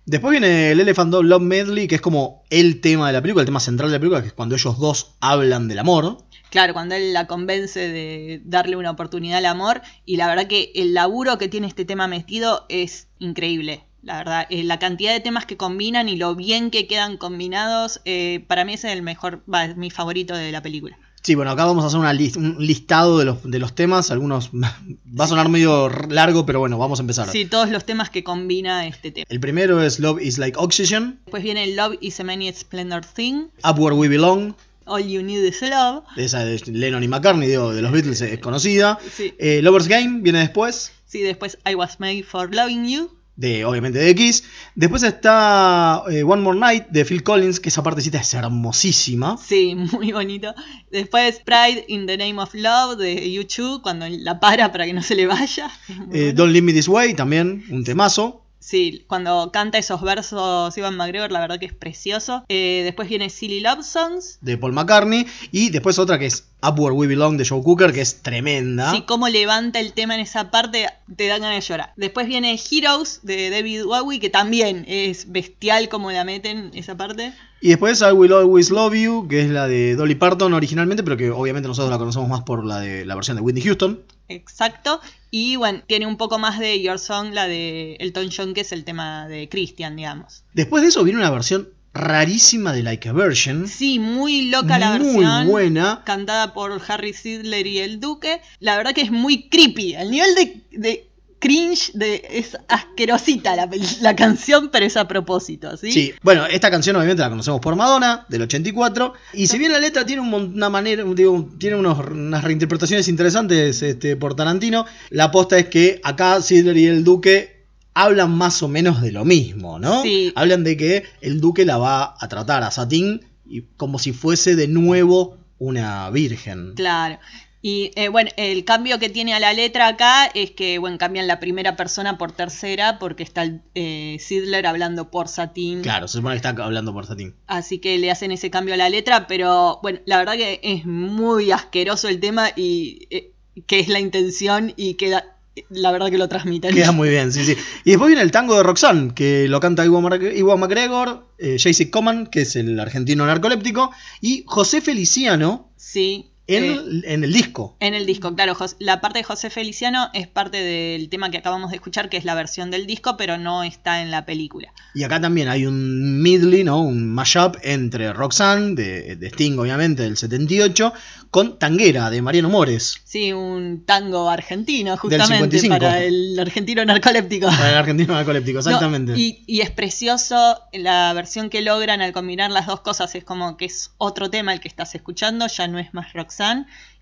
Después 0.06 0.32
viene 0.32 0.72
el 0.72 0.80
Elephant 0.80 1.12
Dog 1.12 1.24
Love 1.24 1.42
Medley, 1.42 1.86
que 1.86 1.94
es 1.94 2.00
como 2.00 2.42
el 2.50 2.80
tema 2.80 3.06
de 3.06 3.12
la 3.12 3.22
película, 3.22 3.42
el 3.42 3.46
tema 3.46 3.60
central 3.60 3.90
de 3.90 3.96
la 3.96 4.00
película, 4.00 4.22
que 4.22 4.28
es 4.28 4.32
cuando 4.32 4.56
ellos 4.56 4.78
dos 4.78 5.14
hablan 5.20 5.68
del 5.68 5.78
amor. 5.78 6.24
Claro, 6.50 6.72
cuando 6.72 6.96
él 6.96 7.12
la 7.12 7.28
convence 7.28 7.78
de 7.78 8.42
darle 8.44 8.74
una 8.74 8.90
oportunidad 8.90 9.38
al 9.38 9.46
amor. 9.46 9.82
Y 10.04 10.16
la 10.16 10.26
verdad 10.26 10.48
que 10.48 10.72
el 10.74 10.94
laburo 10.94 11.38
que 11.38 11.48
tiene 11.48 11.68
este 11.68 11.84
tema 11.84 12.08
metido 12.08 12.66
es 12.68 13.06
increíble. 13.20 13.84
La 14.02 14.18
verdad, 14.18 14.46
eh, 14.50 14.62
la 14.64 14.78
cantidad 14.78 15.12
de 15.12 15.20
temas 15.20 15.44
que 15.46 15.56
combinan 15.56 16.08
y 16.08 16.16
lo 16.16 16.34
bien 16.34 16.70
que 16.70 16.86
quedan 16.86 17.16
combinados, 17.18 18.00
eh, 18.04 18.44
para 18.46 18.64
mí 18.64 18.74
es 18.74 18.84
el 18.84 19.02
mejor, 19.02 19.42
va, 19.52 19.64
es 19.66 19.76
mi 19.76 19.90
favorito 19.90 20.34
de 20.34 20.50
la 20.52 20.62
película. 20.62 20.98
Sí, 21.22 21.34
bueno, 21.34 21.50
acá 21.50 21.66
vamos 21.66 21.84
a 21.84 21.88
hacer 21.88 22.00
una 22.00 22.14
lis- 22.14 22.36
un 22.38 22.56
listado 22.58 23.18
de 23.18 23.26
los, 23.26 23.42
de 23.42 23.58
los 23.58 23.74
temas, 23.74 24.10
algunos 24.10 24.50
va 24.54 25.24
a 25.24 25.28
sonar 25.28 25.50
medio 25.50 25.90
largo, 26.08 26.46
pero 26.46 26.60
bueno, 26.60 26.78
vamos 26.78 26.98
a 26.98 27.02
empezar. 27.02 27.28
Sí, 27.28 27.44
todos 27.44 27.68
los 27.68 27.84
temas 27.84 28.08
que 28.08 28.24
combina 28.24 28.86
este 28.86 29.10
tema. 29.10 29.26
El 29.28 29.38
primero 29.38 29.82
es 29.82 29.98
Love 30.00 30.22
is 30.22 30.38
Like 30.38 30.56
Oxygen, 30.58 31.18
Después 31.26 31.42
viene 31.42 31.66
Love 31.74 31.98
is 32.00 32.18
a 32.20 32.24
Many 32.24 32.50
Splendor 32.52 33.04
Thing, 33.04 33.48
Up 33.68 33.78
Where 33.78 33.94
We 33.94 34.08
Belong, 34.08 34.54
All 34.86 35.06
You 35.06 35.22
Need 35.22 35.44
Is 35.44 35.60
Love. 35.60 36.04
esa 36.16 36.42
de 36.42 36.58
Lennon 36.72 37.04
y 37.04 37.08
McCartney, 37.08 37.48
digo, 37.48 37.74
de 37.74 37.82
los 37.82 37.92
Beatles 37.92 38.22
es 38.22 38.38
conocida. 38.40 38.98
Sí. 39.14 39.34
Eh, 39.38 39.60
Lover's 39.62 39.88
Game 39.88 40.20
viene 40.22 40.38
después, 40.38 40.90
Sí, 41.06 41.20
después 41.20 41.58
I 41.70 41.74
Was 41.74 42.00
Made 42.00 42.22
for 42.22 42.54
Loving 42.54 42.88
You. 42.88 43.10
De 43.40 43.64
obviamente 43.64 43.98
de 43.98 44.10
X. 44.10 44.44
Después 44.74 45.02
está 45.02 46.02
eh, 46.10 46.22
One 46.22 46.42
More 46.42 46.58
Night 46.58 46.88
de 46.90 47.06
Phil 47.06 47.22
Collins, 47.22 47.58
que 47.58 47.70
esa 47.70 47.82
partecita 47.82 48.18
es 48.18 48.34
hermosísima. 48.34 49.38
Sí, 49.38 49.74
muy 49.92 50.12
bonito. 50.12 50.54
Después 50.90 51.40
Pride 51.44 51.86
in 51.88 52.06
the 52.06 52.18
Name 52.18 52.38
of 52.38 52.54
Love 52.54 52.98
de 52.98 53.32
YouTube, 53.32 53.80
cuando 53.80 54.06
la 54.08 54.38
para 54.40 54.70
para 54.70 54.84
que 54.84 54.92
no 54.92 55.02
se 55.02 55.14
le 55.14 55.26
vaya. 55.26 55.70
Eh, 56.12 56.32
Don't 56.34 56.52
Leave 56.52 56.66
Me 56.66 56.72
This 56.72 56.88
Way, 56.88 57.14
también 57.14 57.64
un 57.70 57.84
temazo. 57.84 58.44
Sí, 58.58 59.04
cuando 59.06 59.50
canta 59.52 59.78
esos 59.78 60.02
versos 60.02 60.76
Ivan 60.76 60.96
McGregor, 60.96 61.30
la 61.30 61.40
verdad 61.40 61.58
que 61.58 61.66
es 61.66 61.72
precioso. 61.72 62.44
Eh, 62.48 62.82
después 62.84 63.08
viene 63.08 63.30
Silly 63.30 63.60
Love 63.60 63.84
Songs. 63.84 64.38
de 64.40 64.58
Paul 64.58 64.72
McCartney. 64.72 65.26
Y 65.50 65.70
después 65.70 65.98
otra 65.98 66.18
que 66.18 66.26
es 66.26 66.49
Up 66.62 66.78
Where 66.78 66.94
We 66.94 67.06
Belong 67.06 67.36
de 67.36 67.46
Joe 67.46 67.62
Cooker, 67.62 67.92
que 67.92 68.00
es 68.00 68.22
tremenda. 68.22 68.92
Sí, 68.92 69.02
cómo 69.02 69.28
levanta 69.28 69.80
el 69.80 69.92
tema 69.92 70.14
en 70.14 70.20
esa 70.20 70.50
parte, 70.50 70.86
te 71.16 71.26
dan 71.26 71.42
ganas 71.42 71.62
de 71.62 71.68
llorar. 71.68 71.92
Después 71.96 72.26
viene 72.26 72.58
Heroes 72.70 73.20
de 73.22 73.50
David 73.50 73.84
Bowie, 73.84 74.20
que 74.20 74.30
también 74.30 74.84
es 74.88 75.30
bestial 75.30 75.88
como 75.88 76.10
la 76.10 76.24
meten 76.24 76.70
esa 76.74 76.96
parte. 76.96 77.32
Y 77.60 77.68
después 77.68 78.00
I 78.00 78.12
Will 78.12 78.32
Always 78.32 78.70
Love 78.70 78.94
You, 78.94 79.28
que 79.28 79.42
es 79.42 79.50
la 79.50 79.68
de 79.68 79.94
Dolly 79.94 80.14
Parton 80.14 80.54
originalmente, 80.54 81.02
pero 81.02 81.16
que 81.16 81.30
obviamente 81.30 81.68
nosotros 81.68 81.90
la 81.90 81.98
conocemos 81.98 82.28
más 82.28 82.42
por 82.42 82.64
la 82.64 82.80
de 82.80 83.04
la 83.04 83.14
versión 83.14 83.36
de 83.36 83.42
Whitney 83.42 83.62
Houston. 83.62 84.02
Exacto. 84.28 85.00
Y 85.30 85.56
bueno, 85.56 85.82
tiene 85.86 86.06
un 86.06 86.16
poco 86.16 86.38
más 86.38 86.58
de 86.58 86.80
Your 86.80 86.98
Song, 86.98 87.32
la 87.32 87.46
de 87.46 87.96
Elton 88.00 88.30
John, 88.34 88.54
que 88.54 88.62
es 88.62 88.72
el 88.72 88.84
tema 88.84 89.28
de 89.28 89.48
Christian, 89.48 89.96
digamos. 89.96 90.44
Después 90.54 90.82
de 90.82 90.88
eso 90.88 91.04
viene 91.04 91.20
una 91.20 91.30
versión 91.30 91.68
rarísima 92.00 92.72
de 92.72 92.82
Like 92.82 93.08
a 93.08 93.12
Virgin. 93.12 93.66
Sí, 93.68 93.98
muy 93.98 94.50
loca 94.50 94.78
la 94.78 94.98
Muy 94.98 95.06
versión. 95.14 95.46
buena. 95.48 96.02
Cantada 96.04 96.52
por 96.54 96.80
Harry 96.88 97.12
Sidler 97.12 97.66
y 97.66 97.78
el 97.78 98.00
Duque. 98.00 98.40
La 98.58 98.76
verdad 98.76 98.92
que 98.94 99.02
es 99.02 99.10
muy 99.10 99.48
creepy. 99.48 99.94
El 99.94 100.10
nivel 100.10 100.34
de, 100.34 100.62
de 100.78 101.06
cringe 101.38 101.92
de, 101.94 102.22
es 102.30 102.56
asquerosita 102.68 103.56
la, 104.02 104.14
canción, 104.16 104.68
pero 104.70 104.84
es 104.84 104.96
a 104.98 105.08
propósito, 105.08 105.74
¿sí? 105.78 105.90
Sí, 105.90 106.12
bueno, 106.22 106.44
esta 106.46 106.70
canción 106.70 106.96
obviamente 106.96 107.22
la 107.22 107.30
conocemos 107.30 107.60
por 107.60 107.76
Madonna, 107.76 108.26
del 108.28 108.42
84. 108.42 109.14
Y 109.32 109.46
si 109.46 109.56
bien 109.58 109.72
la 109.72 109.78
letra 109.78 110.04
tiene 110.04 110.20
un 110.20 110.34
una 110.34 110.68
manera, 110.68 111.02
digo, 111.04 111.48
tiene 111.58 111.76
unos- 111.76 111.98
unas 112.10 112.44
reinterpretaciones 112.44 113.08
interesantes 113.08 113.80
este, 113.82 114.16
por 114.16 114.34
Tarantino, 114.34 114.84
la 115.10 115.24
aposta 115.24 115.58
es 115.58 115.68
que 115.68 116.00
acá 116.04 116.40
Sidler 116.42 116.76
y 116.76 116.86
el 116.86 117.04
Duque 117.04 117.59
hablan 117.94 118.30
más 118.30 118.62
o 118.62 118.68
menos 118.68 119.00
de 119.02 119.12
lo 119.12 119.24
mismo, 119.24 119.78
¿no? 119.78 120.02
Sí. 120.02 120.32
Hablan 120.36 120.64
de 120.64 120.76
que 120.76 121.04
el 121.20 121.40
Duque 121.40 121.64
la 121.64 121.78
va 121.78 122.14
a 122.18 122.28
tratar 122.28 122.62
a 122.62 122.70
Satín 122.70 123.24
y 123.46 123.62
como 123.76 123.98
si 123.98 124.12
fuese 124.12 124.56
de 124.56 124.68
nuevo 124.68 125.38
una 125.58 126.08
virgen. 126.10 126.74
Claro. 126.74 127.18
Y 127.62 127.90
eh, 127.94 128.08
bueno, 128.08 128.30
el 128.38 128.64
cambio 128.64 128.98
que 128.98 129.10
tiene 129.10 129.34
a 129.34 129.40
la 129.40 129.52
letra 129.52 129.88
acá 129.88 130.26
es 130.26 130.50
que, 130.52 130.78
bueno, 130.78 130.96
cambian 130.96 131.26
la 131.26 131.40
primera 131.40 131.76
persona 131.76 132.16
por 132.16 132.32
tercera 132.32 132.98
porque 132.98 133.22
está 133.22 133.42
el, 133.42 133.60
eh, 133.74 134.16
Sidler 134.18 134.66
hablando 134.66 135.10
por 135.10 135.28
Satín. 135.28 135.82
Claro, 135.82 136.08
se 136.08 136.18
supone 136.18 136.40
que 136.40 136.48
está 136.48 136.62
hablando 136.64 136.94
por 136.94 137.04
Satín. 137.04 137.34
Así 137.46 137.78
que 137.78 137.98
le 137.98 138.10
hacen 138.10 138.30
ese 138.30 138.50
cambio 138.50 138.74
a 138.74 138.78
la 138.78 138.88
letra, 138.88 139.26
pero 139.26 139.78
bueno, 139.82 140.00
la 140.06 140.16
verdad 140.16 140.34
que 140.34 140.60
es 140.62 140.86
muy 140.86 141.50
asqueroso 141.50 142.08
el 142.08 142.18
tema 142.18 142.48
y 142.56 143.06
eh, 143.10 143.32
que 143.66 143.80
es 143.80 143.88
la 143.88 144.00
intención 144.00 144.72
y 144.76 144.94
queda, 144.94 145.36
la 145.68 145.90
verdad 145.92 146.10
que 146.10 146.18
lo 146.18 146.28
transmiten. 146.28 146.74
Queda 146.74 146.92
muy 146.92 147.08
bien, 147.08 147.32
sí, 147.32 147.44
sí. 147.44 147.56
Y 147.84 147.90
después 147.90 148.08
viene 148.08 148.22
el 148.22 148.30
tango 148.30 148.56
de 148.56 148.62
Roxanne, 148.62 149.14
que 149.14 149.48
lo 149.48 149.60
canta 149.60 149.84
Iwan 149.84 150.60
McGregor, 150.60 151.26
eh, 151.38 151.56
J.C. 151.58 151.90
Coman, 151.90 152.26
que 152.26 152.42
es 152.42 152.56
el 152.56 152.78
argentino 152.78 153.26
narcoléptico, 153.26 153.90
y 154.20 154.44
José 154.46 154.80
Feliciano 154.80 155.70
Sí. 155.76 156.30
En, 156.56 156.64
Eh, 156.64 157.02
en 157.04 157.24
el 157.24 157.32
disco. 157.32 157.76
En 157.80 157.94
el 157.94 158.06
disco, 158.06 158.34
claro. 158.34 158.56
La 158.78 159.00
parte 159.00 159.18
de 159.20 159.24
José 159.24 159.50
Feliciano 159.50 160.08
es 160.14 160.26
parte 160.28 160.58
del 160.58 161.08
tema 161.08 161.30
que 161.30 161.38
acabamos 161.38 161.70
de 161.70 161.76
escuchar, 161.76 162.08
que 162.08 162.16
es 162.16 162.24
la 162.24 162.34
versión 162.34 162.70
del 162.70 162.86
disco, 162.86 163.16
pero 163.16 163.38
no 163.38 163.62
está 163.62 164.02
en 164.02 164.10
la 164.10 164.24
película. 164.26 164.72
Y 164.94 165.02
acá 165.04 165.20
también 165.20 165.48
hay 165.48 165.66
un 165.66 166.20
medley, 166.20 166.64
¿no? 166.64 166.80
Un 166.80 167.08
mashup 167.12 167.56
entre 167.62 168.12
Roxanne, 168.12 168.74
de, 168.74 169.16
de 169.16 169.26
Sting, 169.28 169.58
obviamente, 169.58 170.02
del 170.02 170.16
78, 170.16 170.92
con 171.30 171.58
Tanguera, 171.58 172.10
de 172.10 172.22
Mariano 172.22 172.48
Mores. 172.48 173.00
Sí, 173.04 173.32
un 173.32 173.84
tango 173.86 174.28
argentino, 174.28 174.96
justamente, 174.96 175.58
55. 175.58 175.78
para 175.78 176.02
el 176.02 176.38
argentino 176.38 176.84
narcoléptico. 176.84 177.46
Para 177.46 177.70
el 177.70 177.76
argentino 177.76 178.14
narcoléptico, 178.14 178.56
No, 178.56 178.60
exactamente. 178.60 179.12
y, 179.16 179.44
y 179.46 179.60
es 179.60 179.70
precioso 179.70 180.60
la 180.72 181.12
versión 181.12 181.50
que 181.50 181.60
logran 181.60 182.00
al 182.02 182.12
combinar 182.12 182.50
las 182.50 182.66
dos 182.66 182.80
cosas. 182.80 183.14
Es 183.14 183.22
como 183.24 183.56
que 183.56 183.66
es 183.66 183.92
otro 183.98 184.28
tema 184.30 184.52
el 184.52 184.60
que 184.60 184.68
estás 184.68 184.94
escuchando, 184.94 185.46
ya 185.46 185.68
no 185.68 185.78
es 185.78 185.94
más 185.94 186.12
Roxanne. 186.12 186.39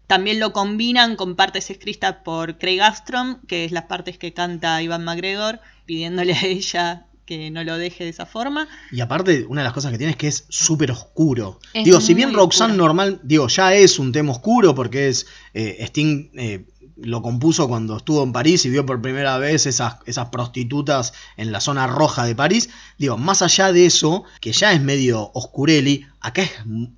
También 0.07 0.41
lo 0.41 0.53
combinan 0.53 1.17
con 1.17 1.37
partes 1.37 1.71
escritas 1.71 2.17
por 2.25 2.59
Craig 2.59 2.81
Armstrong, 2.81 3.39
que 3.47 3.65
es 3.67 3.73
las 3.73 3.85
partes 3.85 4.17
que 4.19 4.33
canta 4.33 4.81
Iván 4.83 5.05
McGregor, 5.05 5.61
pidiéndole 5.85 6.33
a 6.35 6.45
ella 6.47 7.05
que 7.27 7.51
no 7.51 7.63
lo 7.63 7.77
deje 7.77 8.05
de 8.05 8.11
esa 8.11 8.25
forma. 8.25 8.67
Y 8.91 9.01
aparte, 9.03 9.45
una 9.51 9.61
de 9.61 9.65
las 9.67 9.75
cosas 9.75 9.93
que 9.93 9.99
tiene 9.99 10.13
es 10.13 10.17
que 10.17 10.29
es 10.29 10.47
súper 10.49 10.91
oscuro. 10.93 11.61
Es 11.75 11.85
digo, 11.85 12.01
si 12.01 12.15
bien 12.15 12.33
Roxanne 12.33 12.73
oscuro. 12.73 12.87
normal, 12.87 13.21
digo, 13.23 13.49
ya 13.49 13.75
es 13.75 13.99
un 13.99 14.13
tema 14.13 14.33
oscuro 14.33 14.75
porque 14.75 15.09
es 15.09 15.27
eh, 15.53 15.77
Sting 15.89 16.31
eh, 16.35 16.65
lo 16.97 17.21
compuso 17.21 17.69
cuando 17.69 17.99
estuvo 17.99 18.23
en 18.25 18.33
París 18.33 18.65
y 18.65 18.71
vio 18.71 18.87
por 18.87 19.03
primera 19.03 19.37
vez 19.37 19.67
esas, 19.67 19.97
esas 20.07 20.31
prostitutas 20.31 21.13
en 21.37 21.53
la 21.53 21.61
zona 21.61 21.87
roja 21.87 22.25
de 22.25 22.35
París. 22.35 22.71
Digo, 22.97 23.19
más 23.19 23.43
allá 23.43 23.73
de 23.75 23.85
eso, 23.85 24.25
que 24.41 24.53
ya 24.53 24.73
es 24.73 24.81
medio 24.81 25.31
oscureli, 25.35 26.07
acá 26.21 26.43
es- 26.45 26.53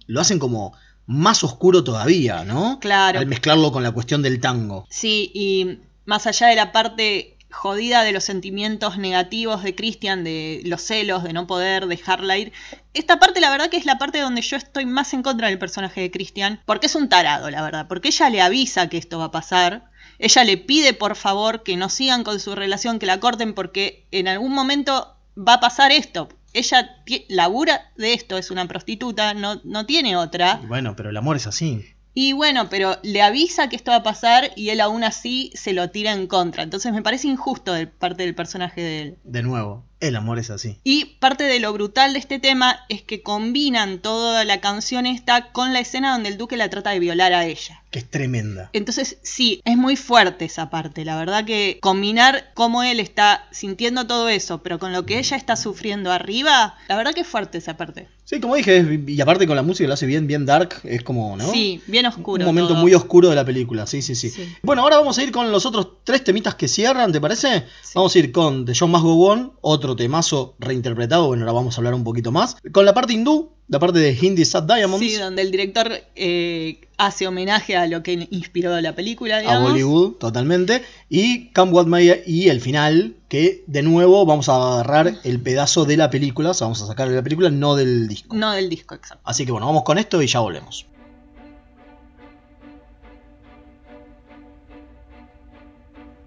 lo 0.07 0.21
hacen 0.21 0.39
como 0.39 0.75
más 1.11 1.43
oscuro 1.43 1.83
todavía, 1.83 2.45
¿no? 2.45 2.79
Claro. 2.79 3.19
Al 3.19 3.27
mezclarlo 3.27 3.73
con 3.73 3.83
la 3.83 3.91
cuestión 3.91 4.23
del 4.23 4.41
tango. 4.41 4.87
Sí, 4.91 5.33
y 5.35 5.81
más 6.05 6.29
allá 6.29 6.47
de 6.47 6.55
la 6.55 6.71
parte 6.71 7.37
jodida 7.51 8.05
de 8.05 8.13
los 8.13 8.23
sentimientos 8.23 8.97
negativos 8.97 9.65
de 9.65 9.75
Christian, 9.75 10.23
de 10.23 10.63
los 10.65 10.83
celos, 10.83 11.25
de 11.25 11.33
no 11.33 11.49
poder 11.49 11.89
dejarla 11.89 12.39
ir, 12.39 12.53
esta 12.95 13.19
parte 13.19 13.41
la 13.41 13.51
verdad 13.51 13.71
que 13.71 13.77
es 13.77 13.87
la 13.87 13.99
parte 13.99 14.21
donde 14.21 14.41
yo 14.41 14.57
estoy 14.57 14.87
más 14.87 15.13
en 15.13 15.25
contra 15.25 15.49
del 15.49 15.59
personaje 15.59 16.01
de 16.01 16.13
Christian, 16.13 16.61
porque 16.65 16.87
es 16.87 16.95
un 16.95 17.09
tarado, 17.09 17.51
la 17.51 17.61
verdad, 17.61 17.89
porque 17.89 18.09
ella 18.09 18.31
le 18.31 18.41
avisa 18.41 18.89
que 18.89 18.99
esto 18.99 19.19
va 19.19 19.27
a 19.27 19.31
pasar. 19.33 19.91
Ella 20.21 20.45
le 20.45 20.59
pide 20.59 20.93
por 20.93 21.17
favor 21.17 21.65
que 21.65 21.77
no 21.77 21.89
sigan 21.89 22.23
con 22.23 22.39
su 22.39 22.55
relación, 22.55 23.01
que 23.01 23.07
la 23.07 23.19
corten 23.19 23.55
porque 23.55 24.07
en 24.13 24.29
algún 24.29 24.53
momento 24.53 25.17
va 25.37 25.55
a 25.55 25.61
pasar 25.61 25.91
esto. 25.91 26.29
Ella 26.53 26.97
labura 27.29 27.91
de 27.97 28.13
esto, 28.13 28.39
es 28.39 28.51
una 28.51 28.67
prostituta, 28.67 29.35
no, 29.35 29.61
no 29.65 29.87
tiene 29.87 30.17
otra. 30.17 30.61
Bueno, 30.67 30.97
pero 30.97 31.11
el 31.11 31.17
amor 31.17 31.37
es 31.37 31.47
así. 31.47 31.85
Y 32.13 32.33
bueno, 32.33 32.69
pero 32.69 32.97
le 33.03 33.23
avisa 33.23 33.69
que 33.69 33.77
esto 33.77 33.93
va 33.93 33.99
a 33.99 34.03
pasar 34.03 34.51
y 34.57 34.71
él 34.71 34.81
aún 34.81 35.05
así 35.05 35.53
se 35.55 35.73
lo 35.73 35.91
tira 35.91 36.13
en 36.13 36.27
contra. 36.27 36.63
Entonces 36.63 36.93
me 36.93 37.03
parece 37.03 37.29
injusto 37.29 37.73
de 37.73 37.87
parte 37.87 38.25
del 38.25 38.35
personaje 38.35 38.81
de 38.81 39.01
él. 39.01 39.19
De 39.23 39.43
nuevo, 39.43 39.85
el 40.01 40.17
amor 40.17 40.39
es 40.39 40.51
así. 40.51 40.79
Y 40.85 41.05
parte 41.21 41.45
de 41.45 41.61
lo 41.61 41.73
brutal 41.73 42.13
de 42.15 42.19
este 42.19 42.39
tema 42.39 42.81
es 42.89 43.03
que 43.03 43.23
combinan 43.23 43.99
toda 44.01 44.45
la 44.45 44.61
canción 44.61 45.07
esta 45.07 45.53
con 45.53 45.73
la 45.73 45.81
escena 45.81 46.13
donde 46.13 46.29
el 46.31 46.39
duque 46.39 46.57
la 46.57 46.71
trata 46.71 46.91
de 46.91 46.99
violar 47.01 47.33
a 47.33 47.45
ella. 47.47 47.83
Que 47.91 47.99
es 47.99 48.09
tremenda. 48.09 48.71
Entonces, 48.73 49.19
sí, 49.23 49.61
es 49.65 49.77
muy 49.77 49.97
fuerte 49.97 50.45
esa 50.45 50.71
parte. 50.71 51.05
La 51.05 51.17
verdad 51.17 51.45
que 51.45 51.79
combinar 51.83 52.53
cómo 52.55 52.85
él 52.85 53.01
está 53.01 53.49
sintiendo 53.51 54.07
todo 54.07 54.29
eso, 54.29 54.63
pero 54.63 54.79
con 54.79 54.93
lo 54.93 55.05
que 55.07 55.19
ella 55.19 55.37
está 55.37 55.57
sufriendo 55.57 56.13
arriba, 56.13 56.77
la 56.89 56.97
verdad 56.97 57.13
que 57.15 57.23
es 57.23 57.27
fuerte 57.27 57.59
esa 57.59 57.77
parte. 57.77 58.07
Sí, 58.25 58.39
como 58.39 58.55
dije, 58.55 58.77
es- 58.77 58.87
y 59.09 59.21
aparte 59.21 59.45
con 59.45 59.57
la 59.57 59.63
música 59.63 59.89
lo 59.89 59.95
hace 59.95 60.07
bien, 60.07 60.29
bien 60.29 60.47
dark, 60.47 60.77
es 60.85 61.03
como, 61.03 61.37
¿no? 61.37 61.51
Sí, 61.51 61.83
bien 61.89 62.07
oscuro. 62.07 62.41
Un 62.45 62.47
momento 62.47 62.75
todo. 62.75 62.81
muy 62.81 62.95
oscuro 62.95 63.29
de 63.29 63.35
la 63.35 63.45
película, 63.45 63.89
sí, 63.89 64.03
sí, 64.03 64.15
sí, 64.15 64.33
Bueno, 64.63 64.83
ahora 64.83 64.99
vamos 64.99 65.19
a 65.19 65.25
ir 65.25 65.33
con 65.33 65.51
los 65.51 65.67
otros 65.67 65.89
tres 66.05 66.23
temitas 66.23 66.55
que 66.55 66.69
cierran, 66.69 67.11
¿te 67.11 67.21
parece? 67.21 67.65
Vamos 67.93 68.15
a 68.15 68.19
ir 68.21 68.31
con 68.31 68.65
The 68.65 68.73
Show 68.73 68.87
Must 68.87 69.03
Go 69.03 69.27
On, 69.33 69.53
otro 69.63 69.90
temazo 69.97 70.55
reinterpretado, 70.59 71.27
bueno, 71.29 71.43
ahora 71.43 71.53
vamos 71.53 71.77
a 71.77 71.81
hablar 71.81 71.95
un 71.95 72.05
poquito 72.05 72.33
más. 72.33 72.57
Con 72.73 72.85
la 72.85 72.95
parte 72.95 73.13
hindú, 73.13 73.51
la 73.69 73.79
parte 73.79 73.99
de 74.01 74.17
Hindi 74.21 74.45
Sad 74.45 74.65
Diamonds, 74.65 75.07
Sí, 75.07 75.17
donde 75.17 75.43
el 75.43 75.51
director 75.51 75.93
eh, 76.17 76.81
hace 76.97 77.27
homenaje 77.27 77.77
a 77.77 77.87
lo 77.87 78.03
que 78.03 78.29
inspiró 78.31 78.79
la 78.81 78.95
película, 78.95 79.39
a. 79.39 79.59
Bollywood, 79.61 80.15
totalmente. 80.15 80.83
Y 81.09 81.53
Come 81.53 81.73
What 81.73 81.87
May 81.87 82.23
y 82.27 82.49
el 82.49 82.61
final, 82.61 83.15
que 83.29 83.63
de 83.67 83.83
nuevo 83.83 84.27
vamos 84.27 84.49
a 84.49 84.75
agarrar 84.75 85.19
el 85.25 85.41
pedazo 85.41 85.85
de 85.85 85.97
la 85.97 86.11
película, 86.11 86.51
o 86.51 86.55
sea, 86.55 86.67
vamos 86.67 86.83
a 86.83 86.87
sacar 86.87 87.09
de 87.09 87.15
la 87.15 87.23
película, 87.23 87.51
no 87.51 87.77
del 87.77 88.09
disco. 88.09 88.35
No 88.35 88.53
del 88.53 88.69
disco, 88.69 88.95
exacto. 88.95 89.23
Así 89.25 89.47
que 89.47 89.53
bueno, 89.53 89.67
vamos 89.67 89.85
con 89.85 89.99
esto 89.99 90.21
y 90.21 90.27
ya 90.27 90.41
volvemos. 90.41 90.87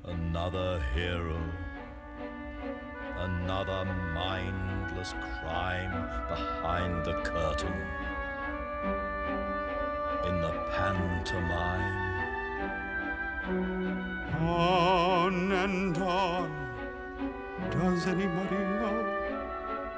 Another 0.05 0.81
hero. 0.95 1.52
Another 3.43 3.83
mindless 4.13 5.13
crime 5.19 5.91
behind 6.29 7.03
the 7.03 7.13
curtain. 7.23 7.73
In 10.25 10.39
the 10.39 10.53
pantomime. 10.71 11.99
On 14.47 15.51
and 15.51 15.97
on. 15.97 16.51
Does 17.69 18.07
anybody 18.07 18.55
know 18.79 19.03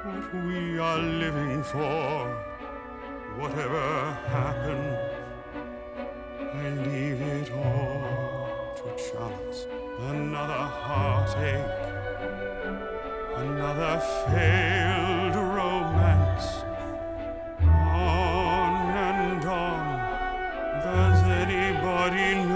what 0.05 0.33
we 0.45 0.79
are 0.79 0.97
living 0.97 1.61
for? 1.61 2.27
Whatever 3.37 4.13
happens, 4.27 4.97
I 6.41 6.69
leave 6.89 7.21
it 7.21 7.51
all 7.51 8.73
to 8.77 8.85
chance. 8.97 9.67
Another 9.99 10.63
heartache, 10.85 11.94
another 13.37 13.99
failed 14.27 15.35
romance. 15.35 16.63
On 17.61 18.89
and 18.91 19.45
on. 19.45 19.85
Does 20.83 21.23
anybody 21.23 22.35
know 22.47 22.54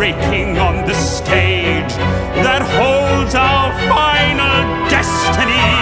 breaking 0.00 0.56
on 0.56 0.76
the 0.86 0.94
stage 0.94 1.92
that 2.40 2.62
holds 2.62 3.34
our 3.34 3.70
final 3.86 4.88
destiny. 4.88 5.79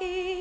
Your 0.00 0.33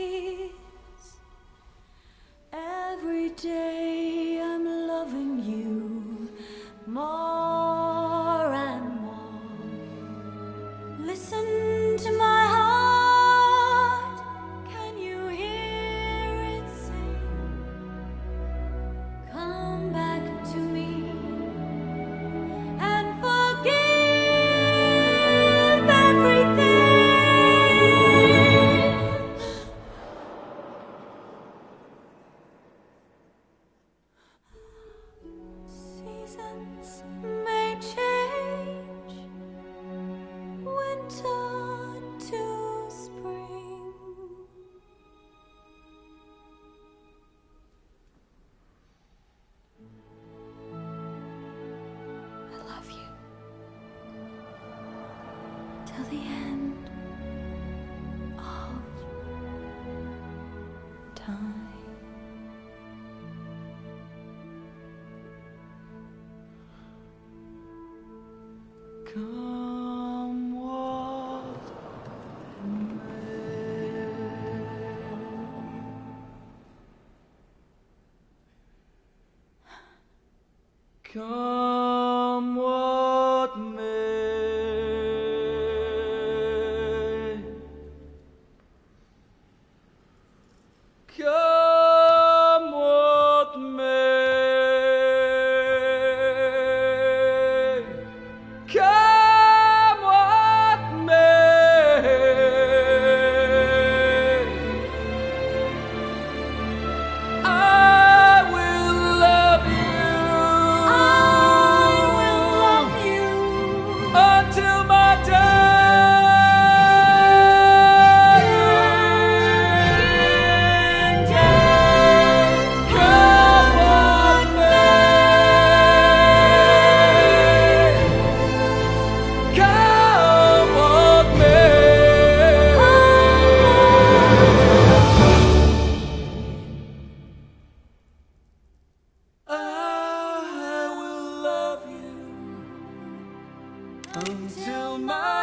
until 144.15 144.99
my 144.99 145.42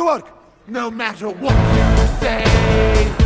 to 0.00 0.06
work! 0.06 0.26
No 0.66 0.90
matter 0.90 1.28
what 1.28 1.52
you 1.52 2.06
say! 2.20 3.19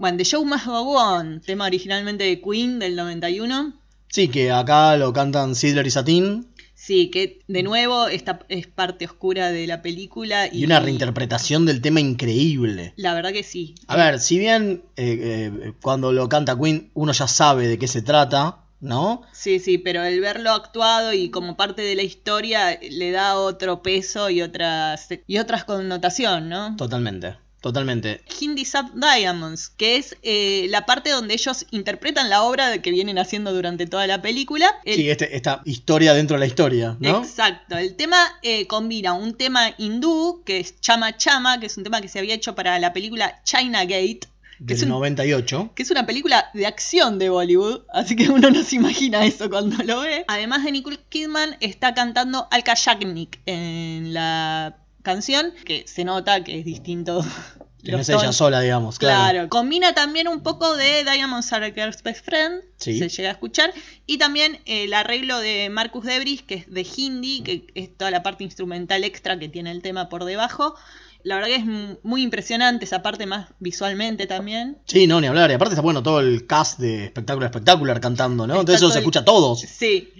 Bueno, 0.00 0.16
The 0.16 0.24
Show 0.24 0.42
Must 0.46 0.64
Go 0.64 0.96
On, 0.96 1.42
tema 1.42 1.66
originalmente 1.66 2.24
de 2.24 2.40
Queen 2.40 2.78
del 2.78 2.96
91. 2.96 3.74
Sí, 4.08 4.28
que 4.28 4.50
acá 4.50 4.96
lo 4.96 5.12
cantan 5.12 5.54
Sidler 5.54 5.86
y 5.86 5.90
Satin. 5.90 6.46
Sí, 6.74 7.10
que 7.10 7.40
de 7.48 7.62
nuevo 7.62 8.08
esta 8.08 8.40
es 8.48 8.66
parte 8.66 9.04
oscura 9.04 9.52
de 9.52 9.66
la 9.66 9.82
película. 9.82 10.46
Y, 10.46 10.60
Y 10.60 10.64
una 10.64 10.80
reinterpretación 10.80 11.66
del 11.66 11.82
tema 11.82 12.00
increíble. 12.00 12.94
La 12.96 13.12
verdad 13.12 13.30
que 13.30 13.42
sí. 13.42 13.74
A 13.88 13.96
ver, 13.96 14.20
si 14.20 14.38
bien 14.38 14.84
eh, 14.96 15.50
eh, 15.52 15.72
cuando 15.82 16.14
lo 16.14 16.30
canta 16.30 16.58
Queen 16.58 16.90
uno 16.94 17.12
ya 17.12 17.28
sabe 17.28 17.68
de 17.68 17.78
qué 17.78 17.86
se 17.86 18.00
trata, 18.00 18.64
¿no? 18.80 19.20
Sí, 19.32 19.58
sí, 19.58 19.76
pero 19.76 20.02
el 20.02 20.18
verlo 20.20 20.52
actuado 20.52 21.12
y 21.12 21.28
como 21.28 21.58
parte 21.58 21.82
de 21.82 21.94
la 21.94 22.04
historia 22.04 22.80
le 22.80 23.10
da 23.10 23.36
otro 23.36 23.82
peso 23.82 24.30
y 24.30 24.40
otras 24.40 25.08
y 25.26 25.36
otras 25.36 25.64
connotación, 25.64 26.48
¿no? 26.48 26.74
Totalmente, 26.76 27.36
totalmente. 27.60 28.22
Hindi 28.40 28.64
Sub 28.64 28.86
Diamonds, 28.94 29.68
que 29.70 29.96
es 29.96 30.16
eh, 30.22 30.66
la 30.70 30.86
parte 30.86 31.10
donde 31.10 31.34
ellos 31.34 31.66
interpretan 31.70 32.28
la 32.30 32.42
obra 32.42 32.68
de 32.68 32.80
que 32.82 32.90
vienen 32.90 33.18
haciendo 33.18 33.52
durante 33.52 33.86
toda 33.86 34.06
la 34.06 34.22
película. 34.22 34.70
El- 34.84 34.96
Sí, 34.96 35.10
este- 35.10 35.36
esta 35.36 35.60
historia 35.64 36.14
dentro 36.14 36.36
de 36.36 36.40
la 36.40 36.46
historia, 36.46 36.96
¿no? 37.00 37.18
Exacto, 37.22 37.76
el 37.76 37.94
tema 37.96 38.16
eh, 38.42 38.66
combina 38.66 39.12
un 39.12 39.34
tema 39.34 39.74
hindú, 39.78 40.42
que 40.44 40.60
es 40.60 40.80
Chama 40.80 41.16
Chama, 41.16 41.60
que 41.60 41.66
es 41.66 41.76
un 41.76 41.84
tema 41.84 42.00
que 42.00 42.08
se 42.08 42.18
había 42.18 42.34
hecho 42.34 42.54
para 42.54 42.78
la 42.78 42.92
película 42.92 43.40
China 43.44 43.82
Gate, 43.84 44.20
que 44.66 44.74
es, 44.74 44.82
un- 44.82 44.90
98. 44.90 45.70
que 45.74 45.82
es 45.82 45.90
una 45.90 46.04
película 46.04 46.50
de 46.52 46.66
acción 46.66 47.18
de 47.18 47.30
Bollywood, 47.30 47.80
así 47.94 48.14
que 48.14 48.28
uno 48.28 48.50
no 48.50 48.62
se 48.62 48.76
imagina 48.76 49.24
eso 49.24 49.48
cuando 49.48 49.82
lo 49.84 50.00
ve. 50.00 50.24
Además 50.28 50.64
de 50.64 50.72
Nicole 50.72 50.98
Kidman, 51.08 51.56
está 51.60 51.94
cantando 51.94 52.46
Alka 52.50 52.74
Yagnik 52.74 53.38
en 53.46 54.12
la 54.12 54.76
canción, 55.02 55.52
que 55.64 55.84
se 55.86 56.04
nota 56.04 56.42
que 56.44 56.58
es 56.58 56.64
distinto. 56.64 57.24
Que 57.82 57.92
no 57.92 57.98
es 58.00 58.10
ella 58.10 58.30
sola, 58.34 58.60
digamos, 58.60 58.98
claro. 58.98 59.30
Claro, 59.32 59.48
combina 59.48 59.94
también 59.94 60.28
un 60.28 60.42
poco 60.42 60.76
de 60.76 61.02
Diamond 61.02 61.42
Are 61.50 61.64
a 61.64 61.72
Girl's 61.72 62.02
Best 62.02 62.26
Friend, 62.26 62.60
Sí. 62.76 62.98
se 62.98 63.08
llega 63.08 63.30
a 63.30 63.32
escuchar, 63.32 63.72
y 64.04 64.18
también 64.18 64.56
eh, 64.66 64.84
el 64.84 64.92
arreglo 64.92 65.38
de 65.40 65.70
Marcus 65.70 66.04
Debris, 66.04 66.42
que 66.42 66.56
es 66.56 66.70
de 66.70 66.86
Hindi, 66.94 67.40
que 67.42 67.66
es 67.74 67.96
toda 67.96 68.10
la 68.10 68.22
parte 68.22 68.44
instrumental 68.44 69.02
extra 69.02 69.38
que 69.38 69.48
tiene 69.48 69.70
el 69.70 69.80
tema 69.80 70.10
por 70.10 70.26
debajo. 70.26 70.74
La 71.22 71.36
verdad 71.36 71.48
que 71.48 71.56
es 71.56 71.64
muy 72.02 72.20
impresionante 72.22 72.84
esa 72.84 73.00
parte 73.00 73.24
más 73.24 73.48
visualmente 73.60 74.26
también. 74.26 74.76
Sí, 74.84 75.06
no, 75.06 75.18
ni 75.22 75.28
hablar. 75.28 75.50
Y 75.50 75.54
aparte 75.54 75.72
está 75.72 75.80
bueno 75.80 76.02
todo 76.02 76.20
el 76.20 76.46
cast 76.46 76.78
de 76.80 77.06
espectáculo 77.06 77.46
espectacular 77.46 77.98
cantando, 77.98 78.46
¿no? 78.46 78.60
Entonces 78.60 78.76
eso 78.76 78.90
se 78.90 78.98
el- 78.98 79.04
escucha 79.04 79.20
a 79.20 79.24
todos. 79.24 79.60
Sí. 79.60 80.12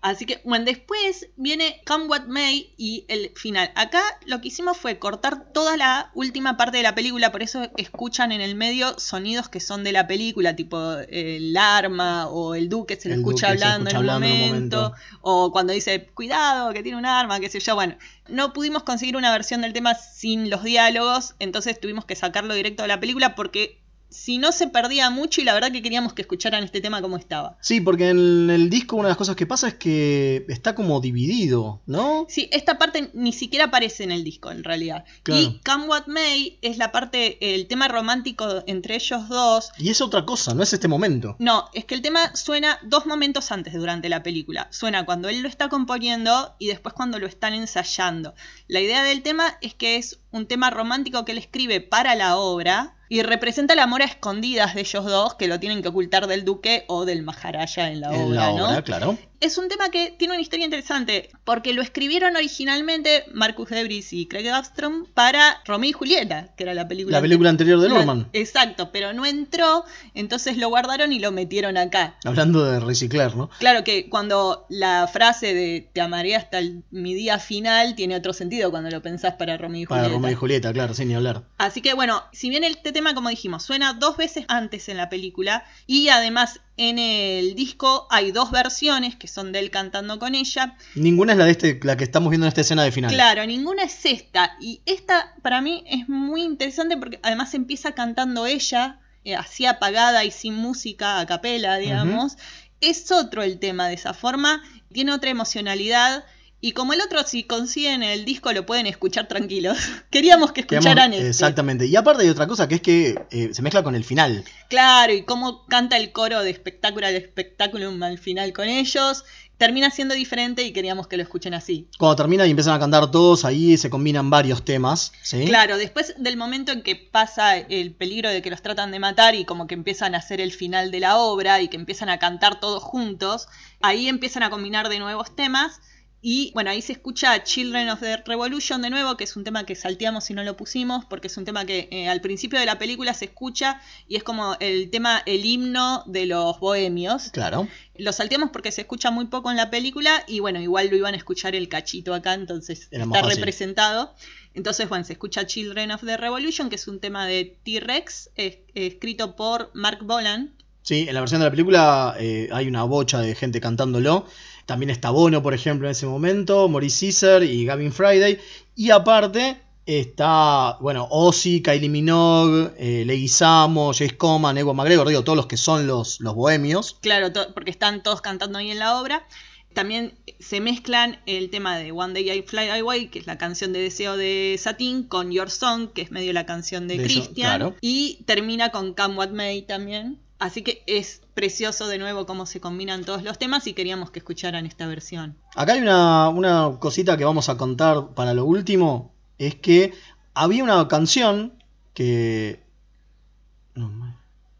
Así 0.00 0.26
que, 0.26 0.40
bueno, 0.44 0.64
después 0.64 1.28
viene 1.36 1.82
Come 1.84 2.06
What 2.06 2.26
May 2.26 2.72
y 2.76 3.04
el 3.08 3.32
final. 3.34 3.72
Acá 3.74 4.00
lo 4.26 4.40
que 4.40 4.48
hicimos 4.48 4.76
fue 4.76 5.00
cortar 5.00 5.52
toda 5.52 5.76
la 5.76 6.12
última 6.14 6.56
parte 6.56 6.76
de 6.76 6.84
la 6.84 6.94
película, 6.94 7.32
por 7.32 7.42
eso 7.42 7.68
escuchan 7.76 8.30
en 8.30 8.40
el 8.40 8.54
medio 8.54 8.96
sonidos 9.00 9.48
que 9.48 9.58
son 9.58 9.82
de 9.82 9.90
la 9.90 10.06
película, 10.06 10.54
tipo 10.54 10.78
el 11.08 11.56
arma 11.56 12.28
o 12.28 12.54
el 12.54 12.68
duque 12.68 12.94
se 12.94 13.08
lo 13.08 13.14
El 13.16 13.20
escucha 13.20 13.48
se 13.48 13.52
hablando, 13.54 13.88
escucha 13.88 13.98
en, 13.98 14.04
un 14.04 14.10
hablando 14.10 14.26
en 14.26 14.40
un 14.40 14.48
momento. 14.48 14.94
o 15.20 15.50
cuando 15.50 15.72
dice 15.72 16.06
cuidado 16.14 16.72
que 16.72 16.84
tiene 16.84 16.96
un 16.96 17.06
arma, 17.06 17.40
qué 17.40 17.50
sé 17.50 17.58
yo. 17.58 17.74
Bueno, 17.74 17.96
no 18.28 18.52
pudimos 18.52 18.84
conseguir 18.84 19.16
una 19.16 19.32
versión 19.32 19.62
del 19.62 19.72
tema 19.72 19.94
sin 19.96 20.48
los 20.48 20.62
diálogos, 20.62 21.34
entonces 21.40 21.80
tuvimos 21.80 22.04
que 22.04 22.14
sacarlo 22.14 22.54
directo 22.54 22.82
de 22.82 22.88
la 22.88 23.00
película 23.00 23.34
porque 23.34 23.80
si 24.10 24.38
no 24.38 24.52
se 24.52 24.68
perdía 24.68 25.10
mucho 25.10 25.40
y 25.40 25.44
la 25.44 25.54
verdad 25.54 25.70
que 25.70 25.82
queríamos 25.82 26.12
que 26.12 26.22
escucharan 26.22 26.64
este 26.64 26.80
tema 26.80 27.02
como 27.02 27.16
estaba. 27.16 27.58
Sí, 27.60 27.80
porque 27.80 28.10
en 28.10 28.50
el 28.50 28.70
disco 28.70 28.96
una 28.96 29.08
de 29.08 29.10
las 29.10 29.18
cosas 29.18 29.36
que 29.36 29.46
pasa 29.46 29.68
es 29.68 29.74
que 29.74 30.46
está 30.48 30.74
como 30.74 31.00
dividido, 31.00 31.82
¿no? 31.86 32.26
Sí, 32.28 32.48
esta 32.52 32.78
parte 32.78 33.10
ni 33.14 33.32
siquiera 33.32 33.66
aparece 33.66 34.04
en 34.04 34.12
el 34.12 34.24
disco 34.24 34.50
en 34.50 34.64
realidad. 34.64 35.04
Claro. 35.22 35.40
Y 35.40 35.60
Come 35.64 35.86
What 35.86 36.06
May 36.06 36.58
es 36.62 36.78
la 36.78 36.92
parte, 36.92 37.54
el 37.54 37.66
tema 37.66 37.88
romántico 37.88 38.62
entre 38.66 38.94
ellos 38.94 39.28
dos. 39.28 39.70
Y 39.78 39.90
es 39.90 40.00
otra 40.00 40.24
cosa, 40.24 40.54
no 40.54 40.62
es 40.62 40.72
este 40.72 40.88
momento. 40.88 41.36
No, 41.38 41.68
es 41.74 41.84
que 41.84 41.94
el 41.94 42.02
tema 42.02 42.34
suena 42.34 42.78
dos 42.84 43.06
momentos 43.06 43.52
antes 43.52 43.74
durante 43.74 44.08
la 44.08 44.22
película. 44.22 44.68
Suena 44.70 45.04
cuando 45.04 45.28
él 45.28 45.42
lo 45.42 45.48
está 45.48 45.68
componiendo 45.68 46.54
y 46.58 46.68
después 46.68 46.94
cuando 46.94 47.18
lo 47.18 47.26
están 47.26 47.54
ensayando. 47.54 48.34
La 48.66 48.80
idea 48.80 49.02
del 49.02 49.22
tema 49.22 49.58
es 49.60 49.74
que 49.74 49.96
es 49.96 50.20
un 50.30 50.46
tema 50.46 50.70
romántico 50.70 51.24
que 51.24 51.32
él 51.32 51.38
escribe 51.38 51.80
para 51.80 52.14
la 52.14 52.36
obra 52.36 52.97
y 53.08 53.22
representa 53.22 53.74
el 53.74 53.80
amor 53.80 54.02
a 54.02 54.06
escondidas 54.06 54.74
de 54.74 54.80
ellos 54.82 55.04
dos 55.04 55.34
que 55.34 55.48
lo 55.48 55.58
tienen 55.60 55.82
que 55.82 55.88
ocultar 55.88 56.26
del 56.26 56.44
duque 56.44 56.84
o 56.88 57.04
del 57.04 57.22
maharaja 57.22 57.90
en 57.90 58.00
la 58.00 58.14
en 58.14 58.22
obra, 58.22 58.40
la 58.40 58.52
¿no? 58.52 58.68
obra, 58.70 58.82
claro. 58.82 59.18
Es 59.40 59.56
un 59.56 59.68
tema 59.68 59.90
que 59.90 60.10
tiene 60.18 60.34
una 60.34 60.42
historia 60.42 60.64
interesante, 60.64 61.30
porque 61.44 61.72
lo 61.72 61.80
escribieron 61.80 62.34
originalmente 62.34 63.24
Marcus 63.32 63.68
Debris 63.70 64.12
y 64.12 64.26
Craig 64.26 64.48
Armstrong 64.48 65.06
para 65.14 65.62
Romeo 65.64 65.90
y 65.90 65.92
Julieta, 65.92 66.52
que 66.56 66.64
era 66.64 66.74
la 66.74 66.88
película. 66.88 67.18
La 67.18 67.22
película 67.22 67.48
anterior 67.50 67.78
de 67.80 67.88
Norman. 67.88 68.28
Exacto, 68.32 68.90
pero 68.90 69.12
no 69.12 69.24
entró, 69.26 69.84
entonces 70.14 70.56
lo 70.56 70.68
guardaron 70.70 71.12
y 71.12 71.20
lo 71.20 71.30
metieron 71.30 71.76
acá. 71.76 72.16
Hablando 72.24 72.64
de 72.64 72.80
reciclar, 72.80 73.36
¿no? 73.36 73.48
Claro 73.60 73.84
que 73.84 74.08
cuando 74.08 74.66
la 74.68 75.06
frase 75.06 75.54
de 75.54 75.88
te 75.92 76.00
amaré 76.00 76.34
hasta 76.34 76.58
el- 76.58 76.82
mi 76.90 77.14
día 77.14 77.38
final 77.38 77.94
tiene 77.94 78.16
otro 78.16 78.32
sentido 78.32 78.72
cuando 78.72 78.90
lo 78.90 79.02
pensás 79.02 79.34
para 79.34 79.56
Romeo 79.56 79.82
y 79.82 79.86
Para 79.86 80.00
Julieta. 80.02 80.14
Romeo 80.16 80.30
y 80.32 80.34
Julieta, 80.34 80.72
claro, 80.72 80.94
sin 80.94 81.06
ni 81.08 81.14
hablar. 81.14 81.44
Así 81.58 81.80
que 81.80 81.94
bueno, 81.94 82.24
si 82.32 82.50
bien 82.50 82.64
este 82.64 82.90
tema, 82.90 83.14
como 83.14 83.28
dijimos, 83.28 83.62
suena 83.62 83.92
dos 83.94 84.16
veces 84.16 84.44
antes 84.48 84.88
en 84.88 84.96
la 84.96 85.08
película 85.08 85.64
y 85.86 86.08
además 86.08 86.60
en 86.78 86.98
el 87.00 87.56
disco 87.56 88.06
hay 88.08 88.30
dos 88.30 88.52
versiones 88.52 89.16
que 89.16 89.26
son 89.26 89.50
de 89.50 89.58
él 89.58 89.70
cantando 89.70 90.18
con 90.18 90.36
ella. 90.36 90.76
Ninguna 90.94 91.32
es 91.32 91.38
la 91.38 91.44
de 91.44 91.50
este, 91.50 91.80
la 91.82 91.96
que 91.96 92.04
estamos 92.04 92.30
viendo 92.30 92.46
en 92.46 92.48
esta 92.48 92.60
escena 92.60 92.84
de 92.84 92.92
final. 92.92 93.12
Claro, 93.12 93.44
ninguna 93.44 93.82
es 93.82 94.06
esta. 94.06 94.56
Y 94.60 94.80
esta 94.86 95.34
para 95.42 95.60
mí 95.60 95.84
es 95.88 96.08
muy 96.08 96.42
interesante 96.42 96.96
porque 96.96 97.18
además 97.22 97.52
empieza 97.54 97.92
cantando 97.92 98.46
ella, 98.46 99.00
eh, 99.24 99.34
así 99.34 99.66
apagada 99.66 100.24
y 100.24 100.30
sin 100.30 100.54
música, 100.54 101.18
a 101.18 101.26
capela, 101.26 101.76
digamos. 101.78 102.38
Es 102.80 103.10
otro 103.10 103.42
el 103.42 103.58
tema 103.58 103.88
de 103.88 103.94
esa 103.94 104.14
forma, 104.14 104.62
tiene 104.92 105.12
otra 105.12 105.30
emocionalidad. 105.30 106.24
Y 106.60 106.72
como 106.72 106.92
el 106.92 107.00
otro, 107.00 107.22
si 107.24 107.44
consiguen 107.44 108.02
el 108.02 108.24
disco, 108.24 108.52
lo 108.52 108.66
pueden 108.66 108.86
escuchar 108.86 109.28
tranquilos. 109.28 109.78
Queríamos 110.10 110.50
que 110.50 110.62
escucharan 110.62 111.12
este. 111.12 111.28
Exactamente. 111.28 111.86
Y 111.86 111.94
aparte 111.94 112.24
hay 112.24 112.28
otra 112.28 112.48
cosa 112.48 112.66
que 112.66 112.76
es 112.76 112.82
que 112.82 113.14
eh, 113.30 113.50
se 113.52 113.62
mezcla 113.62 113.84
con 113.84 113.94
el 113.94 114.04
final. 114.04 114.44
Claro, 114.68 115.12
y 115.12 115.22
cómo 115.22 115.64
canta 115.66 115.96
el 115.96 116.10
coro 116.10 116.42
de 116.42 116.50
espectáculo 116.50 117.06
al 117.06 117.14
espectáculum 117.14 118.02
al 118.02 118.18
final 118.18 118.52
con 118.52 118.66
ellos. 118.66 119.24
Termina 119.56 119.90
siendo 119.90 120.14
diferente 120.14 120.62
y 120.62 120.72
queríamos 120.72 121.08
que 121.08 121.16
lo 121.16 121.22
escuchen 121.22 121.54
así. 121.54 121.88
Cuando 121.98 122.16
termina 122.16 122.46
y 122.46 122.50
empiezan 122.50 122.74
a 122.74 122.78
cantar 122.78 123.10
todos, 123.10 123.44
ahí 123.44 123.76
se 123.76 123.90
combinan 123.90 124.30
varios 124.30 124.64
temas. 124.64 125.12
¿sí? 125.22 125.46
Claro, 125.46 125.76
después 125.78 126.14
del 126.16 126.36
momento 126.36 126.70
en 126.72 126.82
que 126.82 126.94
pasa 126.96 127.56
el 127.56 127.92
peligro 127.92 128.30
de 128.30 128.40
que 128.42 128.50
los 128.50 128.62
tratan 128.62 128.92
de 128.92 129.00
matar 129.00 129.34
y 129.34 129.44
como 129.44 129.66
que 129.66 129.74
empiezan 129.74 130.14
a 130.14 130.18
hacer 130.18 130.40
el 130.40 130.52
final 130.52 130.90
de 130.90 131.00
la 131.00 131.18
obra 131.18 131.60
y 131.60 131.68
que 131.68 131.76
empiezan 131.76 132.08
a 132.08 132.18
cantar 132.18 132.60
todos 132.60 132.82
juntos, 132.82 133.48
ahí 133.80 134.08
empiezan 134.08 134.44
a 134.44 134.50
combinar 134.50 134.88
de 134.88 135.00
nuevos 135.00 135.34
temas. 135.34 135.80
Y 136.20 136.50
bueno, 136.52 136.70
ahí 136.70 136.82
se 136.82 136.92
escucha 136.92 137.44
Children 137.44 137.90
of 137.90 138.00
the 138.00 138.16
Revolution 138.26 138.82
de 138.82 138.90
nuevo, 138.90 139.16
que 139.16 139.22
es 139.22 139.36
un 139.36 139.44
tema 139.44 139.64
que 139.64 139.76
salteamos 139.76 140.28
y 140.30 140.34
no 140.34 140.42
lo 140.42 140.56
pusimos, 140.56 141.04
porque 141.04 141.28
es 141.28 141.36
un 141.36 141.44
tema 141.44 141.64
que 141.64 141.88
eh, 141.92 142.08
al 142.08 142.20
principio 142.20 142.58
de 142.58 142.66
la 142.66 142.76
película 142.76 143.14
se 143.14 143.26
escucha 143.26 143.80
y 144.08 144.16
es 144.16 144.24
como 144.24 144.56
el 144.58 144.90
tema, 144.90 145.22
el 145.26 145.44
himno 145.44 146.02
de 146.06 146.26
los 146.26 146.58
bohemios. 146.58 147.30
Claro. 147.30 147.68
Lo 147.96 148.12
salteamos 148.12 148.50
porque 148.50 148.72
se 148.72 148.80
escucha 148.80 149.12
muy 149.12 149.26
poco 149.26 149.50
en 149.52 149.56
la 149.56 149.70
película 149.70 150.24
y 150.26 150.40
bueno, 150.40 150.60
igual 150.60 150.88
lo 150.88 150.96
iban 150.96 151.14
a 151.14 151.16
escuchar 151.16 151.54
el 151.54 151.68
cachito 151.68 152.12
acá, 152.14 152.34
entonces 152.34 152.88
Era 152.90 153.04
está 153.04 153.22
representado. 153.22 154.12
Entonces, 154.54 154.88
bueno, 154.88 155.04
se 155.04 155.12
escucha 155.12 155.46
Children 155.46 155.92
of 155.92 156.04
the 156.04 156.16
Revolution, 156.16 156.68
que 156.68 156.74
es 156.76 156.88
un 156.88 156.98
tema 156.98 157.26
de 157.28 157.56
T-Rex, 157.64 158.30
es- 158.34 158.58
escrito 158.74 159.36
por 159.36 159.70
Mark 159.72 160.00
Bolan. 160.02 160.52
Sí, 160.82 161.04
en 161.06 161.14
la 161.14 161.20
versión 161.20 161.40
de 161.40 161.44
la 161.46 161.50
película 161.50 162.16
eh, 162.18 162.48
hay 162.50 162.66
una 162.66 162.82
bocha 162.82 163.20
de 163.20 163.34
gente 163.36 163.60
cantándolo. 163.60 164.26
También 164.68 164.90
está 164.90 165.08
Bono, 165.08 165.42
por 165.42 165.54
ejemplo, 165.54 165.88
en 165.88 165.92
ese 165.92 166.04
momento, 166.04 166.68
Maurice 166.68 167.06
Caesar 167.06 167.42
y 167.42 167.64
Gavin 167.64 167.90
Friday. 167.90 168.38
Y 168.76 168.90
aparte 168.90 169.56
está, 169.86 170.76
bueno, 170.82 171.08
Ozzy, 171.10 171.62
Kylie 171.62 171.88
Minogue, 171.88 172.72
eh, 172.76 173.02
Leguizamo, 173.06 173.94
Jace 173.94 174.18
Coman, 174.18 174.58
Ewan 174.58 174.76
McGregor, 174.76 175.08
digo, 175.08 175.24
todos 175.24 175.36
los 175.36 175.46
que 175.46 175.56
son 175.56 175.86
los, 175.86 176.20
los 176.20 176.34
bohemios. 176.34 176.98
Claro, 177.00 177.32
porque 177.54 177.70
están 177.70 178.02
todos 178.02 178.20
cantando 178.20 178.58
ahí 178.58 178.70
en 178.70 178.78
la 178.78 179.00
obra. 179.00 179.26
También 179.72 180.12
se 180.38 180.60
mezclan 180.60 181.18
el 181.24 181.48
tema 181.48 181.78
de 181.78 181.90
One 181.90 182.12
Day 182.12 182.30
I 182.30 182.42
Fly 182.42 182.68
Away, 182.68 183.08
que 183.08 183.20
es 183.20 183.26
la 183.26 183.38
canción 183.38 183.72
de 183.72 183.80
deseo 183.80 184.18
de 184.18 184.54
Satin, 184.58 185.04
con 185.04 185.32
Your 185.32 185.48
Song, 185.48 185.88
que 185.94 186.02
es 186.02 186.10
medio 186.10 186.34
la 186.34 186.44
canción 186.44 186.88
de, 186.88 186.98
Christian. 186.98 187.32
claro. 187.32 187.74
Y 187.80 188.22
termina 188.26 188.70
con 188.70 188.92
Come 188.92 189.14
What 189.14 189.30
May 189.30 189.62
también. 189.62 190.18
Así 190.38 190.62
que 190.62 190.82
es 190.86 191.22
precioso 191.34 191.88
de 191.88 191.98
nuevo 191.98 192.24
cómo 192.26 192.46
se 192.46 192.60
combinan 192.60 193.04
todos 193.04 193.22
los 193.24 193.38
temas 193.38 193.66
y 193.66 193.72
queríamos 193.74 194.10
que 194.12 194.20
escucharan 194.20 194.66
esta 194.66 194.86
versión. 194.86 195.36
Acá 195.56 195.72
hay 195.72 195.80
una, 195.80 196.28
una 196.28 196.76
cosita 196.78 197.16
que 197.16 197.24
vamos 197.24 197.48
a 197.48 197.56
contar 197.56 198.10
para 198.14 198.34
lo 198.34 198.44
último. 198.44 199.12
Es 199.38 199.56
que 199.56 199.92
había 200.34 200.62
una 200.62 200.86
canción 200.86 201.54
que... 201.92 202.62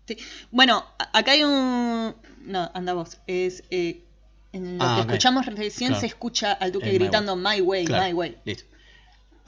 Sí. 0.07 0.17
Bueno, 0.51 0.85
acá 1.13 1.33
hay 1.33 1.43
un. 1.45 2.15
No, 2.45 2.71
anda 2.75 2.95
vos. 2.95 3.19
Es. 3.27 3.63
eh, 3.71 4.03
en 4.53 4.79
lo 4.79 4.85
Ah, 4.85 4.95
que 4.97 5.01
escuchamos 5.13 5.45
recién 5.47 5.89
Claro. 5.91 6.01
se 6.01 6.07
escucha 6.07 6.53
al 6.53 6.73
Duque 6.73 6.87
My 6.91 6.95
gritando 6.99 7.37
My 7.37 7.61
Way. 7.61 7.87
My 7.87 8.13
Way. 8.15 8.39
Listo. 8.45 8.65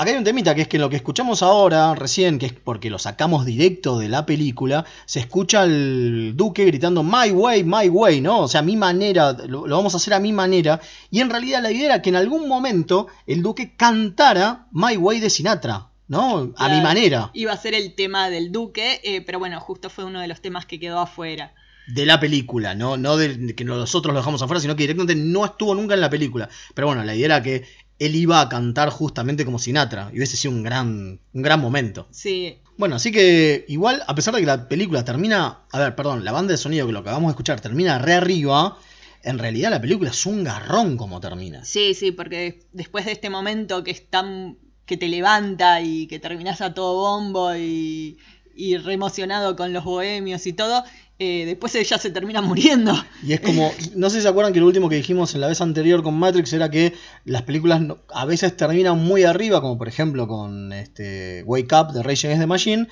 Acá 0.01 0.13
hay 0.13 0.17
un 0.17 0.25
temita 0.25 0.55
que 0.55 0.63
es 0.63 0.69
que 0.69 0.79
lo 0.79 0.89
que 0.89 0.97
escuchamos 0.97 1.43
ahora, 1.43 1.95
recién, 1.95 2.39
que 2.39 2.47
es 2.47 2.55
porque 2.55 2.89
lo 2.89 2.99
sacamos 2.99 3.45
directo 3.45 3.99
de 3.99 4.09
la 4.09 4.25
película, 4.25 4.87
se 5.05 5.21
escucha 5.21 5.61
al 5.61 6.35
duque 6.37 6.65
gritando 6.65 7.03
My 7.03 7.31
way, 7.31 7.65
my 7.65 7.87
way, 7.91 8.23
¿no? 8.23 8.41
O 8.41 8.49
sea, 8.49 8.63
mi 8.63 8.79
manera, 8.79 9.35
lo, 9.47 9.67
lo 9.67 9.77
vamos 9.77 9.93
a 9.93 9.99
hacer 9.99 10.15
a 10.15 10.19
mi 10.19 10.33
manera. 10.33 10.81
Y 11.11 11.21
en 11.21 11.29
realidad 11.29 11.61
la 11.61 11.71
idea 11.71 11.85
era 11.85 12.01
que 12.01 12.09
en 12.09 12.17
algún 12.17 12.49
momento 12.49 13.09
el 13.27 13.43
duque 13.43 13.77
cantara 13.77 14.69
My 14.73 14.97
way 14.97 15.21
de 15.21 15.29
Sinatra, 15.29 15.91
¿no? 16.09 16.55
A 16.57 16.69
mi 16.71 16.81
manera. 16.81 17.31
Iba 17.35 17.53
a 17.53 17.59
ser 17.59 17.75
el 17.75 17.95
tema 17.95 18.31
del 18.31 18.53
Duque, 18.53 19.03
eh, 19.05 19.21
pero 19.21 19.39
bueno, 19.39 19.61
justo 19.61 19.91
fue 19.91 20.05
uno 20.05 20.21
de 20.21 20.29
los 20.29 20.41
temas 20.41 20.65
que 20.65 20.81
quedó 20.81 21.01
afuera. 21.01 21.53
De 21.89 22.07
la 22.07 22.19
película, 22.19 22.75
no, 22.75 22.97
no 22.97 23.19
de 23.19 23.55
que 23.55 23.65
nosotros 23.65 24.15
lo 24.15 24.21
dejamos 24.21 24.41
afuera, 24.41 24.61
sino 24.61 24.77
que 24.77 24.85
directamente 24.85 25.15
no 25.15 25.45
estuvo 25.45 25.75
nunca 25.75 25.93
en 25.93 26.01
la 26.01 26.09
película. 26.09 26.49
Pero 26.75 26.87
bueno, 26.87 27.05
la 27.05 27.15
idea 27.15 27.27
era 27.27 27.43
que 27.43 27.65
él 28.01 28.17
iba 28.17 28.41
a 28.41 28.49
cantar 28.49 28.89
justamente 28.89 29.45
como 29.45 29.59
Sinatra. 29.59 30.11
Y 30.13 30.17
hubiese 30.17 30.37
sido 30.37 30.55
un 30.55 30.63
gran, 30.63 31.21
un 31.33 31.43
gran 31.43 31.61
momento. 31.61 32.09
Sí, 32.11 32.59
Bueno, 32.79 32.97
así 32.97 33.13
que 33.13 33.67
igual, 33.69 34.03
a 34.07 34.15
pesar 34.15 34.35
de 34.35 34.41
que 34.41 34.47
la 34.47 34.67
película 34.67 35.05
termina, 35.05 35.61
a 35.71 35.79
ver, 35.79 35.95
perdón, 35.95 36.25
la 36.25 36.33
banda 36.33 36.53
de 36.53 36.57
sonido 36.57 36.87
que 36.87 36.95
lo 36.95 37.01
acabamos 37.01 37.29
de 37.29 37.33
escuchar 37.33 37.61
termina 37.61 37.99
re 37.99 38.15
arriba, 38.15 38.79
en 39.23 39.39
realidad 39.39 39.71
la 39.71 39.83
película 39.83 40.09
es 40.11 40.25
un 40.25 40.43
garrón 40.45 40.97
como 40.97 41.21
termina. 41.21 41.63
sí, 41.65 41.93
sí, 41.93 42.11
porque 42.11 42.65
después 42.73 43.05
de 43.05 43.13
este 43.13 43.29
momento 43.29 43.85
que 43.85 43.91
es 43.91 44.09
tan. 44.09 44.57
que 44.87 44.97
te 44.97 45.09
levanta 45.09 45.83
y 45.83 46.07
que 46.07 46.19
terminás 46.19 46.63
a 46.63 46.73
todo 46.73 46.95
bombo 46.95 47.55
y. 47.55 48.17
y 48.57 48.79
re 48.79 48.95
emocionado 48.95 49.57
con 49.57 49.75
los 49.75 49.85
bohemios 49.85 50.47
y 50.47 50.55
todo, 50.55 50.83
eh, 51.23 51.45
después 51.47 51.75
ella 51.77 51.99
se 51.99 52.11
termina 52.11 52.41
muriendo. 52.43 52.93
Y 53.23 53.35
es 53.35 53.41
como, 53.41 53.71
no 53.95 54.09
sé 54.11 54.17
si 54.17 54.23
se 54.23 54.29
acuerdan 54.29 54.53
que 54.53 54.59
lo 54.61 54.67
último 54.67 54.89
que 54.89 54.97
dijimos 54.97 55.35
en 55.35 55.43
la 55.43 55.47
vez 55.49 55.61
anterior 55.61 56.03
con 56.03 56.19
Matrix 56.19 56.53
era 56.55 56.71
que 56.71 56.95
las 57.25 57.43
películas 57.43 57.81
no- 57.83 57.99
a 58.13 58.25
veces 58.25 58.57
terminan 58.57 58.99
muy 58.99 59.25
arriba, 59.25 59.61
como 59.61 59.77
por 59.79 59.87
ejemplo 59.87 60.27
con 60.27 60.73
este 60.73 61.43
Wake 61.47 61.73
Up 61.75 61.93
de 61.93 62.03
Rage 62.03 62.27
Against 62.27 62.43
the 62.43 62.47
Machine, 62.47 62.89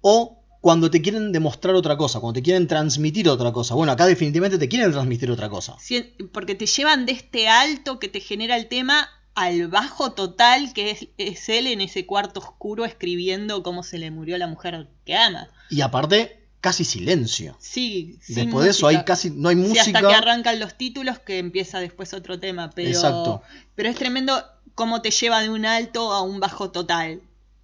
o 0.00 0.42
cuando 0.62 0.90
te 0.90 1.00
quieren 1.00 1.32
demostrar 1.32 1.74
otra 1.74 1.96
cosa, 1.96 2.20
cuando 2.20 2.34
te 2.38 2.42
quieren 2.42 2.66
transmitir 2.66 3.28
otra 3.28 3.52
cosa. 3.52 3.74
Bueno, 3.74 3.92
acá 3.92 4.06
definitivamente 4.06 4.58
te 4.58 4.68
quieren 4.68 4.90
transmitir 4.92 5.30
otra 5.30 5.48
cosa. 5.48 5.76
Sí, 5.80 6.14
porque 6.32 6.54
te 6.54 6.66
llevan 6.66 7.06
de 7.06 7.12
este 7.12 7.48
alto 7.48 7.98
que 7.98 8.08
te 8.08 8.20
genera 8.20 8.56
el 8.56 8.66
tema 8.68 9.08
al 9.34 9.68
bajo 9.68 10.12
total 10.12 10.72
que 10.74 10.90
es, 10.90 11.08
es 11.16 11.48
él 11.48 11.66
en 11.68 11.80
ese 11.80 12.04
cuarto 12.04 12.40
oscuro 12.40 12.84
escribiendo 12.84 13.62
cómo 13.62 13.82
se 13.82 13.96
le 13.98 14.10
murió 14.10 14.36
la 14.38 14.48
mujer 14.48 14.88
que 15.06 15.14
ama. 15.16 15.48
Y 15.70 15.80
aparte, 15.80 16.39
casi 16.60 16.84
silencio. 16.84 17.56
Sí, 17.60 18.18
Después 18.28 18.64
de 18.64 18.70
eso 18.72 18.86
hay 18.86 19.02
casi 19.04 19.30
no 19.30 19.48
hay 19.48 19.56
Sí, 19.56 19.62
música. 19.62 19.82
hasta 19.82 20.00
que 20.00 20.14
arrancan 20.14 20.60
los 20.60 20.76
títulos 20.76 21.18
que 21.18 21.38
empieza 21.38 21.80
después 21.80 22.12
otro 22.14 22.38
tema. 22.38 22.70
Pero, 22.70 22.88
Exacto. 22.90 23.42
pero 23.74 23.88
es 23.88 23.96
tremendo 23.96 24.42
cómo 24.74 25.02
te 25.02 25.10
lleva 25.10 25.40
de 25.40 25.50
un 25.50 25.64
alto 25.66 26.12
a 26.12 26.22
un 26.22 26.40
bajo 26.40 26.70
total. 26.70 27.22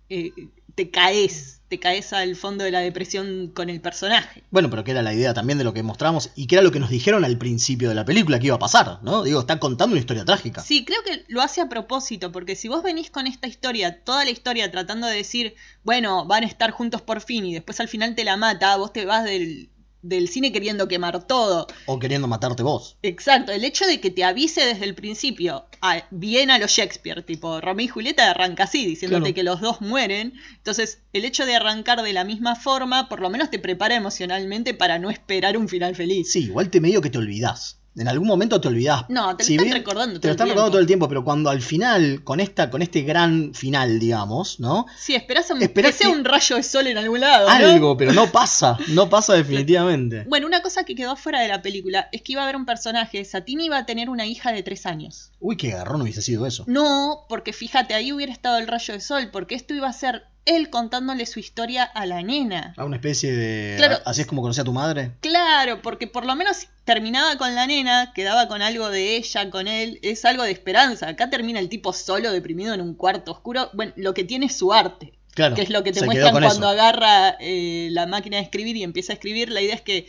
Eh, 0.09 0.33
te 0.75 0.91
caes, 0.91 1.56
te 1.69 1.81
caes 1.81 2.13
al 2.13 2.37
fondo 2.37 2.65
de 2.65 2.71
la 2.71 2.81
depresión 2.81 3.51
con 3.53 3.69
el 3.69 3.81
personaje. 3.81 4.43
Bueno, 4.51 4.71
pero 4.71 4.85
que 4.85 4.93
era 4.93 5.03
la 5.03 5.13
idea 5.13 5.35
también 5.35 5.59
de 5.59 5.65
lo 5.65 5.73
que 5.73 5.83
mostramos 5.83 6.31
y 6.37 6.47
que 6.47 6.55
era 6.57 6.63
lo 6.63 6.71
que 6.71 6.79
nos 6.79 6.91
dijeron 6.91 7.25
al 7.25 7.39
principio 7.39 7.89
de 7.89 7.95
la 7.95 8.05
película 8.05 8.39
que 8.39 8.47
iba 8.47 8.57
a 8.57 8.61
pasar, 8.61 9.01
¿no? 9.03 9.23
Digo, 9.23 9.41
está 9.41 9.59
contando 9.59 9.95
una 9.95 10.01
historia 10.01 10.25
trágica. 10.25 10.63
Sí, 10.63 10.85
creo 10.85 11.03
que 11.03 11.25
lo 11.29 11.43
hace 11.43 11.61
a 11.61 11.69
propósito, 11.69 12.31
porque 12.31 12.57
si 12.57 12.69
vos 12.69 12.83
venís 12.83 13.11
con 13.11 13.27
esta 13.27 13.49
historia, 13.49 14.03
toda 14.05 14.25
la 14.25 14.31
historia 14.31 14.71
tratando 14.71 15.07
de 15.07 15.17
decir, 15.17 15.55
bueno, 15.83 16.25
van 16.27 16.45
a 16.45 16.47
estar 16.47 16.71
juntos 16.71 17.03
por 17.03 17.21
fin 17.21 17.45
y 17.47 17.55
después 17.55 17.81
al 17.81 17.89
final 17.89 18.15
te 18.15 18.25
la 18.25 18.37
mata, 18.37 18.77
vos 18.77 18.93
te 18.93 19.05
vas 19.05 19.25
del, 19.25 19.69
del 20.09 20.29
cine 20.29 20.53
queriendo 20.53 20.89
quemar 20.89 21.27
todo. 21.27 21.67
O 21.87 21.99
queriendo 21.99 22.29
matarte 22.29 22.63
vos. 22.63 22.97
Exacto, 23.03 23.53
el 23.53 23.65
hecho 23.65 23.87
de 23.87 24.01
que 24.01 24.11
te 24.11 24.25
avise 24.25 24.65
desde 24.65 24.85
el 24.85 24.95
principio, 24.95 25.67
a- 25.81 26.05
bien 26.11 26.51
a 26.51 26.59
los 26.59 26.71
Shakespeare, 26.71 27.23
tipo 27.23 27.61
Romeo 27.61 27.85
y 27.87 27.89
Julieta 27.89 28.31
arranca 28.31 28.65
así, 28.65 28.85
diciéndote 28.87 29.21
Claro. 29.23 29.35
que 29.35 29.43
los 29.43 29.61
dos 29.61 29.81
mueren. 29.81 30.35
Entonces, 30.57 31.01
el 31.13 31.25
hecho 31.25 31.47
de 31.47 31.57
arrancar 31.57 32.03
de 32.03 32.13
la 32.13 32.25
misma 32.25 32.57
forma, 32.57 33.09
por 33.09 33.21
lo 33.21 33.31
menos 33.31 33.51
te 33.51 33.59
prepara 33.59 33.95
emocionalmente 33.97 34.75
para 34.75 34.99
no 34.99 35.11
esperar 35.11 35.57
un 35.57 35.69
final 35.69 35.95
feliz. 35.95 36.33
Sí, 36.33 36.45
igual 36.45 36.71
te 36.71 36.81
medio 36.81 37.01
que 37.03 37.11
te 37.11 37.19
olvidás. 37.19 37.79
En 37.97 38.09
algún 38.09 38.29
momento 38.29 38.61
te 38.61 38.69
olvidás. 38.69 39.05
No, 39.09 39.37
te 39.37 39.43
lo 39.43 39.47
Si 39.47 39.55
están 39.55 39.65
bien- 39.65 39.77
recordando 39.79 40.21
Te 40.21 40.29
lo 40.29 40.33
están 40.33 40.49
recordando 40.49 40.71
todo 40.73 40.81
el 40.81 40.87
tiempo, 40.87 41.09
pero 41.09 41.25
cuando 41.25 41.49
al 41.49 41.63
final, 41.63 42.23
con 42.25 42.41
esta, 42.41 42.69
con 42.69 42.83
este 42.83 43.01
gran 43.03 43.55
final, 43.55 43.99
digamos, 43.99 44.61
¿no? 44.61 44.87
Sí, 44.99 45.15
esperás, 45.15 45.51
a 45.51 45.55
un- 45.55 45.63
Esperás 45.63 45.93
que 45.93 45.99
sea 46.05 46.09
un 46.11 46.25
rayo 46.25 46.57
de 46.57 46.63
sol 46.63 46.87
en 46.89 46.99
algún 46.99 47.21
lado. 47.21 47.49
¿no? 47.49 47.55
Algo, 47.55 47.97
pero 47.97 48.13
no 48.13 48.31
pasa. 48.31 48.77
No 48.89 49.09
pasa 49.09 49.33
definitivamente. 49.67 50.25
Bueno, 50.29 50.47
una 50.47 50.61
cosa 50.63 50.85
que 50.85 50.95
quedó 50.95 51.17
fuera 51.17 51.41
de 51.41 51.49
la 51.49 51.63
película 51.63 52.09
es 52.13 52.23
que 52.23 52.33
iba 52.33 52.43
a 52.43 52.45
haber 52.45 52.57
un 52.57 52.67
personaje, 52.67 53.25
Satine 53.25 53.65
iba 53.65 53.79
a 53.79 53.87
tener 53.87 54.11
una 54.11 54.27
hija 54.27 54.53
de 54.53 54.63
tres 54.63 54.85
años. 54.87 55.33
Uy, 55.41 55.57
qué 55.57 55.71
garrón 55.71 56.03
hubiese 56.03 56.21
sido 56.23 56.47
eso. 56.47 56.65
No, 56.67 57.25
porque 57.29 57.53
fíjate, 57.53 57.95
ahí 57.95 58.13
hubiera 58.13 58.33
estado 58.33 58.59
el 58.59 58.67
rayo 58.67 58.93
de 58.95 59.01
sol, 59.01 59.31
porque 59.33 59.55
esto 59.55 59.75
iba 59.75 59.89
a 59.89 59.93
ser 59.93 60.25
él 60.47 60.71
contándole 60.71 61.27
su 61.27 61.41
historia 61.41 61.85
a 61.85 62.07
la 62.07 62.23
nena. 62.23 62.73
A 62.77 62.85
una 62.85 62.97
especie 62.97 63.33
de. 63.33 63.77
Claro. 63.77 63.99
Así 64.05 64.23
es 64.23 64.27
como 64.27 64.43
conocí 64.43 64.61
a 64.61 64.65
tu 64.65 64.73
madre. 64.73 65.13
Claro, 65.21 65.83
porque 65.83 66.07
por 66.07 66.25
lo 66.25 66.35
menos 66.37 66.69
terminaba 66.85 67.37
con 67.37 67.55
la 67.55 67.67
nena, 67.67 68.13
quedaba 68.15 68.49
con 68.49 68.63
algo 68.63 68.89
de 68.89 69.17
ella, 69.17 69.51
con 69.51 69.69
él, 69.69 69.99
es 70.03 70.25
algo 70.25 70.45
de 70.45 70.53
esperanza. 70.53 71.09
Acá 71.09 71.29
termina 71.29 71.59
el 71.59 71.69
tipo 71.69 71.93
solo, 71.93 72.31
deprimido 72.33 72.73
en 72.73 72.81
un 72.81 72.95
cuarto 72.95 73.33
oscuro. 73.33 73.71
Bueno, 73.75 73.93
lo 73.97 74.15
que 74.15 74.25
tiene 74.25 74.47
es 74.47 74.57
su 74.57 74.73
arte. 74.73 75.13
Claro. 75.35 75.55
que 75.55 75.61
es 75.61 75.69
lo 75.69 75.85
que 75.85 75.93
te 75.93 76.03
muestran 76.03 76.33
cuando 76.33 76.49
eso. 76.49 76.69
agarra 76.69 77.37
eh, 77.41 77.89
la 77.91 78.07
máquina 78.07 78.39
de 78.39 78.45
escribir 78.45 78.75
y 78.77 78.83
empieza 78.83 79.13
a 79.13 79.17
escribir. 79.17 79.51
La 79.51 79.61
idea 79.61 79.75
es 79.75 79.83
que 79.83 80.09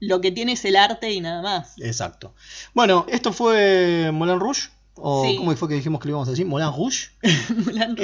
lo 0.00 0.22
que 0.22 0.32
tiene 0.32 0.52
es 0.52 0.64
el 0.64 0.76
arte 0.76 1.12
y 1.12 1.20
nada 1.20 1.42
más. 1.42 1.74
Exacto. 1.78 2.34
Bueno, 2.72 3.04
esto 3.10 3.34
fue 3.34 4.10
Moulin 4.12 4.40
Rouge. 4.40 4.70
¿O 5.00 5.24
Sí. 5.24 5.36
cómo 5.36 5.54
fue 5.56 5.68
que 5.68 5.74
dijimos 5.74 6.00
que 6.00 6.08
lo 6.08 6.12
íbamos 6.12 6.28
a 6.28 6.32
decir? 6.32 6.46
Moulin 6.46 6.68
Rouge. 6.72 7.08
Moulin 7.66 7.96
Rouge. 7.96 8.02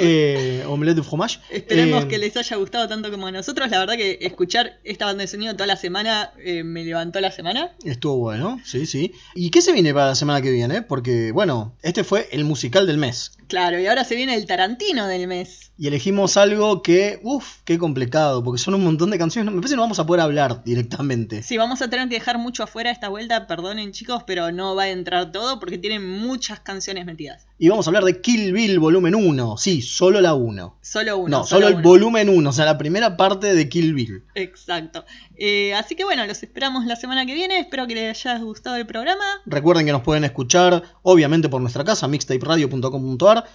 Eh, 0.61 0.63
omelette 0.67 0.97
de 0.97 1.03
fromage. 1.03 1.39
Esperemos 1.51 2.05
Eh, 2.05 2.07
que 2.07 2.17
les 2.17 2.35
haya 2.37 2.55
gustado 2.57 2.87
tanto 2.87 3.11
como 3.11 3.27
a 3.27 3.31
nosotros. 3.31 3.69
La 3.69 3.79
verdad 3.79 3.95
que 3.95 4.17
escuchar 4.21 4.79
esta 4.83 5.05
banda 5.05 5.21
de 5.23 5.27
sonido 5.27 5.53
toda 5.53 5.67
la 5.67 5.75
semana 5.77 6.31
eh, 6.43 6.63
me 6.63 6.83
levantó 6.83 7.19
la 7.19 7.31
semana. 7.31 7.71
Estuvo 7.83 8.17
bueno, 8.17 8.59
sí, 8.63 8.85
sí. 8.85 9.11
¿Y 9.35 9.49
qué 9.49 9.61
se 9.61 9.71
viene 9.73 9.93
para 9.93 10.07
la 10.07 10.15
semana 10.15 10.41
que 10.41 10.51
viene? 10.51 10.81
Porque, 10.81 11.31
bueno, 11.31 11.73
este 11.81 12.03
fue 12.03 12.27
el 12.31 12.43
musical 12.45 12.87
del 12.87 12.97
mes. 12.97 13.31
Claro, 13.47 13.79
y 13.79 13.85
ahora 13.87 14.03
se 14.03 14.15
viene 14.15 14.35
el 14.35 14.45
Tarantino 14.45 15.07
del 15.07 15.27
mes. 15.27 15.71
Y 15.77 15.87
elegimos 15.87 16.37
algo 16.37 16.81
que, 16.81 17.19
uff, 17.23 17.57
qué 17.65 17.77
complicado, 17.77 18.43
porque 18.43 18.61
son 18.61 18.75
un 18.75 18.83
montón 18.83 19.11
de 19.11 19.17
canciones. 19.17 19.53
Me 19.53 19.59
parece 19.59 19.73
que 19.73 19.75
no 19.75 19.81
vamos 19.81 19.99
a 19.99 20.05
poder 20.05 20.21
hablar 20.21 20.63
directamente. 20.63 21.43
Sí, 21.43 21.57
vamos 21.57 21.81
a 21.81 21.89
tener 21.89 22.07
que 22.07 22.15
dejar 22.15 22.37
mucho 22.37 22.63
afuera 22.63 22.91
esta 22.91 23.09
vuelta, 23.09 23.45
perdonen 23.45 23.91
chicos, 23.91 24.23
pero 24.25 24.51
no 24.51 24.75
va 24.75 24.83
a 24.83 24.89
entrar 24.89 25.31
todo 25.31 25.59
porque 25.59 25.77
tiene 25.77 25.99
muchas 25.99 26.61
canciones 26.61 27.05
metidas. 27.05 27.45
Y 27.57 27.67
vamos 27.67 27.87
a 27.87 27.89
hablar 27.89 28.03
de 28.03 28.21
Kill 28.21 28.53
Bill 28.53 28.79
volumen 28.79 29.15
1. 29.15 29.57
Sí, 29.57 29.81
solo 29.81 30.21
la 30.21 30.33
1. 30.33 30.77
Solo 30.81 31.17
uno. 31.17 31.39
No, 31.39 31.43
solo, 31.45 31.67
el 31.67 31.75
uno. 31.75 31.83
volumen 31.83 32.29
1, 32.29 32.49
o 32.49 32.53
sea, 32.53 32.65
la 32.65 32.77
primera 32.77 33.17
parte 33.17 33.53
de 33.53 33.69
Kill 33.69 33.93
Bill. 33.93 34.23
Exacto. 34.35 35.05
Eh, 35.37 35.73
así 35.73 35.95
que 35.95 36.03
bueno, 36.03 36.25
los 36.25 36.41
esperamos 36.43 36.85
la 36.85 36.95
semana 36.95 37.25
que 37.25 37.33
viene. 37.33 37.59
Espero 37.59 37.87
que 37.87 37.95
les 37.95 38.25
haya 38.25 38.39
gustado 38.39 38.75
el 38.75 38.85
programa. 38.85 39.23
Recuerden 39.45 39.85
que 39.85 39.91
nos 39.91 40.01
pueden 40.01 40.23
escuchar, 40.23 40.83
obviamente, 41.01 41.49
por 41.49 41.61
nuestra 41.61 41.83
casa, 41.83 42.07
mixtaperadio.com.ar, 42.07 43.45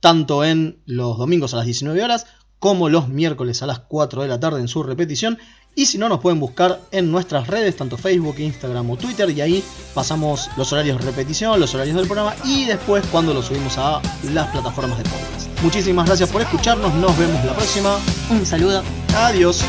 tanto 0.00 0.44
en 0.44 0.82
los 0.86 1.18
domingos 1.18 1.54
a 1.54 1.58
las 1.58 1.66
19 1.66 2.02
horas 2.02 2.26
como 2.58 2.88
los 2.88 3.08
miércoles 3.08 3.60
a 3.62 3.66
las 3.66 3.80
4 3.80 4.22
de 4.22 4.28
la 4.28 4.38
tarde 4.38 4.60
en 4.60 4.68
su 4.68 4.84
repetición. 4.84 5.36
Y 5.74 5.86
si 5.86 5.98
no, 5.98 6.08
nos 6.08 6.20
pueden 6.20 6.38
buscar 6.38 6.80
en 6.92 7.10
nuestras 7.10 7.48
redes, 7.48 7.76
tanto 7.76 7.96
Facebook, 7.96 8.38
Instagram 8.38 8.88
o 8.90 8.96
Twitter, 8.96 9.28
y 9.30 9.40
ahí 9.40 9.64
pasamos 9.94 10.48
los 10.56 10.72
horarios 10.72 10.98
de 10.98 11.06
repetición, 11.06 11.58
los 11.58 11.74
horarios 11.74 11.96
del 11.96 12.06
programa 12.06 12.36
y 12.44 12.66
después 12.66 13.04
cuando 13.10 13.34
lo 13.34 13.42
subimos 13.42 13.78
a 13.78 14.00
las 14.32 14.48
plataformas 14.50 14.98
de 14.98 15.04
podcast. 15.04 15.62
Muchísimas 15.62 16.06
gracias 16.06 16.30
por 16.30 16.42
escucharnos, 16.42 16.94
nos 16.94 17.18
vemos 17.18 17.44
la 17.44 17.54
próxima. 17.54 17.98
Un 18.30 18.46
saludo. 18.46 18.84
Adiós. 19.16 19.64